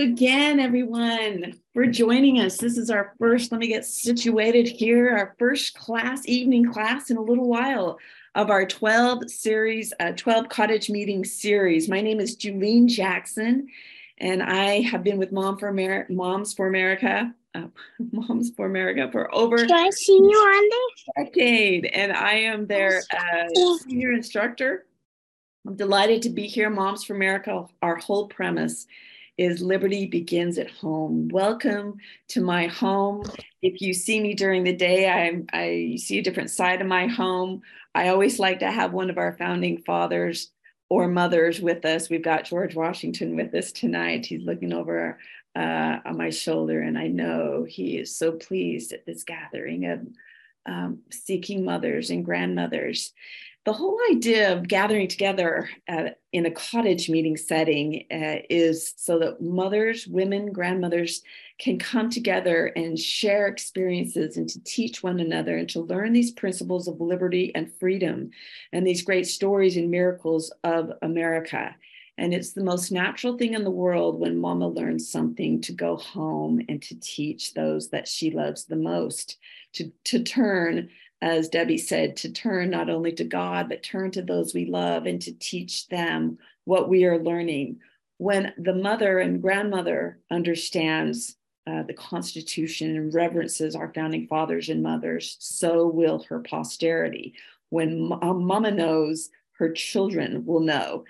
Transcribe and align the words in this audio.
you 0.00 0.12
again, 0.12 0.60
everyone, 0.60 1.54
for 1.74 1.86
joining 1.86 2.40
us. 2.40 2.56
This 2.56 2.78
is 2.78 2.90
our 2.90 3.14
first, 3.18 3.52
let 3.52 3.60
me 3.60 3.68
get 3.68 3.84
situated 3.84 4.66
here, 4.66 5.16
our 5.16 5.34
first 5.38 5.74
class, 5.74 6.26
evening 6.26 6.72
class 6.72 7.10
in 7.10 7.16
a 7.16 7.22
little 7.22 7.48
while 7.48 7.98
of 8.34 8.50
our 8.50 8.64
12 8.64 9.30
series, 9.30 9.92
uh, 10.00 10.12
12 10.12 10.48
cottage 10.48 10.88
meeting 10.88 11.24
series. 11.24 11.88
My 11.88 12.00
name 12.00 12.20
is 12.20 12.36
Julene 12.36 12.88
Jackson, 12.88 13.68
and 14.18 14.42
I 14.42 14.80
have 14.80 15.02
been 15.02 15.18
with 15.18 15.32
Mom 15.32 15.58
for 15.58 15.68
America, 15.68 16.12
Moms 16.12 16.54
for 16.54 16.66
America, 16.66 17.34
uh, 17.54 17.66
Moms 18.12 18.50
for 18.56 18.66
America 18.66 19.08
for 19.12 19.32
over 19.34 19.58
Should 19.58 19.72
I 19.72 19.90
see 19.90 20.16
you 20.16 20.20
on 20.20 20.70
there? 21.16 21.24
decade, 21.24 21.86
and 21.86 22.12
I 22.12 22.34
am 22.34 22.66
their 22.66 23.02
uh, 23.12 23.76
senior 23.80 24.12
instructor. 24.12 24.86
I'm 25.66 25.76
delighted 25.76 26.22
to 26.22 26.30
be 26.30 26.46
here. 26.46 26.70
Moms 26.70 27.04
for 27.04 27.14
America, 27.14 27.66
our 27.82 27.96
whole 27.96 28.28
premise 28.28 28.86
is 29.40 29.62
liberty 29.62 30.04
begins 30.04 30.58
at 30.58 30.70
home. 30.70 31.26
Welcome 31.28 31.96
to 32.28 32.42
my 32.42 32.66
home. 32.66 33.22
If 33.62 33.80
you 33.80 33.94
see 33.94 34.20
me 34.20 34.34
during 34.34 34.64
the 34.64 34.76
day, 34.76 35.08
I, 35.08 35.42
I 35.50 35.96
see 35.96 36.18
a 36.18 36.22
different 36.22 36.50
side 36.50 36.82
of 36.82 36.86
my 36.86 37.06
home. 37.06 37.62
I 37.94 38.08
always 38.08 38.38
like 38.38 38.58
to 38.58 38.70
have 38.70 38.92
one 38.92 39.08
of 39.08 39.16
our 39.16 39.32
founding 39.38 39.78
fathers 39.78 40.50
or 40.90 41.08
mothers 41.08 41.58
with 41.58 41.86
us. 41.86 42.10
We've 42.10 42.22
got 42.22 42.44
George 42.44 42.74
Washington 42.74 43.34
with 43.34 43.54
us 43.54 43.72
tonight. 43.72 44.26
He's 44.26 44.44
looking 44.44 44.74
over 44.74 45.18
uh, 45.56 46.00
on 46.04 46.18
my 46.18 46.28
shoulder, 46.28 46.82
and 46.82 46.98
I 46.98 47.06
know 47.06 47.64
he 47.66 47.96
is 47.96 48.14
so 48.14 48.32
pleased 48.32 48.92
at 48.92 49.06
this 49.06 49.24
gathering 49.24 49.86
of 49.86 50.00
um, 50.66 50.98
seeking 51.08 51.64
mothers 51.64 52.10
and 52.10 52.26
grandmothers 52.26 53.14
the 53.66 53.72
whole 53.74 53.98
idea 54.10 54.56
of 54.56 54.68
gathering 54.68 55.06
together 55.06 55.68
uh, 55.86 56.10
in 56.32 56.46
a 56.46 56.50
cottage 56.50 57.10
meeting 57.10 57.36
setting 57.36 58.06
uh, 58.10 58.40
is 58.48 58.94
so 58.96 59.18
that 59.18 59.42
mothers, 59.42 60.06
women, 60.06 60.50
grandmothers 60.50 61.22
can 61.58 61.78
come 61.78 62.08
together 62.08 62.72
and 62.74 62.98
share 62.98 63.46
experiences 63.48 64.38
and 64.38 64.48
to 64.48 64.62
teach 64.64 65.02
one 65.02 65.20
another 65.20 65.58
and 65.58 65.68
to 65.68 65.80
learn 65.80 66.14
these 66.14 66.30
principles 66.30 66.88
of 66.88 67.00
liberty 67.02 67.54
and 67.54 67.70
freedom 67.78 68.30
and 68.72 68.86
these 68.86 69.02
great 69.02 69.26
stories 69.26 69.76
and 69.76 69.90
miracles 69.90 70.50
of 70.64 70.92
America. 71.02 71.74
And 72.16 72.32
it's 72.32 72.52
the 72.52 72.64
most 72.64 72.90
natural 72.90 73.36
thing 73.36 73.54
in 73.54 73.64
the 73.64 73.70
world 73.70 74.20
when 74.20 74.38
mama 74.38 74.68
learns 74.68 75.10
something 75.10 75.60
to 75.62 75.72
go 75.72 75.96
home 75.96 76.60
and 76.68 76.80
to 76.82 76.98
teach 77.00 77.52
those 77.52 77.90
that 77.90 78.08
she 78.08 78.30
loves 78.30 78.64
the 78.64 78.76
most, 78.76 79.36
to, 79.74 79.92
to 80.04 80.22
turn 80.22 80.88
as 81.22 81.48
Debbie 81.48 81.78
said, 81.78 82.16
to 82.18 82.32
turn 82.32 82.70
not 82.70 82.88
only 82.88 83.12
to 83.12 83.24
God, 83.24 83.68
but 83.68 83.82
turn 83.82 84.10
to 84.12 84.22
those 84.22 84.54
we 84.54 84.64
love 84.64 85.06
and 85.06 85.20
to 85.22 85.32
teach 85.32 85.88
them 85.88 86.38
what 86.64 86.88
we 86.88 87.04
are 87.04 87.18
learning. 87.18 87.80
When 88.18 88.52
the 88.56 88.74
mother 88.74 89.18
and 89.18 89.42
grandmother 89.42 90.18
understands 90.30 91.36
uh, 91.66 91.82
the 91.82 91.94
Constitution 91.94 92.96
and 92.96 93.14
reverences 93.14 93.76
our 93.76 93.92
founding 93.94 94.26
fathers 94.26 94.68
and 94.68 94.82
mothers, 94.82 95.36
so 95.40 95.86
will 95.86 96.24
her 96.28 96.40
posterity. 96.40 97.34
When 97.68 98.12
m- 98.12 98.46
mama 98.46 98.70
knows, 98.70 99.30
her 99.58 99.70
children 99.72 100.46
will 100.46 100.60
know. 100.60 101.04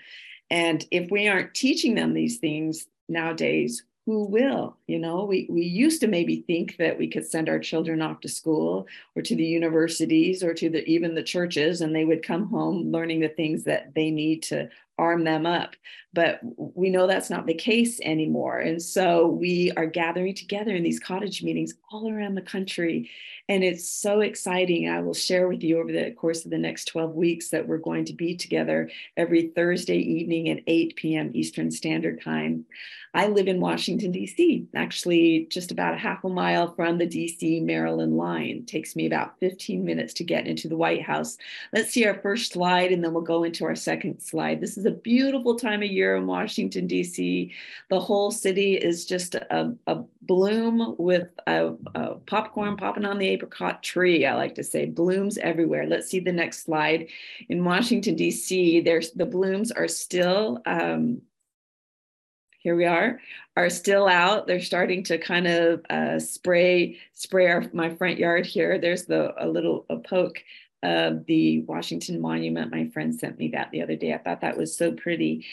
And 0.50 0.84
if 0.90 1.10
we 1.10 1.28
aren't 1.28 1.54
teaching 1.54 1.94
them 1.94 2.12
these 2.12 2.38
things 2.38 2.86
nowadays, 3.08 3.84
who 4.06 4.24
will 4.24 4.76
you 4.86 4.98
know? 4.98 5.24
We, 5.24 5.46
we 5.50 5.62
used 5.62 6.00
to 6.00 6.08
maybe 6.08 6.42
think 6.46 6.76
that 6.78 6.98
we 6.98 7.08
could 7.08 7.26
send 7.26 7.48
our 7.48 7.58
children 7.58 8.02
off 8.02 8.20
to 8.20 8.28
school 8.28 8.86
or 9.14 9.22
to 9.22 9.36
the 9.36 9.44
universities 9.44 10.42
or 10.42 10.54
to 10.54 10.68
the 10.68 10.84
even 10.86 11.14
the 11.14 11.22
churches 11.22 11.80
and 11.80 11.94
they 11.94 12.04
would 12.04 12.22
come 12.22 12.48
home 12.48 12.90
learning 12.90 13.20
the 13.20 13.28
things 13.28 13.64
that 13.64 13.94
they 13.94 14.10
need 14.10 14.42
to 14.44 14.68
arm 14.98 15.24
them 15.24 15.46
up. 15.46 15.74
But 16.12 16.40
we 16.56 16.90
know 16.90 17.06
that's 17.06 17.30
not 17.30 17.46
the 17.46 17.54
case 17.54 18.00
anymore. 18.02 18.58
And 18.58 18.82
so 18.82 19.28
we 19.28 19.72
are 19.76 19.86
gathering 19.86 20.34
together 20.34 20.76
in 20.76 20.82
these 20.82 21.00
cottage 21.00 21.42
meetings 21.42 21.74
all 21.90 22.12
around 22.12 22.34
the 22.34 22.42
country 22.42 23.10
and 23.50 23.64
it's 23.64 23.86
so 23.86 24.20
exciting 24.20 24.88
i 24.88 25.00
will 25.00 25.12
share 25.12 25.48
with 25.48 25.62
you 25.62 25.78
over 25.78 25.92
the 25.92 26.12
course 26.12 26.44
of 26.44 26.50
the 26.50 26.56
next 26.56 26.86
12 26.86 27.14
weeks 27.14 27.50
that 27.50 27.66
we're 27.66 27.78
going 27.78 28.04
to 28.04 28.14
be 28.14 28.34
together 28.34 28.88
every 29.16 29.48
thursday 29.48 29.98
evening 29.98 30.48
at 30.48 30.62
8 30.66 30.96
p.m 30.96 31.30
eastern 31.34 31.70
standard 31.70 32.22
time 32.22 32.64
I 33.12 33.26
live 33.26 33.48
in 33.48 33.60
Washington, 33.60 34.12
D.C., 34.12 34.68
actually 34.74 35.48
just 35.50 35.72
about 35.72 35.94
a 35.94 35.98
half 35.98 36.22
a 36.22 36.28
mile 36.28 36.72
from 36.74 36.98
the 36.98 37.06
D.C. 37.06 37.58
Maryland 37.60 38.16
line. 38.16 38.58
It 38.58 38.66
takes 38.68 38.94
me 38.94 39.06
about 39.06 39.38
15 39.40 39.84
minutes 39.84 40.14
to 40.14 40.24
get 40.24 40.46
into 40.46 40.68
the 40.68 40.76
White 40.76 41.02
House. 41.02 41.36
Let's 41.72 41.90
see 41.90 42.06
our 42.06 42.20
first 42.20 42.52
slide, 42.52 42.92
and 42.92 43.02
then 43.02 43.12
we'll 43.12 43.22
go 43.22 43.42
into 43.42 43.64
our 43.64 43.74
second 43.74 44.20
slide. 44.20 44.60
This 44.60 44.78
is 44.78 44.84
a 44.84 44.92
beautiful 44.92 45.56
time 45.56 45.82
of 45.82 45.90
year 45.90 46.14
in 46.14 46.26
Washington, 46.28 46.86
D.C. 46.86 47.52
The 47.88 48.00
whole 48.00 48.30
city 48.30 48.74
is 48.74 49.04
just 49.04 49.34
a, 49.34 49.74
a 49.88 50.02
bloom 50.22 50.94
with 50.96 51.28
a, 51.48 51.72
a 51.96 52.14
popcorn 52.26 52.76
popping 52.76 53.04
on 53.04 53.18
the 53.18 53.26
apricot 53.40 53.82
tree. 53.82 54.26
I 54.26 54.34
like 54.34 54.54
to 54.56 54.64
say 54.64 54.86
blooms 54.86 55.38
everywhere. 55.38 55.86
Let's 55.86 56.08
see 56.08 56.20
the 56.20 56.32
next 56.32 56.64
slide. 56.64 57.08
In 57.48 57.64
Washington, 57.64 58.14
D.C., 58.14 58.80
there's 58.80 59.12
the 59.12 59.26
blooms 59.26 59.72
are 59.72 59.88
still 59.88 60.60
um, 60.66 61.22
here 62.58 62.76
we 62.76 62.84
are, 62.84 63.18
are 63.56 63.70
still 63.70 64.06
out. 64.06 64.46
They're 64.46 64.60
starting 64.60 65.02
to 65.04 65.16
kind 65.16 65.46
of 65.46 65.82
uh, 65.88 66.18
spray 66.18 66.98
spray 67.14 67.46
our, 67.46 67.64
my 67.72 67.94
front 67.94 68.18
yard 68.18 68.44
here. 68.44 68.78
There's 68.78 69.06
the 69.06 69.32
a 69.42 69.48
little 69.48 69.86
a 69.88 69.96
poke 69.96 70.44
of 70.82 71.24
the 71.24 71.62
Washington 71.62 72.20
Monument. 72.20 72.70
My 72.70 72.88
friend 72.88 73.18
sent 73.18 73.38
me 73.38 73.48
that 73.48 73.70
the 73.70 73.82
other 73.82 73.96
day. 73.96 74.12
I 74.12 74.18
thought 74.18 74.42
that 74.42 74.58
was 74.58 74.76
so 74.76 74.92
pretty. 74.92 75.46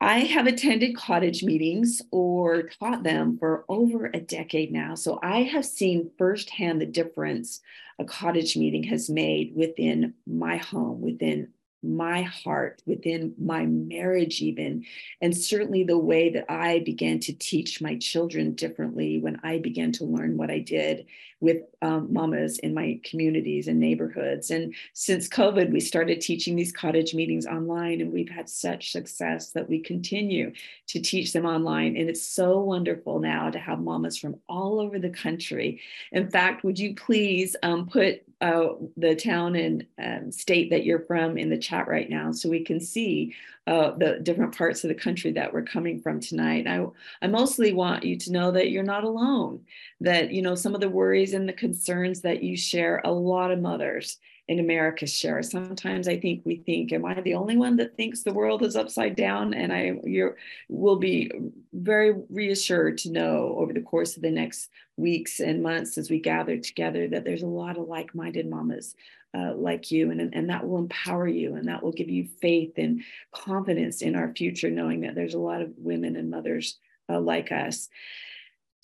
I 0.00 0.20
have 0.20 0.46
attended 0.46 0.96
cottage 0.96 1.42
meetings 1.42 2.02
or 2.12 2.62
taught 2.62 3.02
them 3.02 3.36
for 3.36 3.64
over 3.68 4.06
a 4.06 4.20
decade 4.20 4.72
now. 4.72 4.94
So 4.94 5.18
I 5.22 5.42
have 5.42 5.64
seen 5.64 6.10
firsthand 6.16 6.80
the 6.80 6.86
difference 6.86 7.60
a 7.98 8.04
cottage 8.04 8.56
meeting 8.56 8.84
has 8.84 9.10
made 9.10 9.56
within 9.56 10.14
my 10.24 10.58
home, 10.58 11.00
within 11.00 11.48
my 11.82 12.22
heart, 12.22 12.82
within 12.86 13.34
my 13.38 13.66
marriage, 13.66 14.40
even. 14.42 14.84
And 15.20 15.36
certainly 15.36 15.84
the 15.84 15.98
way 15.98 16.30
that 16.30 16.50
I 16.50 16.80
began 16.80 17.20
to 17.20 17.32
teach 17.32 17.80
my 17.80 17.96
children 17.96 18.54
differently 18.54 19.18
when 19.18 19.40
I 19.42 19.58
began 19.58 19.92
to 19.92 20.04
learn 20.04 20.36
what 20.36 20.50
I 20.50 20.58
did 20.58 21.06
with 21.40 21.62
um, 21.82 22.12
mamas 22.12 22.58
in 22.58 22.74
my 22.74 23.00
communities 23.04 23.68
and 23.68 23.78
neighborhoods. 23.78 24.50
And 24.50 24.74
since 24.92 25.28
COVID, 25.28 25.70
we 25.70 25.78
started 25.78 26.20
teaching 26.20 26.56
these 26.56 26.72
cottage 26.72 27.14
meetings 27.14 27.46
online, 27.46 28.00
and 28.00 28.12
we've 28.12 28.28
had 28.28 28.48
such 28.48 28.90
success 28.90 29.50
that 29.50 29.68
we 29.68 29.78
continue 29.78 30.52
to 30.88 31.00
teach 31.00 31.32
them 31.32 31.46
online. 31.46 31.96
And 31.96 32.08
it's 32.08 32.22
so 32.22 32.58
wonderful 32.60 33.20
now 33.20 33.50
to 33.50 33.58
have 33.58 33.78
mamas 33.78 34.18
from 34.18 34.40
all 34.48 34.80
over 34.80 34.98
the 34.98 35.10
country. 35.10 35.80
In 36.10 36.28
fact, 36.28 36.64
would 36.64 36.78
you 36.78 36.96
please 36.96 37.54
um, 37.62 37.86
put 37.86 38.22
uh, 38.40 38.68
the 38.96 39.16
town 39.16 39.56
and 39.56 39.86
um, 40.02 40.30
state 40.30 40.70
that 40.70 40.84
you're 40.84 41.00
from 41.00 41.36
in 41.36 41.50
the 41.50 41.58
chat 41.58 41.88
right 41.88 42.08
now 42.08 42.30
so 42.30 42.48
we 42.48 42.64
can 42.64 42.78
see 42.78 43.34
uh, 43.66 43.90
the 43.98 44.20
different 44.22 44.56
parts 44.56 44.84
of 44.84 44.88
the 44.88 44.94
country 44.94 45.32
that 45.32 45.52
we're 45.52 45.62
coming 45.62 46.00
from 46.00 46.20
tonight. 46.20 46.66
I, 46.66 46.86
I 47.20 47.26
mostly 47.26 47.72
want 47.72 48.04
you 48.04 48.16
to 48.16 48.32
know 48.32 48.52
that 48.52 48.70
you're 48.70 48.82
not 48.84 49.04
alone, 49.04 49.64
that, 50.00 50.32
you 50.32 50.42
know, 50.42 50.54
some 50.54 50.74
of 50.74 50.80
the 50.80 50.88
worries 50.88 51.34
and 51.34 51.48
the 51.48 51.52
concerns 51.52 52.20
that 52.22 52.42
you 52.42 52.56
share, 52.56 53.02
a 53.04 53.10
lot 53.10 53.50
of 53.50 53.60
mothers 53.60 54.18
in 54.48 54.58
America 54.58 55.06
share. 55.06 55.42
Sometimes 55.42 56.08
I 56.08 56.18
think 56.18 56.42
we 56.44 56.56
think, 56.56 56.92
am 56.92 57.04
I 57.04 57.20
the 57.20 57.34
only 57.34 57.56
one 57.56 57.76
that 57.76 57.96
thinks 57.96 58.22
the 58.22 58.32
world 58.32 58.62
is 58.62 58.76
upside 58.76 59.14
down? 59.14 59.52
And 59.52 59.72
I 59.72 60.00
you 60.04 60.34
will 60.68 60.96
be 60.96 61.30
very 61.72 62.14
reassured 62.30 62.98
to 62.98 63.12
know 63.12 63.56
over 63.58 63.72
the 63.72 63.82
course 63.82 64.16
of 64.16 64.22
the 64.22 64.30
next 64.30 64.70
weeks 64.96 65.40
and 65.40 65.62
months 65.62 65.98
as 65.98 66.10
we 66.10 66.18
gather 66.18 66.56
together 66.58 67.08
that 67.08 67.24
there's 67.24 67.42
a 67.42 67.46
lot 67.46 67.76
of 67.76 67.88
like-minded 67.88 68.48
mamas 68.48 68.96
uh, 69.34 69.52
like 69.54 69.90
you 69.90 70.10
and, 70.10 70.34
and 70.34 70.48
that 70.48 70.66
will 70.66 70.78
empower 70.78 71.28
you 71.28 71.54
and 71.54 71.68
that 71.68 71.82
will 71.82 71.92
give 71.92 72.08
you 72.08 72.26
faith 72.40 72.72
and 72.78 73.02
confidence 73.32 74.00
in 74.02 74.16
our 74.16 74.32
future 74.34 74.70
knowing 74.70 75.02
that 75.02 75.14
there's 75.14 75.34
a 75.34 75.38
lot 75.38 75.60
of 75.60 75.70
women 75.76 76.16
and 76.16 76.30
mothers 76.30 76.78
uh, 77.10 77.20
like 77.20 77.52
us 77.52 77.88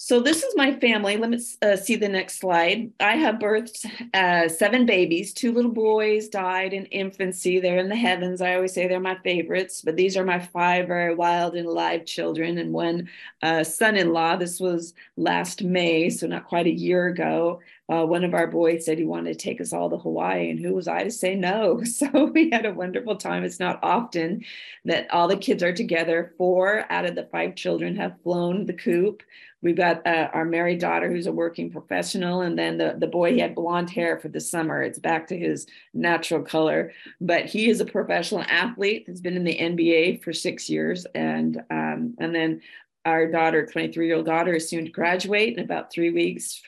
so 0.04 0.20
this 0.20 0.42
is 0.42 0.54
my 0.54 0.78
family. 0.80 1.16
Let 1.16 1.30
me 1.30 1.40
uh, 1.62 1.76
see 1.76 1.96
the 1.96 2.10
next 2.10 2.38
slide. 2.38 2.92
I 3.00 3.16
have 3.16 3.36
birthed 3.36 3.86
uh, 4.12 4.50
seven 4.50 4.84
babies. 4.84 5.32
Two 5.32 5.50
little 5.50 5.70
boys 5.70 6.28
died 6.28 6.74
in 6.74 6.84
infancy. 6.86 7.58
They're 7.58 7.78
in 7.78 7.88
the 7.88 7.96
heavens. 7.96 8.42
I 8.42 8.54
always 8.54 8.74
say 8.74 8.86
they're 8.86 9.00
my 9.00 9.16
favorites, 9.24 9.80
but 9.80 9.96
these 9.96 10.18
are 10.18 10.24
my 10.24 10.40
five 10.40 10.88
very 10.88 11.14
wild 11.14 11.54
and 11.54 11.66
alive 11.66 12.04
children. 12.04 12.58
And 12.58 12.74
one 12.74 13.08
uh, 13.40 13.64
son-in-law. 13.64 14.36
This 14.36 14.60
was 14.60 14.92
last 15.16 15.62
May, 15.62 16.10
so 16.10 16.26
not 16.26 16.44
quite 16.44 16.66
a 16.66 16.70
year 16.70 17.06
ago 17.06 17.60
uh, 17.92 18.04
one 18.04 18.24
of 18.24 18.32
our 18.32 18.46
boys 18.46 18.84
said 18.84 18.98
he 18.98 19.04
wanted 19.04 19.38
to 19.38 19.38
take 19.38 19.60
us 19.60 19.72
all 19.72 19.90
to 19.90 19.98
Hawaii, 19.98 20.48
and 20.48 20.58
who 20.58 20.74
was 20.74 20.88
I 20.88 21.04
to 21.04 21.10
say 21.10 21.34
no? 21.34 21.82
So 21.94 22.24
we 22.24 22.50
had 22.50 22.66
a 22.66 22.72
wonderful 22.72 23.16
time. 23.16 23.44
It's 23.44 23.60
not 23.60 23.78
often 23.82 24.44
that 24.84 25.10
all 25.12 25.28
the 25.28 25.36
kids 25.36 25.62
are 25.62 25.72
together. 25.72 26.34
Four 26.38 26.86
out 26.90 27.04
of 27.04 27.14
the 27.14 27.28
five 27.30 27.54
children 27.54 27.94
have 27.96 28.20
flown 28.22 28.66
the 28.66 28.72
coop. 28.72 29.22
We've 29.62 29.76
got 29.76 30.06
uh, 30.06 30.28
our 30.32 30.44
married 30.44 30.80
daughter 30.80 31.10
who's 31.10 31.26
a 31.26 31.32
working 31.32 31.70
professional, 31.70 32.40
and 32.40 32.58
then 32.58 32.78
the, 32.78 32.96
the 32.98 33.06
boy, 33.06 33.32
he 33.32 33.38
had 33.38 33.54
blonde 33.54 33.90
hair 33.90 34.18
for 34.18 34.28
the 34.28 34.40
summer. 34.40 34.82
It's 34.82 34.98
back 34.98 35.28
to 35.28 35.38
his 35.38 35.66
natural 35.92 36.42
color, 36.42 36.92
but 37.20 37.46
he 37.46 37.70
is 37.70 37.80
a 37.80 37.86
professional 37.86 38.44
athlete. 38.48 39.04
Has 39.06 39.20
been 39.20 39.36
in 39.36 39.44
the 39.44 39.58
NBA 39.58 40.22
for 40.24 40.32
six 40.32 40.68
years, 40.68 41.06
and 41.14 41.62
um, 41.70 42.14
and 42.18 42.34
then 42.34 42.62
our 43.04 43.30
daughter, 43.30 43.66
23 43.66 44.06
year 44.06 44.16
old 44.16 44.26
daughter, 44.26 44.54
is 44.54 44.68
soon 44.68 44.86
to 44.86 44.90
graduate 44.90 45.56
in 45.56 45.64
about 45.64 45.92
three 45.92 46.10
weeks 46.10 46.62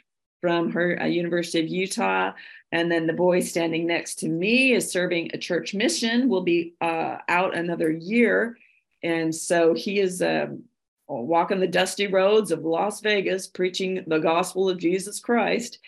from 0.46 0.70
her 0.70 0.96
uh, 1.02 1.06
University 1.06 1.58
of 1.58 1.66
Utah. 1.66 2.30
And 2.70 2.88
then 2.88 3.08
the 3.08 3.12
boy 3.12 3.40
standing 3.40 3.84
next 3.84 4.20
to 4.20 4.28
me 4.28 4.74
is 4.74 4.88
serving 4.88 5.32
a 5.34 5.38
church 5.38 5.74
mission, 5.74 6.28
will 6.28 6.44
be 6.44 6.74
uh, 6.80 7.16
out 7.28 7.56
another 7.56 7.90
year. 7.90 8.56
And 9.02 9.34
so 9.34 9.74
he 9.74 9.98
is 9.98 10.22
um, 10.22 10.62
walking 11.08 11.58
the 11.58 11.66
dusty 11.66 12.06
roads 12.06 12.52
of 12.52 12.64
Las 12.64 13.00
Vegas, 13.00 13.48
preaching 13.48 14.04
the 14.06 14.20
gospel 14.20 14.68
of 14.68 14.78
Jesus 14.78 15.18
Christ 15.18 15.80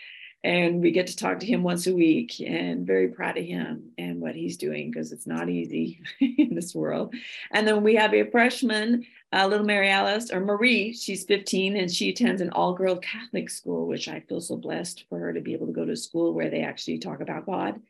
and 0.44 0.80
we 0.80 0.92
get 0.92 1.08
to 1.08 1.16
talk 1.16 1.40
to 1.40 1.46
him 1.46 1.62
once 1.62 1.86
a 1.86 1.94
week 1.94 2.40
and 2.40 2.86
very 2.86 3.08
proud 3.08 3.36
of 3.36 3.44
him 3.44 3.90
and 3.98 4.20
what 4.20 4.36
he's 4.36 4.56
doing 4.56 4.90
because 4.90 5.10
it's 5.10 5.26
not 5.26 5.48
easy 5.48 6.00
in 6.20 6.54
this 6.54 6.74
world 6.74 7.12
and 7.52 7.66
then 7.66 7.82
we 7.82 7.96
have 7.96 8.14
a 8.14 8.30
freshman 8.30 9.04
uh, 9.32 9.46
little 9.46 9.66
mary 9.66 9.90
alice 9.90 10.30
or 10.30 10.40
marie 10.40 10.92
she's 10.92 11.24
15 11.24 11.76
and 11.76 11.90
she 11.90 12.10
attends 12.10 12.40
an 12.40 12.50
all-girl 12.50 12.96
catholic 12.96 13.50
school 13.50 13.86
which 13.86 14.08
i 14.08 14.20
feel 14.20 14.40
so 14.40 14.56
blessed 14.56 15.04
for 15.08 15.18
her 15.18 15.32
to 15.32 15.40
be 15.40 15.52
able 15.52 15.66
to 15.66 15.72
go 15.72 15.84
to 15.84 15.96
school 15.96 16.32
where 16.32 16.50
they 16.50 16.62
actually 16.62 16.98
talk 16.98 17.20
about 17.20 17.46
god 17.46 17.80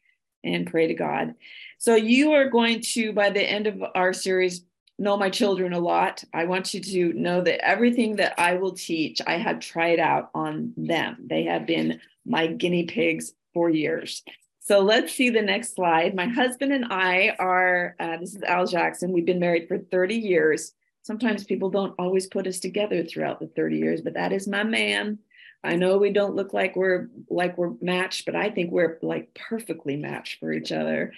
and 0.45 0.71
pray 0.71 0.87
to 0.87 0.95
god 0.95 1.35
so 1.79 1.95
you 1.95 2.33
are 2.33 2.49
going 2.49 2.81
to 2.81 3.13
by 3.13 3.31
the 3.31 3.43
end 3.43 3.67
of 3.67 3.83
our 3.95 4.13
series 4.13 4.65
know 4.99 5.17
my 5.17 5.31
children 5.31 5.73
a 5.73 5.79
lot. 5.79 6.25
I 6.35 6.45
want 6.45 6.75
you 6.75 6.81
to 6.81 7.13
know 7.13 7.41
that 7.43 7.65
everything 7.65 8.17
that 8.17 8.35
I 8.39 8.55
will 8.55 8.73
teach, 8.73 9.21
I 9.27 9.39
have 9.39 9.61
tried 9.61 10.01
out 10.01 10.31
on 10.35 10.75
them. 10.77 11.17
They 11.25 11.45
have 11.45 11.67
been 11.67 12.01
my 12.27 12.49
guinea 12.49 12.85
pigs 12.85 13.33
for 13.55 13.71
years. 13.71 14.23
So 14.61 14.81
let's 14.81 15.15
see 15.15 15.31
the 15.31 15.41
next 15.41 15.75
slide. 15.75 16.15
My 16.15 16.27
husband 16.27 16.73
and 16.73 16.87
I 16.91 17.35
are, 17.39 17.95
uh, 17.99 18.19
this 18.19 18.35
is 18.35 18.43
Al 18.43 18.67
Jackson. 18.67 19.13
We've 19.13 19.25
been 19.25 19.39
married 19.39 19.69
for 19.69 19.79
30 19.79 20.17
years. 20.17 20.73
Sometimes 21.09 21.45
people 21.45 21.71
don't 21.71 21.95
always 21.99 22.27
put 22.27 22.47
us 22.47 22.61
together 22.61 23.03
throughout 23.03 23.41
the 23.41 23.47
30 23.47 23.79
years, 23.79 24.03
but 24.03 24.13
that 24.13 24.31
is 24.31 24.47
my 24.47 24.63
man. 24.63 25.19
I 25.65 25.75
know 25.75 25.97
we 25.97 26.13
don't 26.13 26.35
look 26.35 26.53
like 26.53 26.77
we're 26.77 27.09
like 27.31 27.57
we're 27.57 27.73
matched, 27.81 28.27
but 28.27 28.37
I 28.37 28.51
think 28.51 28.71
we're 28.71 28.99
like 29.01 29.33
perfectly 29.33 29.97
matched 29.97 30.39
for 30.39 30.53
each 30.53 30.71
other. 30.71 31.15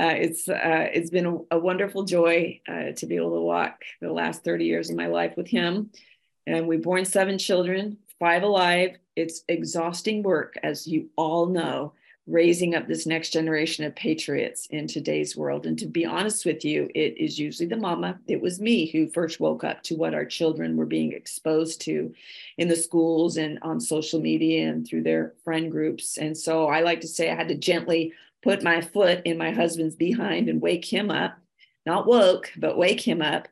Uh, 0.00 0.14
it's 0.16 0.48
uh, 0.48 0.88
it's 0.90 1.10
been 1.10 1.26
a, 1.26 1.56
a 1.56 1.58
wonderful 1.58 2.04
joy 2.04 2.62
uh, 2.66 2.92
to 2.92 3.04
be 3.04 3.16
able 3.16 3.34
to 3.34 3.42
walk 3.42 3.82
the 4.00 4.10
last 4.10 4.42
30 4.42 4.64
years 4.64 4.88
of 4.88 4.96
my 4.96 5.08
life 5.08 5.34
with 5.36 5.48
him. 5.48 5.90
And 6.46 6.66
we've 6.66 6.82
born 6.82 7.04
seven 7.04 7.36
children, 7.36 7.98
five 8.18 8.42
alive. 8.42 8.96
It's 9.16 9.42
exhausting 9.48 10.22
work, 10.22 10.54
as 10.62 10.86
you 10.86 11.10
all 11.14 11.44
know, 11.44 11.92
raising 12.26 12.74
up 12.74 12.88
this 12.88 13.06
next 13.06 13.30
generation 13.30 13.84
of 13.84 13.94
patriots 13.94 14.66
in 14.70 14.88
today's 14.88 15.36
world. 15.36 15.64
And 15.64 15.78
to 15.78 15.86
be 15.86 16.04
honest 16.04 16.44
with 16.44 16.64
you, 16.64 16.90
it 16.94 17.16
is 17.18 17.38
usually 17.38 17.68
the 17.68 17.76
mama. 17.76 18.18
It 18.26 18.40
was 18.40 18.60
me 18.60 18.86
who 18.86 19.08
first 19.08 19.38
woke 19.38 19.62
up 19.62 19.82
to 19.84 19.94
what 19.94 20.14
our 20.14 20.24
children 20.24 20.76
were 20.76 20.86
being 20.86 21.12
exposed 21.12 21.80
to 21.82 22.12
in 22.58 22.66
the 22.66 22.74
schools 22.74 23.36
and 23.36 23.60
on 23.62 23.80
social 23.80 24.20
media 24.20 24.68
and 24.68 24.86
through 24.86 25.04
their 25.04 25.34
friend 25.44 25.70
groups. 25.70 26.18
And 26.18 26.36
so 26.36 26.66
I 26.66 26.80
like 26.80 27.00
to 27.02 27.08
say 27.08 27.30
I 27.30 27.36
had 27.36 27.48
to 27.48 27.54
gently 27.54 28.12
put 28.42 28.62
my 28.62 28.80
foot 28.80 29.22
in 29.24 29.38
my 29.38 29.52
husband's 29.52 29.96
behind 29.96 30.48
and 30.48 30.60
wake 30.60 30.84
him 30.84 31.10
up, 31.10 31.38
not 31.84 32.06
woke, 32.06 32.50
but 32.56 32.76
wake 32.76 33.00
him 33.00 33.22
up 33.22 33.46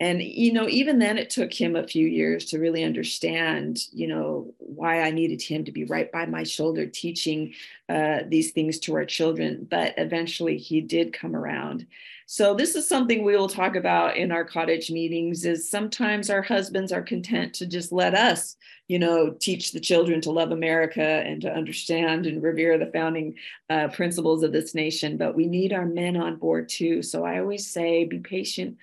and 0.00 0.22
you 0.22 0.52
know 0.52 0.68
even 0.68 0.98
then 0.98 1.16
it 1.16 1.30
took 1.30 1.52
him 1.52 1.74
a 1.74 1.86
few 1.86 2.06
years 2.06 2.44
to 2.44 2.58
really 2.58 2.84
understand 2.84 3.80
you 3.92 4.06
know 4.06 4.52
why 4.58 5.02
i 5.02 5.10
needed 5.10 5.40
him 5.40 5.64
to 5.64 5.72
be 5.72 5.84
right 5.84 6.12
by 6.12 6.26
my 6.26 6.42
shoulder 6.42 6.86
teaching 6.86 7.52
uh, 7.88 8.18
these 8.28 8.50
things 8.52 8.78
to 8.78 8.94
our 8.94 9.04
children 9.04 9.66
but 9.70 9.94
eventually 9.96 10.56
he 10.56 10.80
did 10.80 11.12
come 11.12 11.34
around. 11.34 11.86
So 12.28 12.54
this 12.54 12.74
is 12.74 12.88
something 12.88 13.22
we 13.22 13.36
will 13.36 13.48
talk 13.48 13.76
about 13.76 14.16
in 14.16 14.32
our 14.32 14.44
cottage 14.44 14.90
meetings 14.90 15.44
is 15.44 15.70
sometimes 15.70 16.28
our 16.28 16.42
husbands 16.42 16.90
are 16.90 17.02
content 17.02 17.54
to 17.54 17.66
just 17.66 17.92
let 17.92 18.14
us 18.14 18.56
you 18.88 18.98
know 18.98 19.30
teach 19.30 19.72
the 19.72 19.80
children 19.80 20.20
to 20.20 20.30
love 20.30 20.52
america 20.52 21.22
and 21.24 21.40
to 21.42 21.52
understand 21.52 22.26
and 22.26 22.42
revere 22.42 22.78
the 22.78 22.90
founding 22.92 23.34
uh, 23.70 23.88
principles 23.88 24.42
of 24.42 24.52
this 24.52 24.74
nation 24.74 25.16
but 25.16 25.34
we 25.34 25.46
need 25.46 25.72
our 25.72 25.86
men 25.86 26.16
on 26.16 26.36
board 26.36 26.68
too. 26.68 27.02
So 27.02 27.24
i 27.24 27.38
always 27.38 27.66
say 27.66 28.04
be 28.04 28.18
patient 28.18 28.76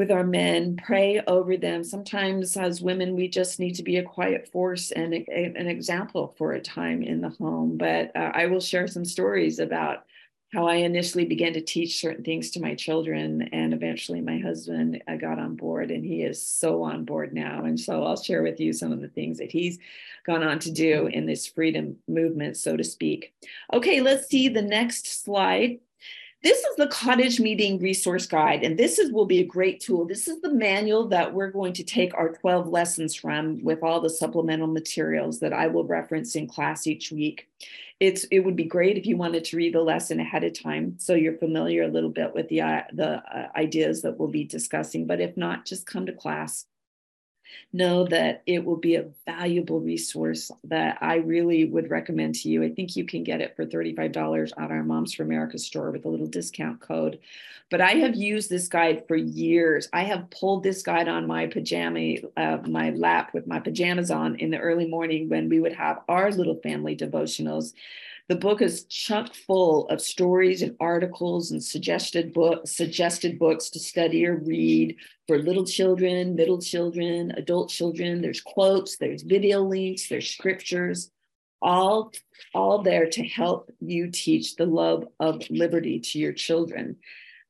with 0.00 0.10
our 0.10 0.24
men, 0.24 0.78
pray 0.82 1.20
over 1.26 1.58
them. 1.58 1.84
Sometimes, 1.84 2.56
as 2.56 2.80
women, 2.80 3.14
we 3.14 3.28
just 3.28 3.60
need 3.60 3.74
to 3.74 3.82
be 3.82 3.98
a 3.98 4.02
quiet 4.02 4.48
force 4.50 4.92
and 4.92 5.12
a, 5.12 5.26
a, 5.30 5.52
an 5.54 5.66
example 5.66 6.34
for 6.38 6.52
a 6.52 6.60
time 6.60 7.02
in 7.02 7.20
the 7.20 7.28
home. 7.28 7.76
But 7.76 8.10
uh, 8.16 8.30
I 8.32 8.46
will 8.46 8.60
share 8.60 8.86
some 8.88 9.04
stories 9.04 9.58
about 9.58 10.06
how 10.54 10.66
I 10.66 10.76
initially 10.76 11.26
began 11.26 11.52
to 11.52 11.60
teach 11.60 12.00
certain 12.00 12.24
things 12.24 12.50
to 12.52 12.62
my 12.62 12.74
children, 12.74 13.42
and 13.52 13.74
eventually 13.74 14.22
my 14.22 14.38
husband 14.38 15.02
uh, 15.06 15.16
got 15.16 15.38
on 15.38 15.54
board, 15.54 15.90
and 15.90 16.02
he 16.02 16.22
is 16.22 16.42
so 16.42 16.82
on 16.82 17.04
board 17.04 17.34
now. 17.34 17.64
And 17.64 17.78
so 17.78 18.02
I'll 18.02 18.16
share 18.16 18.42
with 18.42 18.58
you 18.58 18.72
some 18.72 18.92
of 18.92 19.02
the 19.02 19.08
things 19.08 19.36
that 19.36 19.52
he's 19.52 19.78
gone 20.24 20.42
on 20.42 20.60
to 20.60 20.70
do 20.70 21.08
in 21.08 21.26
this 21.26 21.46
freedom 21.46 21.98
movement, 22.08 22.56
so 22.56 22.74
to 22.74 22.84
speak. 22.84 23.34
Okay, 23.70 24.00
let's 24.00 24.28
see 24.28 24.48
the 24.48 24.62
next 24.62 25.22
slide. 25.22 25.80
This 26.42 26.58
is 26.58 26.76
the 26.76 26.86
cottage 26.86 27.38
meeting 27.38 27.78
resource 27.80 28.26
guide, 28.26 28.62
and 28.64 28.78
this 28.78 28.98
is 28.98 29.12
will 29.12 29.26
be 29.26 29.40
a 29.40 29.44
great 29.44 29.78
tool. 29.78 30.06
This 30.06 30.26
is 30.26 30.40
the 30.40 30.52
manual 30.52 31.06
that 31.08 31.34
we're 31.34 31.50
going 31.50 31.74
to 31.74 31.84
take 31.84 32.14
our 32.14 32.30
12 32.30 32.66
lessons 32.66 33.14
from 33.14 33.62
with 33.62 33.82
all 33.82 34.00
the 34.00 34.08
supplemental 34.08 34.66
materials 34.66 35.38
that 35.40 35.52
I 35.52 35.66
will 35.66 35.84
reference 35.84 36.36
in 36.36 36.46
class 36.46 36.86
each 36.86 37.12
week. 37.12 37.46
It's 38.00 38.24
it 38.30 38.40
would 38.40 38.56
be 38.56 38.64
great 38.64 38.96
if 38.96 39.04
you 39.04 39.18
wanted 39.18 39.44
to 39.44 39.56
read 39.58 39.74
the 39.74 39.82
lesson 39.82 40.18
ahead 40.18 40.42
of 40.44 40.58
time 40.58 40.94
so 40.98 41.14
you're 41.14 41.36
familiar 41.36 41.82
a 41.82 41.88
little 41.88 42.08
bit 42.08 42.34
with 42.34 42.48
the 42.48 42.62
uh, 42.62 42.82
the 42.94 43.16
uh, 43.16 43.48
ideas 43.56 44.00
that 44.00 44.18
we'll 44.18 44.28
be 44.28 44.44
discussing, 44.44 45.06
but 45.06 45.20
if 45.20 45.36
not, 45.36 45.66
just 45.66 45.86
come 45.86 46.06
to 46.06 46.12
class 46.12 46.64
know 47.72 48.04
that 48.06 48.42
it 48.46 48.64
will 48.64 48.76
be 48.76 48.96
a 48.96 49.06
valuable 49.26 49.80
resource 49.80 50.50
that 50.64 50.98
I 51.00 51.16
really 51.16 51.64
would 51.64 51.90
recommend 51.90 52.34
to 52.36 52.48
you. 52.48 52.62
I 52.62 52.70
think 52.70 52.96
you 52.96 53.04
can 53.04 53.24
get 53.24 53.40
it 53.40 53.54
for 53.56 53.64
$35 53.64 54.52
at 54.58 54.70
our 54.70 54.82
Moms 54.82 55.14
for 55.14 55.22
America 55.22 55.58
store 55.58 55.90
with 55.90 56.04
a 56.04 56.08
little 56.08 56.26
discount 56.26 56.80
code. 56.80 57.20
But 57.70 57.80
I 57.80 57.92
have 57.92 58.16
used 58.16 58.50
this 58.50 58.66
guide 58.66 59.06
for 59.06 59.16
years. 59.16 59.88
I 59.92 60.02
have 60.02 60.30
pulled 60.30 60.64
this 60.64 60.82
guide 60.82 61.08
on 61.08 61.26
my 61.26 61.46
pajama, 61.46 62.16
uh, 62.36 62.58
my 62.66 62.90
lap 62.90 63.32
with 63.32 63.46
my 63.46 63.60
pajamas 63.60 64.10
on 64.10 64.36
in 64.36 64.50
the 64.50 64.58
early 64.58 64.88
morning 64.88 65.28
when 65.28 65.48
we 65.48 65.60
would 65.60 65.74
have 65.74 66.00
our 66.08 66.32
little 66.32 66.56
family 66.56 66.96
devotionals. 66.96 67.72
The 68.28 68.36
book 68.36 68.62
is 68.62 68.84
chock 68.84 69.34
full 69.34 69.88
of 69.88 70.00
stories 70.00 70.62
and 70.62 70.76
articles 70.80 71.50
and 71.50 71.62
suggested 71.62 72.32
book, 72.32 72.66
suggested 72.66 73.38
books 73.38 73.70
to 73.70 73.78
study 73.78 74.26
or 74.26 74.36
read 74.36 74.96
for 75.26 75.38
little 75.38 75.64
children, 75.64 76.36
middle 76.36 76.60
children, 76.60 77.32
adult 77.36 77.70
children. 77.70 78.20
There's 78.20 78.40
quotes, 78.40 78.96
there's 78.98 79.22
video 79.22 79.62
links, 79.62 80.08
there's 80.08 80.30
scriptures, 80.30 81.10
all, 81.60 82.12
all 82.54 82.82
there 82.82 83.08
to 83.10 83.26
help 83.26 83.70
you 83.80 84.10
teach 84.10 84.56
the 84.56 84.66
love 84.66 85.06
of 85.18 85.42
liberty 85.50 86.00
to 86.00 86.18
your 86.18 86.32
children. 86.32 86.96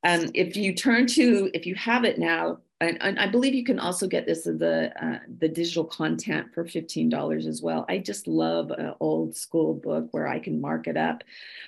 Um, 0.03 0.31
if 0.35 0.57
you 0.57 0.75
turn 0.75 1.07
to, 1.09 1.51
if 1.53 1.67
you 1.67 1.75
have 1.75 2.05
it 2.05 2.19
now, 2.19 2.59
and, 2.81 2.99
and, 3.01 3.19
I 3.19 3.27
believe 3.27 3.55
you 3.55 3.65
can 3.65 3.79
also 3.79 4.07
get 4.07 4.27
this 4.27 4.47
as 4.47 4.59
the 4.59 4.93
uh, 5.05 5.19
the 5.39 5.49
digital 5.49 5.85
content 5.85 6.55
for 6.55 6.65
fifteen 6.65 7.09
dollars 7.09 7.47
as 7.47 7.61
well. 7.63 7.85
I 7.89 7.99
just 7.99 8.27
love 8.27 8.71
an 8.71 8.95
old 9.01 9.37
school 9.37 9.75
book 9.75 10.09
where 10.13 10.27
I 10.27 10.39
can 10.39 10.61
mark 10.61 10.87
it 10.87 10.97
up. 10.97 11.23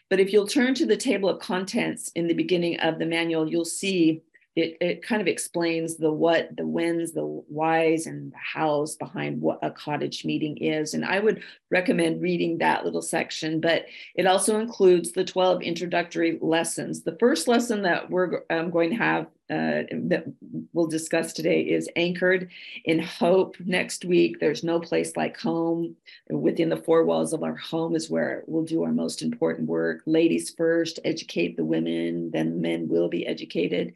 But 0.08 0.20
if 0.20 0.32
you'll 0.32 0.46
turn 0.46 0.74
to 0.74 0.86
the 0.86 0.96
table 0.96 1.28
of 1.28 1.38
contents 1.38 2.10
in 2.14 2.28
the 2.28 2.34
beginning 2.34 2.80
of 2.80 2.98
the 2.98 3.06
manual, 3.06 3.48
you'll 3.48 3.64
see 3.64 4.22
it, 4.54 4.76
it 4.80 5.02
kind 5.02 5.22
of 5.22 5.28
explains 5.28 5.96
the 5.96 6.12
what, 6.12 6.54
the 6.56 6.66
whens, 6.66 7.12
the 7.12 7.24
whys, 7.24 8.06
and 8.06 8.32
the 8.32 8.36
hows 8.36 8.96
behind 8.96 9.40
what 9.40 9.58
a 9.62 9.70
cottage 9.70 10.26
meeting 10.26 10.58
is. 10.58 10.92
And 10.92 11.04
I 11.06 11.20
would 11.20 11.42
recommend 11.70 12.20
reading 12.20 12.58
that 12.58 12.84
little 12.84 13.00
section, 13.00 13.60
but 13.60 13.86
it 14.14 14.26
also 14.26 14.60
includes 14.60 15.12
the 15.12 15.24
12 15.24 15.62
introductory 15.62 16.38
lessons. 16.42 17.02
The 17.02 17.16
first 17.18 17.48
lesson 17.48 17.82
that 17.82 18.10
we're 18.10 18.42
um, 18.50 18.70
going 18.70 18.90
to 18.90 18.96
have 18.96 19.26
uh, 19.52 19.82
that 19.92 20.24
we'll 20.72 20.86
discuss 20.86 21.34
today 21.34 21.60
is 21.60 21.86
anchored 21.94 22.48
in 22.86 22.98
hope. 22.98 23.56
Next 23.60 24.04
week, 24.06 24.40
there's 24.40 24.64
no 24.64 24.80
place 24.80 25.14
like 25.14 25.38
home. 25.38 25.94
Within 26.30 26.70
the 26.70 26.76
four 26.78 27.04
walls 27.04 27.34
of 27.34 27.42
our 27.42 27.56
home 27.56 27.94
is 27.94 28.08
where 28.08 28.44
we'll 28.46 28.64
do 28.64 28.82
our 28.82 28.92
most 28.92 29.20
important 29.20 29.68
work. 29.68 30.00
Ladies 30.06 30.54
first, 30.56 31.00
educate 31.04 31.58
the 31.58 31.66
women, 31.66 32.30
then 32.30 32.62
men 32.62 32.88
will 32.88 33.10
be 33.10 33.26
educated. 33.26 33.92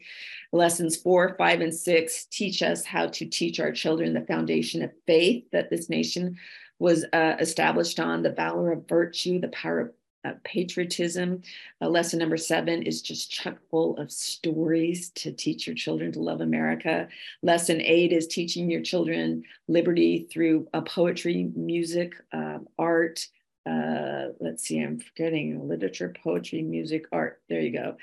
Lessons 0.51 0.95
four, 0.95 1.35
five, 1.39 1.61
and 1.61 1.73
six 1.73 2.25
teach 2.25 2.61
us 2.61 2.85
how 2.85 3.07
to 3.07 3.25
teach 3.25 3.59
our 3.59 3.71
children 3.71 4.13
the 4.13 4.21
foundation 4.21 4.83
of 4.83 4.91
faith 5.07 5.43
that 5.51 5.71
this 5.71 5.89
nation 5.89 6.37
was 6.79 7.03
uh, 7.13 7.35
established 7.39 7.99
on, 7.99 8.21
the 8.21 8.31
valor 8.31 8.71
of 8.71 8.87
virtue, 8.87 9.39
the 9.39 9.47
power 9.47 9.79
of 9.79 9.91
uh, 10.27 10.33
patriotism. 10.43 11.41
Uh, 11.81 11.89
lesson 11.89 12.19
number 12.19 12.37
seven 12.37 12.83
is 12.83 13.01
just 13.01 13.31
chock 13.31 13.57
full 13.69 13.97
of 13.97 14.11
stories 14.11 15.09
to 15.11 15.31
teach 15.31 15.67
your 15.67 15.75
children 15.75 16.11
to 16.11 16.19
love 16.19 16.41
America. 16.41 17.07
Lesson 17.41 17.81
eight 17.81 18.11
is 18.11 18.27
teaching 18.27 18.69
your 18.69 18.81
children 18.81 19.43
liberty 19.67 20.27
through 20.31 20.67
uh, 20.73 20.81
poetry, 20.81 21.51
music, 21.55 22.13
um, 22.33 22.67
art, 22.77 23.27
uh, 23.67 24.29
let's 24.39 24.63
see, 24.63 24.79
I'm 24.79 24.97
forgetting 24.97 25.67
literature, 25.67 26.13
poetry, 26.23 26.61
music, 26.61 27.05
art. 27.11 27.41
There 27.49 27.59
you 27.59 27.73
go. 27.73 27.97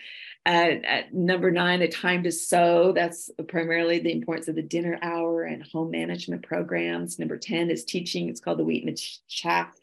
At, 0.45 0.85
at 0.85 1.15
number 1.15 1.51
nine, 1.51 1.81
a 1.81 1.89
time 1.89 2.23
to 2.25 2.33
sew. 2.33 2.93
That's 2.93 3.31
primarily 3.49 3.99
the 3.99 4.13
importance 4.13 4.49
of 4.49 4.57
the 4.57 4.63
dinner 4.63 4.99
hour 5.01 5.45
and 5.45 5.63
home 5.63 5.91
management 5.91 6.47
programs. 6.47 7.19
Number 7.19 7.39
10 7.39 7.71
is 7.71 7.85
teaching. 7.85 8.29
It's 8.29 8.41
called 8.41 8.59
the 8.59 8.65
Wheat 8.65 8.85
and 8.85 8.95
the 8.95 9.03
Chaff 9.29 9.75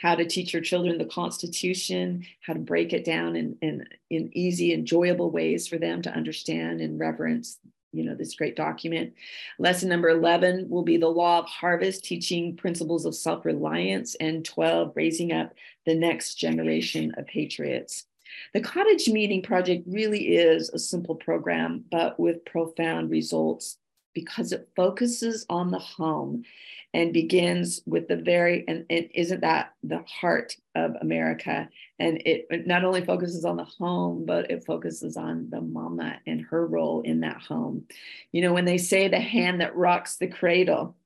how 0.00 0.14
to 0.14 0.24
teach 0.24 0.52
your 0.52 0.62
children 0.62 0.96
the 0.96 1.04
Constitution, 1.04 2.24
how 2.40 2.54
to 2.54 2.58
break 2.58 2.92
it 2.92 3.04
down 3.04 3.36
in, 3.36 3.56
in, 3.60 3.86
in 4.08 4.30
easy, 4.32 4.72
enjoyable 4.72 5.30
ways 5.30 5.68
for 5.68 5.76
them 5.76 6.00
to 6.02 6.10
understand 6.10 6.80
and 6.80 6.98
reverence 6.98 7.58
you 7.92 8.04
know 8.04 8.14
this 8.14 8.36
great 8.36 8.54
document. 8.54 9.12
Lesson 9.58 9.88
number 9.88 10.08
11 10.08 10.68
will 10.68 10.84
be 10.84 10.96
the 10.96 11.08
law 11.08 11.40
of 11.40 11.46
harvest 11.46 12.04
teaching 12.04 12.56
principles 12.56 13.04
of 13.04 13.16
self-reliance 13.16 14.14
and 14.20 14.44
12 14.44 14.92
raising 14.94 15.32
up 15.32 15.52
the 15.86 15.94
next 15.94 16.36
generation 16.36 17.12
of 17.16 17.26
patriots. 17.26 18.06
The 18.54 18.60
cottage 18.60 19.08
meeting 19.08 19.42
project 19.42 19.88
really 19.88 20.36
is 20.36 20.68
a 20.70 20.78
simple 20.78 21.16
program 21.16 21.84
but 21.90 22.18
with 22.18 22.44
profound 22.44 23.10
results 23.10 23.76
because 24.14 24.52
it 24.52 24.68
focuses 24.76 25.44
on 25.50 25.70
the 25.72 25.78
home 25.78 26.44
and 26.92 27.12
begins 27.12 27.80
with 27.86 28.08
the 28.08 28.16
very 28.16 28.64
and 28.66 28.84
isn't 28.88 29.42
that 29.42 29.74
the 29.82 30.02
heart 30.02 30.56
of 30.74 30.96
america. 31.00 31.68
And 31.98 32.22
it, 32.24 32.46
it 32.50 32.66
not 32.66 32.84
only 32.84 33.04
focuses 33.04 33.44
on 33.44 33.56
the 33.56 33.64
home 33.64 34.24
but 34.26 34.50
it 34.50 34.64
focuses 34.64 35.16
on 35.16 35.48
the 35.50 35.60
mama 35.60 36.18
and 36.26 36.42
her 36.42 36.66
role 36.66 37.02
in 37.02 37.20
that 37.20 37.42
home. 37.42 37.86
You 38.32 38.42
know 38.42 38.52
when 38.52 38.64
they 38.64 38.78
say 38.78 39.08
the 39.08 39.20
hand 39.20 39.60
that 39.60 39.76
rocks 39.76 40.16
the 40.16 40.28
cradle 40.28 40.96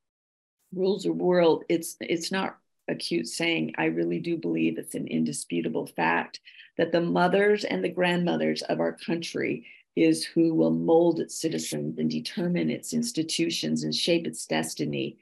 rules 0.75 1.05
the 1.05 1.13
world 1.13 1.65
it's 1.69 1.97
it's 2.01 2.33
not 2.33 2.59
a 2.89 2.95
cute 2.95 3.29
saying. 3.29 3.75
I 3.79 3.87
really 3.87 4.19
do 4.19 4.37
believe 4.37 4.79
it's 4.79 4.95
an 4.95 5.07
indisputable 5.07 5.87
fact 5.87 6.41
that 6.77 6.93
the 6.93 7.01
mothers 7.01 7.65
and 7.65 7.83
the 7.83 7.89
grandmothers 7.89 8.63
of 8.63 8.81
our 8.81 8.93
country 8.93 9.67
is 9.97 10.25
who 10.25 10.53
will 10.55 10.73
mold 10.73 11.21
its 11.21 11.41
citizens 11.41 11.99
and 11.99 12.11
determine 12.11 12.69
its 12.69 12.93
institutions 12.93 13.85
and 13.85 13.95
shape 13.95 14.27
its 14.27 14.45
destiny 14.45 15.17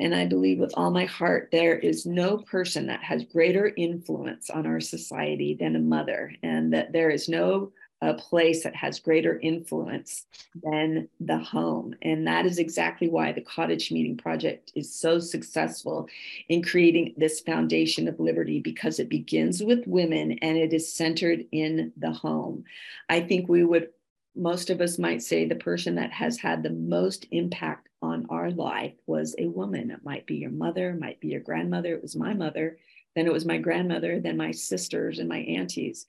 and 0.00 0.14
I 0.14 0.26
believe 0.26 0.58
with 0.58 0.72
all 0.76 0.90
my 0.90 1.04
heart, 1.04 1.50
there 1.52 1.78
is 1.78 2.06
no 2.06 2.38
person 2.38 2.86
that 2.86 3.02
has 3.02 3.24
greater 3.24 3.72
influence 3.76 4.48
on 4.50 4.66
our 4.66 4.80
society 4.80 5.54
than 5.54 5.76
a 5.76 5.80
mother, 5.80 6.32
and 6.42 6.72
that 6.72 6.92
there 6.92 7.10
is 7.10 7.28
no 7.28 7.72
a 8.02 8.14
place 8.14 8.62
that 8.64 8.74
has 8.74 8.98
greater 8.98 9.38
influence 9.40 10.24
than 10.62 11.06
the 11.20 11.36
home. 11.36 11.94
And 12.00 12.26
that 12.26 12.46
is 12.46 12.58
exactly 12.58 13.08
why 13.08 13.32
the 13.32 13.42
Cottage 13.42 13.92
Meeting 13.92 14.16
Project 14.16 14.72
is 14.74 14.94
so 14.94 15.18
successful 15.18 16.08
in 16.48 16.62
creating 16.62 17.12
this 17.18 17.40
foundation 17.40 18.08
of 18.08 18.18
liberty 18.18 18.58
because 18.58 18.98
it 18.98 19.10
begins 19.10 19.62
with 19.62 19.86
women 19.86 20.32
and 20.40 20.56
it 20.56 20.72
is 20.72 20.90
centered 20.90 21.44
in 21.52 21.92
the 21.98 22.10
home. 22.10 22.64
I 23.10 23.20
think 23.20 23.50
we 23.50 23.64
would, 23.64 23.88
most 24.34 24.70
of 24.70 24.80
us 24.80 24.98
might 24.98 25.22
say, 25.22 25.46
the 25.46 25.56
person 25.56 25.96
that 25.96 26.10
has 26.10 26.38
had 26.38 26.62
the 26.62 26.70
most 26.70 27.26
impact 27.32 27.89
on 28.02 28.26
our 28.30 28.50
life 28.50 28.94
was 29.06 29.34
a 29.38 29.46
woman. 29.46 29.90
It 29.90 30.04
might 30.04 30.26
be 30.26 30.36
your 30.36 30.50
mother, 30.50 30.96
might 30.98 31.20
be 31.20 31.28
your 31.28 31.40
grandmother. 31.40 31.94
It 31.94 32.02
was 32.02 32.16
my 32.16 32.34
mother, 32.34 32.78
then 33.14 33.26
it 33.26 33.32
was 33.32 33.44
my 33.44 33.58
grandmother, 33.58 34.20
then 34.20 34.36
my 34.36 34.50
sisters 34.52 35.18
and 35.18 35.28
my 35.28 35.38
aunties. 35.38 36.06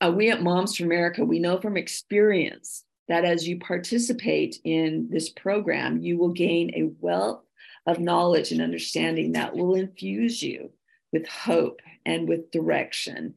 Uh, 0.00 0.12
we 0.14 0.30
at 0.30 0.42
Moms 0.42 0.76
for 0.76 0.84
America, 0.84 1.24
we 1.24 1.38
know 1.38 1.58
from 1.58 1.76
experience 1.76 2.84
that 3.08 3.24
as 3.24 3.46
you 3.48 3.58
participate 3.58 4.58
in 4.64 5.08
this 5.10 5.30
program, 5.30 6.02
you 6.02 6.18
will 6.18 6.32
gain 6.32 6.72
a 6.74 6.90
wealth 7.00 7.42
of 7.86 8.00
knowledge 8.00 8.50
and 8.52 8.60
understanding 8.60 9.32
that 9.32 9.54
will 9.54 9.74
infuse 9.74 10.42
you 10.42 10.70
with 11.12 11.26
hope 11.28 11.80
and 12.04 12.28
with 12.28 12.50
direction. 12.50 13.34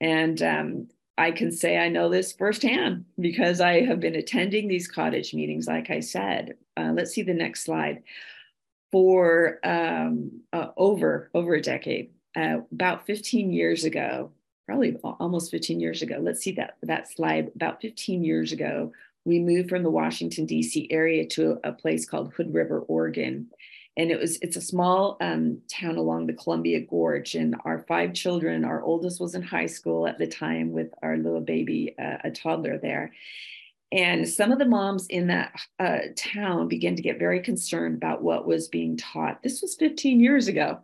And 0.00 0.40
um, 0.42 0.88
I 1.18 1.30
can 1.30 1.50
say 1.50 1.78
I 1.78 1.88
know 1.88 2.08
this 2.08 2.32
firsthand 2.32 3.06
because 3.18 3.60
I 3.60 3.84
have 3.84 4.00
been 4.00 4.16
attending 4.16 4.68
these 4.68 4.88
cottage 4.88 5.32
meetings, 5.32 5.66
like 5.66 5.90
I 5.90 6.00
said. 6.00 6.56
Uh, 6.76 6.92
let's 6.94 7.12
see 7.12 7.22
the 7.22 7.34
next 7.34 7.64
slide. 7.64 8.02
For 8.92 9.58
um, 9.64 10.42
uh, 10.52 10.68
over 10.76 11.30
over 11.34 11.54
a 11.54 11.60
decade, 11.60 12.10
uh, 12.36 12.58
about 12.70 13.06
15 13.06 13.52
years 13.52 13.84
ago, 13.84 14.30
probably 14.66 14.96
almost 15.02 15.50
15 15.50 15.80
years 15.80 16.02
ago. 16.02 16.18
Let's 16.20 16.40
see 16.40 16.52
that 16.52 16.76
that 16.82 17.10
slide. 17.10 17.50
About 17.56 17.80
15 17.80 18.24
years 18.24 18.52
ago, 18.52 18.92
we 19.24 19.40
moved 19.40 19.68
from 19.68 19.82
the 19.82 19.90
Washington 19.90 20.46
D.C. 20.46 20.88
area 20.90 21.26
to 21.30 21.58
a 21.64 21.72
place 21.72 22.08
called 22.08 22.32
Hood 22.34 22.54
River, 22.54 22.80
Oregon, 22.80 23.48
and 23.96 24.10
it 24.10 24.20
was 24.20 24.36
it's 24.42 24.56
a 24.56 24.60
small 24.60 25.16
um, 25.20 25.58
town 25.68 25.96
along 25.96 26.26
the 26.26 26.34
Columbia 26.34 26.80
Gorge. 26.80 27.34
And 27.34 27.56
our 27.64 27.80
five 27.88 28.12
children, 28.12 28.64
our 28.64 28.82
oldest 28.82 29.20
was 29.20 29.34
in 29.34 29.42
high 29.42 29.66
school 29.66 30.06
at 30.06 30.18
the 30.18 30.26
time 30.26 30.72
with 30.72 30.92
our 31.02 31.16
little 31.16 31.40
baby, 31.40 31.94
uh, 31.98 32.18
a 32.24 32.30
toddler 32.30 32.78
there. 32.78 33.12
And 33.92 34.28
some 34.28 34.52
of 34.52 34.58
the 34.58 34.66
moms 34.66 35.06
in 35.06 35.28
that 35.28 35.58
uh, 35.78 35.98
town 36.16 36.68
began 36.68 36.96
to 36.96 37.02
get 37.02 37.18
very 37.18 37.40
concerned 37.40 37.94
about 37.94 38.22
what 38.22 38.46
was 38.46 38.68
being 38.68 38.96
taught. 38.96 39.42
This 39.42 39.62
was 39.62 39.76
15 39.76 40.20
years 40.20 40.48
ago 40.48 40.80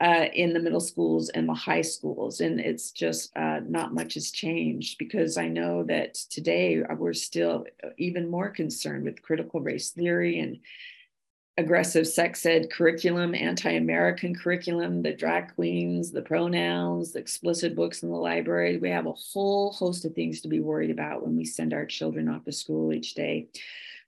uh, 0.00 0.26
in 0.34 0.52
the 0.52 0.60
middle 0.60 0.80
schools 0.80 1.28
and 1.30 1.48
the 1.48 1.54
high 1.54 1.80
schools. 1.80 2.40
And 2.40 2.60
it's 2.60 2.90
just 2.90 3.34
uh, 3.36 3.60
not 3.66 3.94
much 3.94 4.14
has 4.14 4.32
changed 4.32 4.98
because 4.98 5.38
I 5.38 5.46
know 5.46 5.84
that 5.84 6.14
today 6.14 6.82
we're 6.96 7.14
still 7.14 7.66
even 7.98 8.28
more 8.28 8.50
concerned 8.50 9.04
with 9.04 9.22
critical 9.22 9.60
race 9.60 9.90
theory 9.90 10.40
and 10.40 10.58
aggressive 11.60 12.08
sex 12.08 12.44
ed 12.46 12.70
curriculum, 12.70 13.34
anti 13.34 13.72
American 13.72 14.34
curriculum, 14.34 15.02
the 15.02 15.12
drag 15.12 15.54
queens, 15.54 16.10
the 16.10 16.22
pronouns, 16.22 17.12
the 17.12 17.18
explicit 17.18 17.76
books 17.76 18.02
in 18.02 18.10
the 18.10 18.16
library. 18.16 18.78
We 18.78 18.90
have 18.90 19.06
a 19.06 19.12
whole 19.12 19.72
host 19.72 20.04
of 20.04 20.14
things 20.14 20.40
to 20.40 20.48
be 20.48 20.60
worried 20.60 20.90
about 20.90 21.22
when 21.22 21.36
we 21.36 21.44
send 21.44 21.72
our 21.72 21.84
children 21.84 22.28
off 22.28 22.44
to 22.44 22.52
school 22.52 22.92
each 22.92 23.14
day. 23.14 23.48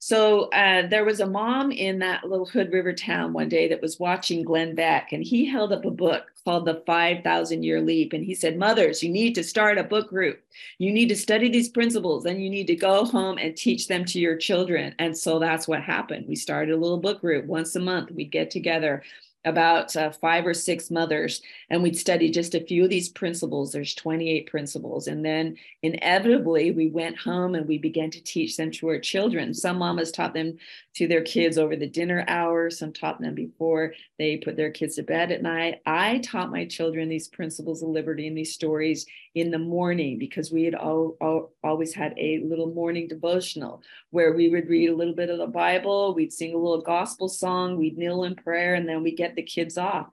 So 0.04 0.47
uh, 0.47 0.88
there 0.88 1.04
was 1.04 1.21
a 1.21 1.26
mom 1.26 1.71
in 1.71 2.00
that 2.00 2.25
little 2.25 2.44
Hood 2.44 2.73
River 2.73 2.92
town 2.92 3.32
one 3.32 3.49
day 3.49 3.68
that 3.68 3.80
was 3.80 4.00
watching 4.00 4.42
Glenn 4.42 4.75
Beck, 4.75 5.12
and 5.12 5.23
he 5.23 5.47
held 5.47 5.73
up 5.73 5.85
a 5.85 5.92
book 5.92 6.25
called 6.44 6.64
The 6.64 6.82
5,000 6.85 7.62
Year 7.62 7.80
Leap. 7.80 8.12
And 8.12 8.25
he 8.25 8.35
said, 8.35 8.59
Mothers, 8.59 9.00
you 9.00 9.11
need 9.11 9.37
to 9.37 9.44
start 9.44 9.78
a 9.78 9.85
book 9.85 10.09
group. 10.09 10.42
You 10.78 10.92
need 10.92 11.09
to 11.11 11.14
study 11.14 11.49
these 11.49 11.68
principles, 11.68 12.26
and 12.26 12.42
you 12.42 12.50
need 12.50 12.66
to 12.66 12.75
go 12.75 13.04
home 13.04 13.38
and 13.38 13.56
teach 13.56 13.87
them 13.87 14.04
to 14.06 14.18
your 14.18 14.37
children. 14.37 14.92
And 14.99 15.16
so 15.16 15.38
that's 15.38 15.68
what 15.68 15.82
happened. 15.82 16.26
We 16.26 16.35
started 16.35 16.75
a 16.75 16.78
little 16.78 16.99
book 16.99 17.21
group 17.21 17.44
once 17.44 17.76
a 17.76 17.80
month. 17.80 18.11
We'd 18.11 18.32
get 18.32 18.50
together 18.50 19.04
about 19.44 19.94
uh, 19.96 20.11
five 20.11 20.46
or 20.46 20.54
six 20.54 20.90
mothers 20.90 21.42
and 21.70 21.82
we'd 21.82 21.99
study 21.99 22.30
just 22.30 22.54
a 22.54 22.64
few 22.64 22.84
of 22.84 22.90
these 22.90 23.08
principles. 23.08 23.72
There's 23.72 23.94
28 23.94 24.46
principles. 24.49 25.08
And 25.08 25.25
then 25.25 25.56
inevitably 25.82 26.70
we 26.70 26.88
went 26.88 27.18
home 27.18 27.54
and 27.54 27.66
we 27.66 27.78
began 27.78 28.11
to 28.11 28.22
teach 28.22 28.56
them 28.56 28.70
to 28.72 28.88
our 28.88 29.00
children. 29.00 29.52
Some 29.52 29.78
mamas 29.78 30.12
taught 30.12 30.34
them 30.34 30.58
to 30.94 31.08
their 31.08 31.22
kids 31.22 31.58
over 31.58 31.75
the 31.75 31.88
dinner 31.88 32.25
hour. 32.28 32.70
Some 32.70 32.92
taught 32.92 33.20
them 33.20 33.34
before 33.34 33.94
they 34.18 34.37
put 34.37 34.56
their 34.56 34.70
kids 34.70 34.96
to 34.96 35.02
bed 35.02 35.32
at 35.32 35.42
night. 35.42 35.80
I 35.87 36.18
taught 36.18 36.52
my 36.52 36.64
children 36.66 37.08
these 37.08 37.28
principles 37.28 37.82
of 37.82 37.88
liberty 37.88 38.28
and 38.28 38.37
these 38.37 38.54
stories 38.54 39.06
in 39.35 39.51
the 39.51 39.59
morning 39.59 40.19
because 40.19 40.53
we 40.53 40.65
had 40.65 40.75
all, 40.75 41.17
all, 41.21 41.53
always 41.65 41.95
had 41.95 42.15
a 42.19 42.41
little 42.45 42.73
morning 42.73 43.09
devotional 43.09 43.83
where 44.11 44.33
we 44.33 44.49
would 44.49 44.69
read 44.69 44.91
a 44.91 44.95
little 44.95 45.15
bit 45.15 45.31
of 45.31 45.39
the 45.39 45.47
bible 45.47 46.15
we'd 46.15 46.33
sing 46.33 46.55
a 46.55 46.59
little 46.59 46.83
gospel 46.83 47.29
song 47.29 47.77
we'd 47.77 47.97
kneel 47.97 48.25
in 48.25 48.35
prayer 48.35 48.75
and 48.75 48.89
then 48.89 49.03
we 49.03 49.15
get 49.15 49.35
the 49.35 49.43
kids 49.43 49.79
off 49.79 50.09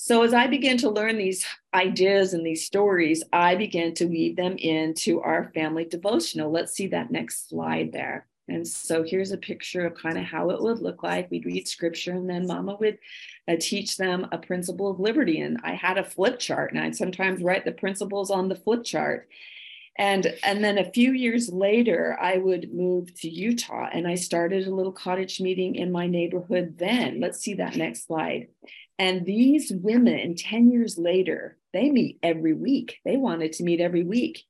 so 0.00 0.22
as 0.22 0.32
I 0.32 0.46
began 0.46 0.76
to 0.78 0.90
learn 0.90 1.18
these 1.18 1.44
ideas 1.74 2.32
and 2.32 2.46
these 2.46 2.64
stories, 2.64 3.24
I 3.32 3.56
began 3.56 3.94
to 3.94 4.04
weave 4.04 4.36
them 4.36 4.56
into 4.56 5.20
our 5.20 5.50
family 5.52 5.86
devotional. 5.86 6.52
Let's 6.52 6.72
see 6.72 6.86
that 6.86 7.10
next 7.10 7.48
slide 7.48 7.90
there. 7.90 8.28
And 8.48 8.66
so 8.66 9.02
here's 9.02 9.32
a 9.32 9.36
picture 9.36 9.86
of 9.86 9.94
kind 9.94 10.18
of 10.18 10.24
how 10.24 10.50
it 10.50 10.60
would 10.60 10.80
look 10.80 11.02
like. 11.02 11.30
We'd 11.30 11.46
read 11.46 11.68
scripture, 11.68 12.12
and 12.12 12.28
then 12.28 12.46
Mama 12.46 12.76
would 12.80 12.98
uh, 13.46 13.56
teach 13.60 13.96
them 13.96 14.26
a 14.32 14.38
principle 14.38 14.90
of 14.90 15.00
liberty. 15.00 15.40
And 15.40 15.58
I 15.62 15.74
had 15.74 15.98
a 15.98 16.04
flip 16.04 16.38
chart, 16.38 16.72
and 16.72 16.80
I'd 16.80 16.96
sometimes 16.96 17.42
write 17.42 17.64
the 17.64 17.72
principles 17.72 18.30
on 18.30 18.48
the 18.48 18.56
flip 18.56 18.84
chart. 18.84 19.28
And, 19.98 20.32
and 20.44 20.62
then 20.62 20.78
a 20.78 20.90
few 20.92 21.12
years 21.12 21.48
later, 21.48 22.16
I 22.20 22.38
would 22.38 22.72
move 22.72 23.12
to 23.20 23.28
Utah 23.28 23.88
and 23.92 24.06
I 24.06 24.14
started 24.14 24.64
a 24.64 24.74
little 24.74 24.92
cottage 24.92 25.40
meeting 25.40 25.74
in 25.74 25.90
my 25.90 26.06
neighborhood 26.06 26.76
then. 26.78 27.18
Let's 27.18 27.40
see 27.40 27.54
that 27.54 27.74
next 27.74 28.06
slide. 28.06 28.46
And 29.00 29.26
these 29.26 29.72
women, 29.72 30.36
10 30.36 30.70
years 30.70 30.98
later, 30.98 31.56
they 31.72 31.90
meet 31.90 32.18
every 32.22 32.52
week. 32.52 32.98
They 33.04 33.16
wanted 33.16 33.52
to 33.54 33.64
meet 33.64 33.80
every 33.80 34.04
week, 34.04 34.44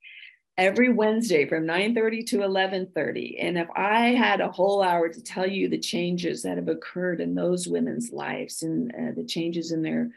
every 0.59 0.93
Wednesday 0.93 1.47
from 1.47 1.65
9:30 1.65 2.27
to 2.27 2.43
11:30. 2.43 3.39
And 3.39 3.57
if 3.57 3.69
I 3.75 4.09
had 4.09 4.41
a 4.41 4.51
whole 4.51 4.83
hour 4.83 5.09
to 5.09 5.23
tell 5.23 5.47
you 5.47 5.69
the 5.69 5.79
changes 5.79 6.43
that 6.43 6.59
have 6.59 6.69
occurred 6.69 7.21
in 7.21 7.35
those 7.35 7.69
women's 7.69 8.13
lives 8.13 8.63
and 8.63 8.93
uh, 8.95 9.13
the 9.15 9.25
changes 9.25 9.73
in 9.73 9.83
their 9.83 10.11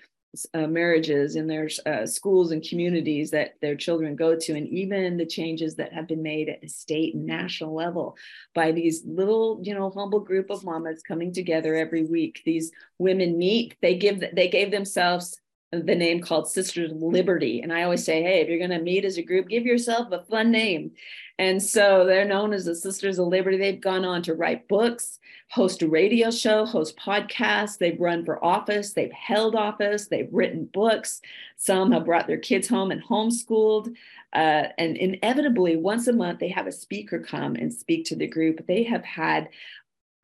uh, 0.54 0.66
marriages 0.66 1.36
in 1.36 1.46
their 1.46 1.70
uh, 1.86 2.06
schools 2.06 2.52
and 2.52 2.64
communities 2.64 3.32
that 3.32 3.56
their 3.62 3.76
children 3.76 4.16
go 4.16 4.34
to, 4.36 4.54
and 4.56 4.68
even 4.70 5.18
the 5.18 5.26
changes 5.26 5.76
that 5.76 5.92
have 5.92 6.08
been 6.08 6.24
made 6.24 6.48
at 6.48 6.62
the 6.62 6.70
state 6.70 7.14
and 7.14 7.26
national 7.26 7.74
level 7.74 8.16
by 8.56 8.72
these 8.72 9.04
little, 9.06 9.60
you 9.62 9.74
know, 9.74 9.90
humble 9.90 10.22
group 10.22 10.50
of 10.50 10.64
mamas 10.64 11.04
coming 11.04 11.34
together 11.34 11.76
every 11.76 12.06
week. 12.06 12.42
These 12.46 12.72
women 12.98 13.38
meet. 13.38 13.76
They 13.82 13.98
give. 13.98 14.24
They 14.34 14.48
gave 14.48 14.72
themselves 14.72 15.38
the 15.72 15.96
name 15.96 16.22
called 16.22 16.50
Sisters 16.50 16.92
of 16.92 17.02
Liberty. 17.02 17.62
And 17.62 17.72
I 17.72 17.84
always 17.84 18.04
say, 18.04 18.22
hey, 18.22 18.42
if 18.42 18.50
you're 18.50 18.58
going 18.58 18.72
to 18.72 18.80
meet 18.80 19.06
as 19.06 19.18
a 19.18 19.24
group, 19.24 19.48
give 19.48 19.66
yourself 19.66 20.12
a 20.12 20.24
fun 20.26 20.52
name. 20.52 20.92
And 21.40 21.64
so 21.64 22.06
they're 22.06 22.26
known 22.26 22.54
as 22.54 22.66
the 22.66 22.76
Sisters 22.76 23.18
of 23.18 23.28
Liberty. 23.28 23.58
They've 23.58 23.80
gone 23.80 24.04
on 24.04 24.22
to 24.24 24.34
write 24.34 24.68
books, 24.68 25.18
host 25.50 25.82
a 25.82 25.88
radio 25.88 26.30
show, 26.30 26.66
host 26.66 26.98
podcasts. 26.98 27.78
They've 27.78 28.00
run 28.00 28.26
for 28.26 28.44
office, 28.44 28.94
they've 28.94 29.12
held 29.12 29.56
office, 29.56 30.08
they've 30.08 30.30
written 30.32 30.66
books. 30.66 31.22
Some 31.56 31.94
have 31.94 32.06
brought 32.06 32.28
their 32.28 32.38
kids 32.38 32.68
home 32.68 32.92
and 32.92 33.04
homeschooled. 33.04 33.96
Uh, 34.34 34.68
and 34.78 34.98
inevitably, 34.98 35.78
once 35.78 36.08
a 36.08 36.14
month, 36.14 36.40
they 36.40 36.50
have 36.50 36.68
a 36.68 36.72
speaker 36.72 37.20
come 37.20 37.56
and 37.56 37.74
speak 37.74 38.06
to 38.06 38.16
the 38.16 38.28
group. 38.28 38.68
They 38.68 38.84
have 38.84 39.04
had 39.04 39.50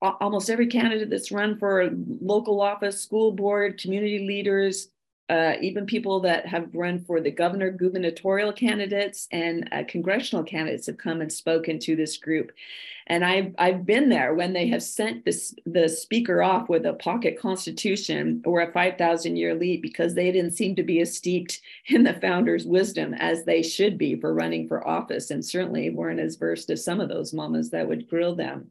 almost 0.01 0.50
every 0.50 0.68
candidate 0.68 1.10
that's 1.10 1.32
run 1.32 1.58
for 1.58 1.89
local 2.22 2.62
office, 2.62 3.01
school 3.01 3.32
board, 3.32 3.82
community 3.82 4.20
leaders, 4.20 4.89
uh, 5.29 5.53
even 5.62 5.86
people 5.86 6.22
that 6.22 6.46
have 6.46 6.74
run 6.74 7.03
for 7.03 7.19
the 7.19 7.31
governor, 7.31 7.69
gubernatorial 7.69 8.53
candidates, 8.53 9.27
and 9.31 9.67
uh, 9.74 9.84
congressional 9.88 10.43
candidates 10.43 10.88
have 10.88 10.98
come 10.98 11.19
and 11.19 11.31
spoken 11.31 11.79
to 11.79 11.96
this 11.98 12.15
group. 12.17 12.51
And 13.07 13.24
I've, 13.24 13.53
I've 13.57 13.86
been 13.86 14.10
there 14.10 14.34
when 14.34 14.53
they 14.53 14.67
have 14.67 14.84
sent 14.84 15.25
this, 15.25 15.55
the 15.65 15.88
speaker 15.88 16.43
off 16.43 16.69
with 16.69 16.86
a 16.86 16.93
pocket 16.93 17.39
constitution 17.39 18.41
or 18.46 18.62
a 18.62 18.72
5,000 18.72 19.36
year 19.36 19.55
leap 19.55 19.81
because 19.81 20.13
they 20.13 20.31
didn't 20.31 20.51
seem 20.51 20.75
to 20.75 20.84
be 20.84 21.01
as 21.01 21.15
steeped 21.15 21.62
in 21.88 22.03
the 22.03 22.13
founder's 22.13 22.65
wisdom 22.65 23.13
as 23.13 23.43
they 23.43 23.62
should 23.63 23.98
be 23.98 24.19
for 24.19 24.34
running 24.34 24.67
for 24.67 24.88
office, 24.88 25.29
and 25.31 25.43
certainly 25.43 25.89
weren't 25.89 26.19
as 26.22 26.38
versed 26.38 26.69
as 26.69 26.86
some 26.86 27.01
of 27.01 27.10
those 27.10 27.34
mamas 27.34 27.69
that 27.72 27.88
would 27.88 28.10
grill 28.10 28.36
them. 28.36 28.67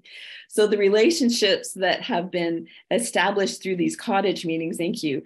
So 0.49 0.67
the 0.67 0.79
relationships 0.79 1.73
that 1.75 2.01
have 2.03 2.31
been 2.31 2.69
established 2.91 3.63
through 3.63 3.77
these 3.77 3.97
cottage 3.97 4.47
meetings, 4.47 4.79
thank 4.79 5.03
you, 5.03 5.23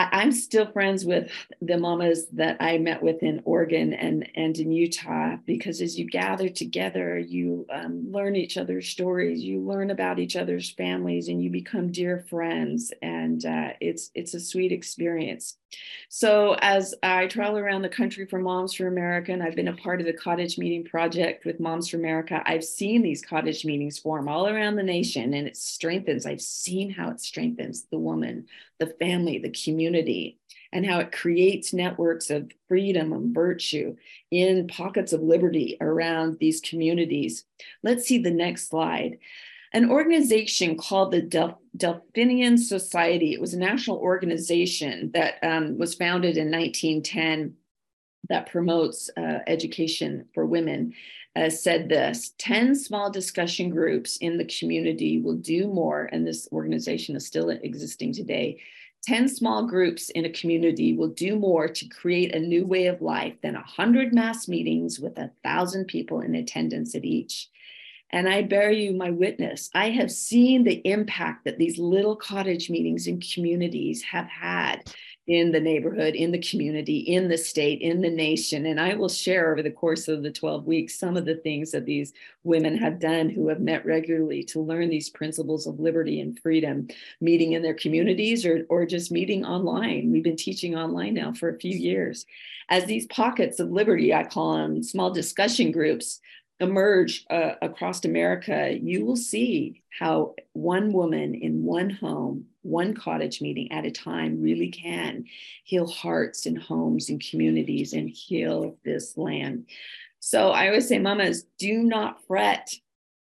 I, 0.00 0.22
am 0.22 0.32
still 0.32 0.66
friends 0.72 1.04
with 1.04 1.30
the 1.60 1.76
mamas 1.76 2.26
that 2.32 2.56
I 2.58 2.78
met 2.78 3.02
with 3.02 3.22
in 3.22 3.42
Oregon 3.44 3.92
and, 3.92 4.28
and 4.34 4.56
in 4.58 4.72
Utah 4.72 5.36
because 5.44 5.82
as 5.82 5.98
you 5.98 6.08
gather 6.08 6.48
together, 6.48 7.18
you 7.18 7.66
um, 7.70 8.10
learn 8.10 8.34
each 8.34 8.56
other's 8.56 8.88
stories, 8.88 9.42
you 9.42 9.60
learn 9.60 9.90
about 9.90 10.18
each 10.18 10.36
other's 10.36 10.70
families, 10.70 11.28
and 11.28 11.42
you 11.42 11.50
become 11.50 11.92
dear 11.92 12.24
friends. 12.30 12.92
And 13.02 13.44
uh, 13.44 13.72
it's 13.80 14.10
it's 14.14 14.32
a 14.34 14.40
sweet 14.40 14.72
experience. 14.72 15.56
So 16.08 16.56
as 16.60 16.94
I 17.02 17.26
travel 17.26 17.58
around 17.58 17.82
the 17.82 17.88
country 17.88 18.26
for 18.26 18.38
Moms 18.38 18.74
for 18.74 18.86
America, 18.86 19.32
and 19.32 19.42
I've 19.42 19.54
been 19.54 19.68
a 19.68 19.76
part 19.76 20.00
of 20.00 20.06
the 20.06 20.12
Cottage 20.12 20.58
Meeting 20.58 20.84
Project 20.84 21.44
with 21.44 21.60
Moms 21.60 21.88
for 21.88 21.96
America, 21.98 22.42
I've 22.44 22.64
seen 22.64 23.02
these 23.02 23.24
cottage 23.24 23.64
meetings 23.64 23.98
form 23.98 24.28
all 24.28 24.48
around 24.48 24.76
the 24.76 24.82
nation, 24.82 25.34
and 25.34 25.46
it 25.46 25.56
strengthens. 25.56 26.26
I've 26.26 26.40
seen 26.40 26.90
how 26.90 27.10
it 27.10 27.20
strengthens 27.20 27.84
the 27.84 27.98
woman, 27.98 28.46
the 28.78 28.88
family, 28.98 29.38
the 29.38 29.50
community, 29.50 30.38
and 30.72 30.86
how 30.86 31.00
it 31.00 31.12
creates 31.12 31.72
networks 31.72 32.30
of 32.30 32.50
freedom 32.68 33.12
and 33.12 33.34
virtue 33.34 33.96
in 34.30 34.68
pockets 34.68 35.12
of 35.12 35.22
liberty 35.22 35.76
around 35.80 36.38
these 36.38 36.60
communities. 36.60 37.44
Let's 37.82 38.06
see 38.06 38.18
the 38.18 38.30
next 38.30 38.68
slide 38.68 39.18
an 39.72 39.90
organization 39.90 40.76
called 40.76 41.12
the 41.12 41.22
Del- 41.22 41.60
Delphian 41.76 42.58
Society. 42.58 43.32
It 43.32 43.40
was 43.40 43.54
a 43.54 43.58
national 43.58 43.98
organization 43.98 45.10
that 45.14 45.34
um, 45.42 45.78
was 45.78 45.94
founded 45.94 46.36
in 46.36 46.50
1910 46.50 47.54
that 48.28 48.50
promotes 48.50 49.10
uh, 49.16 49.38
education 49.46 50.26
for 50.34 50.46
women. 50.46 50.94
Uh, 51.36 51.48
said 51.48 51.88
this 51.88 52.34
10 52.38 52.74
small 52.74 53.08
discussion 53.08 53.70
groups 53.70 54.16
in 54.16 54.36
the 54.36 54.44
community 54.44 55.20
will 55.20 55.36
do 55.36 55.68
more, 55.68 56.08
and 56.10 56.26
this 56.26 56.48
organization 56.50 57.14
is 57.14 57.24
still 57.24 57.50
existing 57.50 58.12
today. 58.12 58.60
10 59.04 59.28
small 59.28 59.66
groups 59.66 60.10
in 60.10 60.24
a 60.24 60.32
community 60.32 60.92
will 60.92 61.08
do 61.08 61.36
more 61.36 61.68
to 61.68 61.88
create 61.88 62.34
a 62.34 62.38
new 62.40 62.66
way 62.66 62.86
of 62.86 63.00
life 63.00 63.34
than 63.42 63.54
100 63.54 64.12
mass 64.12 64.48
meetings 64.48 64.98
with 64.98 65.16
a 65.18 65.30
thousand 65.44 65.86
people 65.86 66.20
in 66.20 66.34
attendance 66.34 66.94
at 66.94 67.04
each. 67.04 67.48
And 68.12 68.28
I 68.28 68.42
bear 68.42 68.70
you 68.70 68.92
my 68.92 69.10
witness. 69.10 69.70
I 69.74 69.90
have 69.90 70.10
seen 70.10 70.64
the 70.64 70.80
impact 70.84 71.44
that 71.44 71.58
these 71.58 71.78
little 71.78 72.16
cottage 72.16 72.68
meetings 72.68 73.06
and 73.06 73.24
communities 73.34 74.02
have 74.02 74.26
had 74.26 74.90
in 75.30 75.52
the 75.52 75.60
neighborhood, 75.60 76.16
in 76.16 76.32
the 76.32 76.42
community, 76.42 76.98
in 76.98 77.28
the 77.28 77.38
state, 77.38 77.80
in 77.80 78.00
the 78.00 78.10
nation. 78.10 78.66
And 78.66 78.80
I 78.80 78.94
will 78.94 79.08
share 79.08 79.52
over 79.52 79.62
the 79.62 79.70
course 79.70 80.08
of 80.08 80.24
the 80.24 80.32
12 80.32 80.66
weeks 80.66 80.98
some 80.98 81.16
of 81.16 81.24
the 81.24 81.36
things 81.36 81.70
that 81.70 81.86
these 81.86 82.12
women 82.42 82.76
have 82.76 82.98
done 82.98 83.30
who 83.30 83.46
have 83.48 83.60
met 83.60 83.86
regularly 83.86 84.42
to 84.44 84.60
learn 84.60 84.88
these 84.88 85.08
principles 85.08 85.68
of 85.68 85.78
liberty 85.78 86.20
and 86.20 86.36
freedom, 86.40 86.88
meeting 87.20 87.52
in 87.52 87.62
their 87.62 87.74
communities 87.74 88.44
or, 88.44 88.66
or 88.68 88.84
just 88.84 89.12
meeting 89.12 89.44
online. 89.44 90.10
We've 90.10 90.24
been 90.24 90.34
teaching 90.34 90.76
online 90.76 91.14
now 91.14 91.32
for 91.32 91.48
a 91.48 91.58
few 91.60 91.76
years. 91.76 92.26
As 92.68 92.86
these 92.86 93.06
pockets 93.06 93.60
of 93.60 93.70
liberty, 93.70 94.12
I 94.12 94.24
call 94.24 94.54
them 94.54 94.82
small 94.82 95.12
discussion 95.12 95.70
groups, 95.70 96.20
emerge 96.60 97.24
uh, 97.30 97.54
across 97.62 98.04
America, 98.04 98.76
you 98.80 99.04
will 99.04 99.16
see 99.16 99.82
how 99.98 100.34
one 100.52 100.92
woman 100.92 101.34
in 101.34 101.64
one 101.64 101.90
home, 101.90 102.44
one 102.62 102.94
cottage 102.94 103.40
meeting 103.40 103.72
at 103.72 103.86
a 103.86 103.90
time 103.90 104.42
really 104.42 104.68
can 104.68 105.24
heal 105.64 105.86
hearts 105.86 106.46
and 106.46 106.60
homes 106.60 107.08
and 107.08 107.24
communities 107.30 107.94
and 107.94 108.10
heal 108.10 108.76
this 108.84 109.16
land. 109.16 109.66
So 110.20 110.50
I 110.50 110.68
always 110.68 110.86
say, 110.86 110.98
mamas, 110.98 111.46
do 111.58 111.82
not 111.82 112.24
fret. 112.26 112.74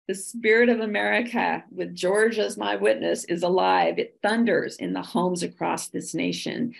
The 0.07 0.13
spirit 0.13 0.69
of 0.69 0.81
America, 0.81 1.63
with 1.71 1.95
George 1.95 2.37
as 2.37 2.57
my 2.57 2.75
witness, 2.75 3.23
is 3.23 3.41
alive. 3.41 3.97
It 3.97 4.19
thunders 4.21 4.75
in 4.75 4.93
the 4.93 5.01
homes 5.01 5.41
across 5.41 5.87
this 5.87 6.13
nation. 6.13 6.75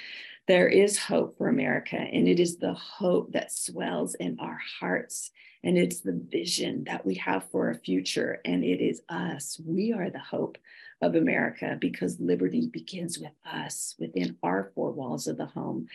There 0.47 0.67
is 0.67 0.97
hope 0.97 1.37
for 1.37 1.47
America, 1.47 1.97
and 1.97 2.27
it 2.27 2.39
is 2.39 2.57
the 2.57 2.73
hope 2.73 3.31
that 3.33 3.51
swells 3.51 4.15
in 4.15 4.37
our 4.39 4.59
hearts 4.79 5.31
and 5.65 5.79
it's 5.79 6.01
the 6.01 6.21
vision 6.29 6.83
that 6.83 7.03
we 7.05 7.15
have 7.15 7.49
for 7.51 7.71
a 7.71 7.79
future. 7.79 8.39
And 8.45 8.63
it 8.63 8.79
is 8.81 9.01
us. 9.09 9.59
We 9.65 9.91
are 9.91 10.11
the 10.11 10.19
hope 10.19 10.59
of 11.01 11.15
America 11.15 11.75
because 11.81 12.19
liberty 12.19 12.69
begins 12.71 13.17
with 13.17 13.33
us 13.51 13.95
within 13.99 14.37
our 14.43 14.71
four 14.75 14.91
walls 14.91 15.27
of 15.27 15.37
the 15.37 15.47
home. 15.47 15.87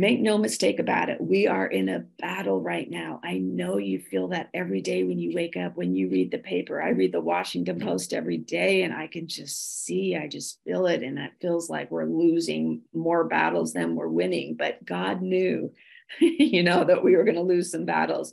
Make 0.00 0.22
no 0.22 0.38
mistake 0.38 0.78
about 0.78 1.10
it. 1.10 1.20
We 1.20 1.46
are 1.46 1.66
in 1.66 1.90
a 1.90 2.06
battle 2.18 2.58
right 2.58 2.88
now. 2.88 3.20
I 3.22 3.36
know 3.36 3.76
you 3.76 3.98
feel 3.98 4.28
that 4.28 4.48
every 4.54 4.80
day 4.80 5.04
when 5.04 5.18
you 5.18 5.32
wake 5.34 5.58
up, 5.58 5.76
when 5.76 5.94
you 5.94 6.08
read 6.08 6.30
the 6.30 6.38
paper. 6.38 6.80
I 6.80 6.88
read 6.88 7.12
the 7.12 7.20
Washington 7.20 7.78
Post 7.78 8.14
every 8.14 8.38
day 8.38 8.80
and 8.80 8.94
I 8.94 9.08
can 9.08 9.28
just 9.28 9.84
see, 9.84 10.16
I 10.16 10.26
just 10.26 10.58
feel 10.64 10.86
it. 10.86 11.02
And 11.02 11.18
it 11.18 11.32
feels 11.42 11.68
like 11.68 11.90
we're 11.90 12.06
losing 12.06 12.80
more 12.94 13.24
battles 13.24 13.74
than 13.74 13.94
we're 13.94 14.08
winning. 14.08 14.54
But 14.54 14.82
God 14.86 15.20
knew, 15.20 15.70
you 16.18 16.62
know, 16.62 16.82
that 16.82 17.04
we 17.04 17.14
were 17.14 17.24
going 17.24 17.34
to 17.34 17.42
lose 17.42 17.70
some 17.70 17.84
battles. 17.84 18.32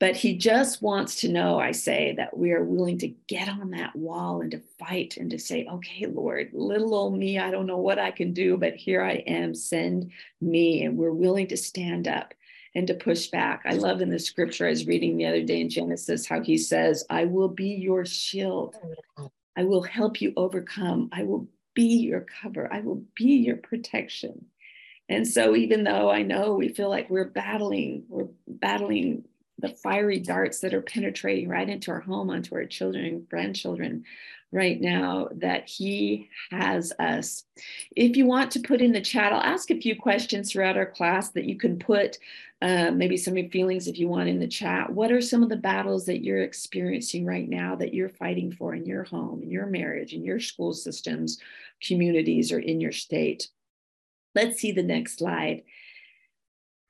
But 0.00 0.14
he 0.14 0.36
just 0.36 0.80
wants 0.80 1.16
to 1.22 1.28
know, 1.28 1.58
I 1.58 1.72
say, 1.72 2.14
that 2.16 2.36
we 2.36 2.52
are 2.52 2.62
willing 2.62 2.98
to 2.98 3.08
get 3.26 3.48
on 3.48 3.70
that 3.70 3.96
wall 3.96 4.40
and 4.40 4.50
to 4.52 4.60
fight 4.78 5.16
and 5.16 5.28
to 5.30 5.40
say, 5.40 5.66
okay, 5.66 6.06
Lord, 6.06 6.50
little 6.52 6.94
old 6.94 7.18
me, 7.18 7.38
I 7.38 7.50
don't 7.50 7.66
know 7.66 7.78
what 7.78 7.98
I 7.98 8.12
can 8.12 8.32
do, 8.32 8.56
but 8.56 8.76
here 8.76 9.02
I 9.02 9.24
am, 9.26 9.54
send 9.54 10.12
me. 10.40 10.84
And 10.84 10.96
we're 10.96 11.10
willing 11.10 11.48
to 11.48 11.56
stand 11.56 12.06
up 12.06 12.32
and 12.76 12.86
to 12.86 12.94
push 12.94 13.26
back. 13.26 13.62
I 13.66 13.74
love 13.74 14.00
in 14.00 14.08
the 14.08 14.20
scripture 14.20 14.66
I 14.66 14.70
was 14.70 14.86
reading 14.86 15.16
the 15.16 15.26
other 15.26 15.42
day 15.42 15.60
in 15.60 15.68
Genesis 15.68 16.26
how 16.26 16.42
he 16.42 16.58
says, 16.58 17.04
I 17.10 17.24
will 17.24 17.48
be 17.48 17.70
your 17.70 18.06
shield. 18.06 18.76
I 19.56 19.64
will 19.64 19.82
help 19.82 20.20
you 20.20 20.32
overcome. 20.36 21.08
I 21.12 21.24
will 21.24 21.48
be 21.74 21.96
your 21.96 22.20
cover. 22.20 22.72
I 22.72 22.80
will 22.80 23.02
be 23.16 23.36
your 23.36 23.56
protection. 23.56 24.46
And 25.08 25.26
so, 25.26 25.56
even 25.56 25.84
though 25.84 26.10
I 26.10 26.22
know 26.22 26.54
we 26.54 26.68
feel 26.68 26.90
like 26.90 27.08
we're 27.08 27.24
battling, 27.24 28.04
we're 28.08 28.28
battling 28.46 29.24
the 29.58 29.68
fiery 29.68 30.20
darts 30.20 30.60
that 30.60 30.74
are 30.74 30.82
penetrating 30.82 31.48
right 31.48 31.68
into 31.68 31.90
our 31.90 32.00
home, 32.00 32.30
onto 32.30 32.54
our 32.54 32.64
children 32.64 33.04
and 33.04 33.28
grandchildren 33.28 34.04
right 34.52 34.80
now, 34.80 35.28
that 35.32 35.68
He 35.68 36.30
has 36.50 36.92
us. 36.98 37.44
If 37.94 38.16
you 38.16 38.24
want 38.24 38.50
to 38.52 38.60
put 38.60 38.80
in 38.80 38.92
the 38.92 39.00
chat, 39.00 39.32
I'll 39.32 39.40
ask 39.40 39.70
a 39.70 39.80
few 39.80 39.96
questions 39.96 40.52
throughout 40.52 40.76
our 40.76 40.86
class 40.86 41.30
that 41.30 41.44
you 41.44 41.56
can 41.56 41.78
put 41.78 42.18
uh, 42.62 42.90
maybe 42.90 43.16
some 43.16 43.34
of 43.34 43.38
your 43.38 43.50
feelings 43.50 43.86
if 43.86 43.98
you 43.98 44.08
want 44.08 44.28
in 44.28 44.40
the 44.40 44.48
chat. 44.48 44.90
What 44.90 45.12
are 45.12 45.20
some 45.20 45.42
of 45.42 45.48
the 45.48 45.56
battles 45.56 46.06
that 46.06 46.24
you're 46.24 46.42
experiencing 46.42 47.24
right 47.24 47.48
now 47.48 47.76
that 47.76 47.94
you're 47.94 48.08
fighting 48.08 48.52
for 48.52 48.74
in 48.74 48.86
your 48.86 49.04
home, 49.04 49.42
in 49.42 49.50
your 49.50 49.66
marriage, 49.66 50.12
in 50.12 50.24
your 50.24 50.40
school 50.40 50.72
systems, 50.72 51.38
communities, 51.82 52.50
or 52.52 52.58
in 52.58 52.80
your 52.80 52.92
state? 52.92 53.48
Let's 54.34 54.60
see 54.60 54.72
the 54.72 54.82
next 54.82 55.18
slide. 55.18 55.62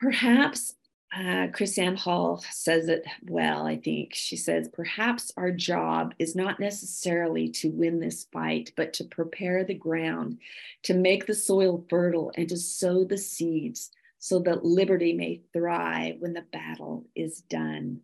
Perhaps 0.00 0.74
uh, 1.14 1.48
KrisAnne 1.48 1.98
Hall 1.98 2.44
says 2.50 2.88
it 2.88 3.04
well, 3.28 3.66
I 3.66 3.76
think. 3.76 4.14
She 4.14 4.36
says, 4.36 4.68
perhaps 4.68 5.32
our 5.36 5.50
job 5.50 6.14
is 6.18 6.36
not 6.36 6.60
necessarily 6.60 7.48
to 7.50 7.70
win 7.70 7.98
this 7.98 8.24
fight, 8.32 8.72
but 8.76 8.92
to 8.94 9.04
prepare 9.04 9.64
the 9.64 9.74
ground, 9.74 10.38
to 10.82 10.94
make 10.94 11.26
the 11.26 11.34
soil 11.34 11.84
fertile, 11.88 12.30
and 12.36 12.48
to 12.50 12.56
sow 12.56 13.04
the 13.04 13.16
seeds 13.16 13.90
so 14.18 14.40
that 14.40 14.64
liberty 14.64 15.12
may 15.14 15.40
thrive 15.52 16.16
when 16.18 16.34
the 16.34 16.44
battle 16.52 17.06
is 17.14 17.40
done. 17.42 18.00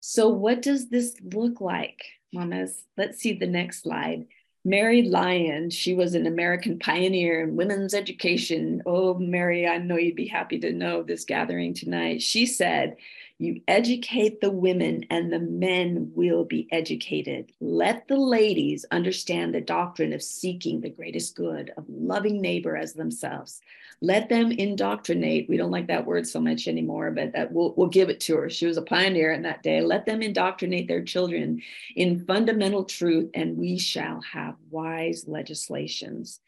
So, 0.00 0.28
what 0.28 0.60
does 0.60 0.88
this 0.88 1.14
look 1.22 1.60
like, 1.60 2.04
mamas? 2.32 2.84
Let's 2.96 3.18
see 3.18 3.34
the 3.34 3.46
next 3.46 3.82
slide. 3.82 4.26
Mary 4.64 5.02
Lyon, 5.02 5.68
she 5.70 5.92
was 5.94 6.14
an 6.14 6.26
American 6.26 6.78
pioneer 6.78 7.42
in 7.42 7.56
women's 7.56 7.92
education. 7.92 8.82
Oh, 8.86 9.14
Mary, 9.14 9.66
I 9.66 9.76
know 9.78 9.96
you'd 9.98 10.16
be 10.16 10.26
happy 10.26 10.58
to 10.60 10.72
know 10.72 11.02
this 11.02 11.24
gathering 11.24 11.74
tonight. 11.74 12.22
She 12.22 12.46
said, 12.46 12.96
You 13.38 13.60
educate 13.66 14.40
the 14.40 14.50
women, 14.50 15.06
and 15.10 15.32
the 15.32 15.40
men 15.40 16.12
will 16.14 16.44
be 16.44 16.68
educated. 16.70 17.50
Let 17.60 18.06
the 18.06 18.16
ladies 18.16 18.84
understand 18.92 19.52
the 19.52 19.60
doctrine 19.60 20.12
of 20.12 20.22
seeking 20.22 20.80
the 20.80 20.90
greatest 20.90 21.34
good, 21.34 21.72
of 21.76 21.84
loving 21.88 22.40
neighbor 22.40 22.76
as 22.76 22.92
themselves. 22.92 23.60
Let 24.00 24.28
them 24.28 24.52
indoctrinate. 24.52 25.48
We 25.48 25.56
don't 25.56 25.72
like 25.72 25.88
that 25.88 26.06
word 26.06 26.28
so 26.28 26.38
much 26.38 26.68
anymore, 26.68 27.10
but 27.10 27.32
that 27.32 27.50
we'll, 27.50 27.74
we'll 27.76 27.88
give 27.88 28.08
it 28.08 28.20
to 28.20 28.36
her. 28.36 28.50
She 28.50 28.66
was 28.66 28.76
a 28.76 28.82
pioneer 28.82 29.32
in 29.32 29.42
that 29.42 29.64
day. 29.64 29.80
Let 29.80 30.06
them 30.06 30.22
indoctrinate 30.22 30.86
their 30.86 31.02
children 31.02 31.60
in 31.96 32.24
fundamental 32.26 32.84
truth, 32.84 33.30
and 33.34 33.56
we 33.56 33.78
shall 33.78 34.20
have 34.20 34.54
wise 34.70 35.26
legislations. 35.26 36.38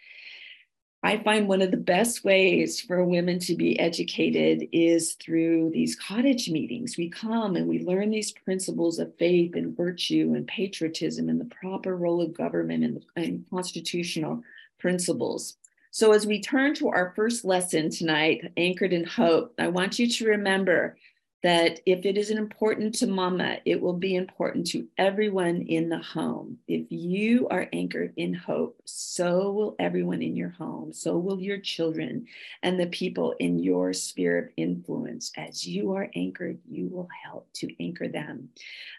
I 1.07 1.23
find 1.23 1.47
one 1.47 1.63
of 1.63 1.71
the 1.71 1.77
best 1.77 2.25
ways 2.25 2.81
for 2.81 3.05
women 3.05 3.39
to 3.39 3.55
be 3.55 3.79
educated 3.79 4.69
is 4.73 5.13
through 5.13 5.71
these 5.73 5.95
cottage 5.95 6.51
meetings. 6.51 6.97
We 6.99 7.11
come 7.11 7.55
and 7.55 7.69
we 7.69 7.79
learn 7.85 8.11
these 8.11 8.33
principles 8.33 8.99
of 8.99 9.17
faith 9.17 9.55
and 9.55 9.77
virtue 9.77 10.33
and 10.35 10.49
patriotism 10.49 11.29
and 11.29 11.41
the 11.41 11.45
proper 11.45 11.97
role 11.97 12.21
of 12.21 12.37
government 12.37 12.83
and, 12.83 13.05
and 13.15 13.45
constitutional 13.51 14.43
principles. 14.81 15.59
So, 15.93 16.11
as 16.11 16.27
we 16.27 16.41
turn 16.41 16.75
to 16.75 16.89
our 16.89 17.13
first 17.15 17.45
lesson 17.45 17.89
tonight, 17.89 18.51
Anchored 18.57 18.93
in 18.93 19.05
Hope, 19.05 19.55
I 19.61 19.69
want 19.69 20.01
you 20.01 20.11
to 20.11 20.27
remember 20.27 20.97
that 21.43 21.81
if 21.87 22.05
it 22.05 22.17
is 22.17 22.31
important 22.31 22.95
to 22.97 23.07
mama, 23.07 23.59
it 23.65 23.81
will 23.81 23.93
be 23.93 24.17
important 24.17 24.67
to 24.69 24.87
everyone 24.99 25.63
in 25.63 25.89
the 25.89 25.99
home. 25.99 26.59
If 26.67 26.87
you 26.89 27.47
are 27.49 27.69
anchored 27.73 28.15
in 28.17 28.35
hope, 28.35 28.81
so 28.85 29.53
will 29.53 29.77
everyone 29.79 30.23
in 30.23 30.35
your 30.35 30.49
home, 30.51 30.93
so 30.93 31.19
will 31.19 31.39
your 31.39 31.59
children 31.59 32.27
and 32.63 32.81
the 32.81 32.87
people 32.87 33.35
in 33.39 33.59
your 33.59 33.93
sphere 33.93 34.39
of 34.39 34.49
influence. 34.57 35.31
As 35.37 35.67
you 35.67 35.93
are 35.93 36.11
anchored, 36.15 36.59
you 36.69 36.89
will 36.89 37.09
help 37.25 37.53
to 37.55 37.69
anchor 37.81 38.09
them. 38.09 38.49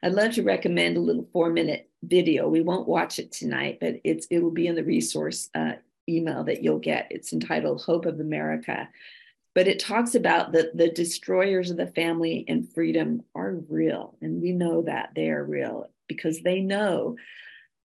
I'd 0.03 0.13
love 0.13 0.33
to 0.33 0.43
recommend 0.43 0.97
a 0.97 1.01
little 1.01 1.27
four 1.33 1.49
minute 1.49 1.89
video. 2.03 2.47
We 2.47 2.61
won't 2.61 2.87
watch 2.87 3.19
it 3.19 3.31
tonight, 3.31 3.79
but 3.81 3.95
it's 4.03 4.27
it 4.27 4.39
will 4.39 4.51
be 4.51 4.67
in 4.67 4.75
the 4.75 4.83
resource 4.83 5.49
uh, 5.55 5.73
email 6.07 6.43
that 6.45 6.63
you'll 6.63 6.79
get. 6.79 7.07
It's 7.09 7.33
entitled 7.33 7.81
Hope 7.81 8.05
of 8.05 8.19
America 8.19 8.87
but 9.57 9.67
it 9.67 9.79
talks 9.79 10.13
about 10.13 10.51
that 10.51 10.77
the 10.77 10.91
destroyers 10.91 11.71
of 11.71 11.77
the 11.77 11.87
family 11.87 12.45
and 12.47 12.71
freedom 12.75 13.23
are 13.33 13.55
real. 13.67 14.15
And 14.21 14.39
we 14.39 14.51
know 14.51 14.83
that 14.83 15.13
they 15.15 15.31
are 15.31 15.43
real 15.43 15.89
because 16.07 16.41
they 16.41 16.61
know 16.61 17.15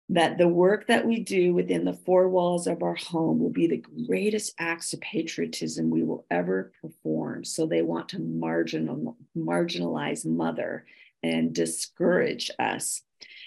that 0.09 0.37
the 0.37 0.49
work 0.49 0.89
that 0.89 1.07
we 1.07 1.21
do 1.21 1.55
within 1.55 1.85
the 1.85 1.93
four 1.93 2.29
walls 2.29 2.67
of 2.67 2.83
our 2.83 2.97
home 2.97 3.39
will 3.39 3.53
be 3.53 3.69
the 3.69 3.85
greatest 4.09 4.53
acts 4.59 4.93
of 4.95 5.01
patriotism 5.01 5.91
we 5.91 6.03
will 6.03 6.27
ever 6.29 6.73
perform. 6.83 7.45
So 7.45 7.67
they 7.67 7.83
want 7.83 8.09
to 8.09 8.19
marginal, 8.19 9.17
marginalize 9.39 10.27
mother 10.27 10.87
and 11.23 11.55
discourage 11.55 12.51
us. 12.59 13.03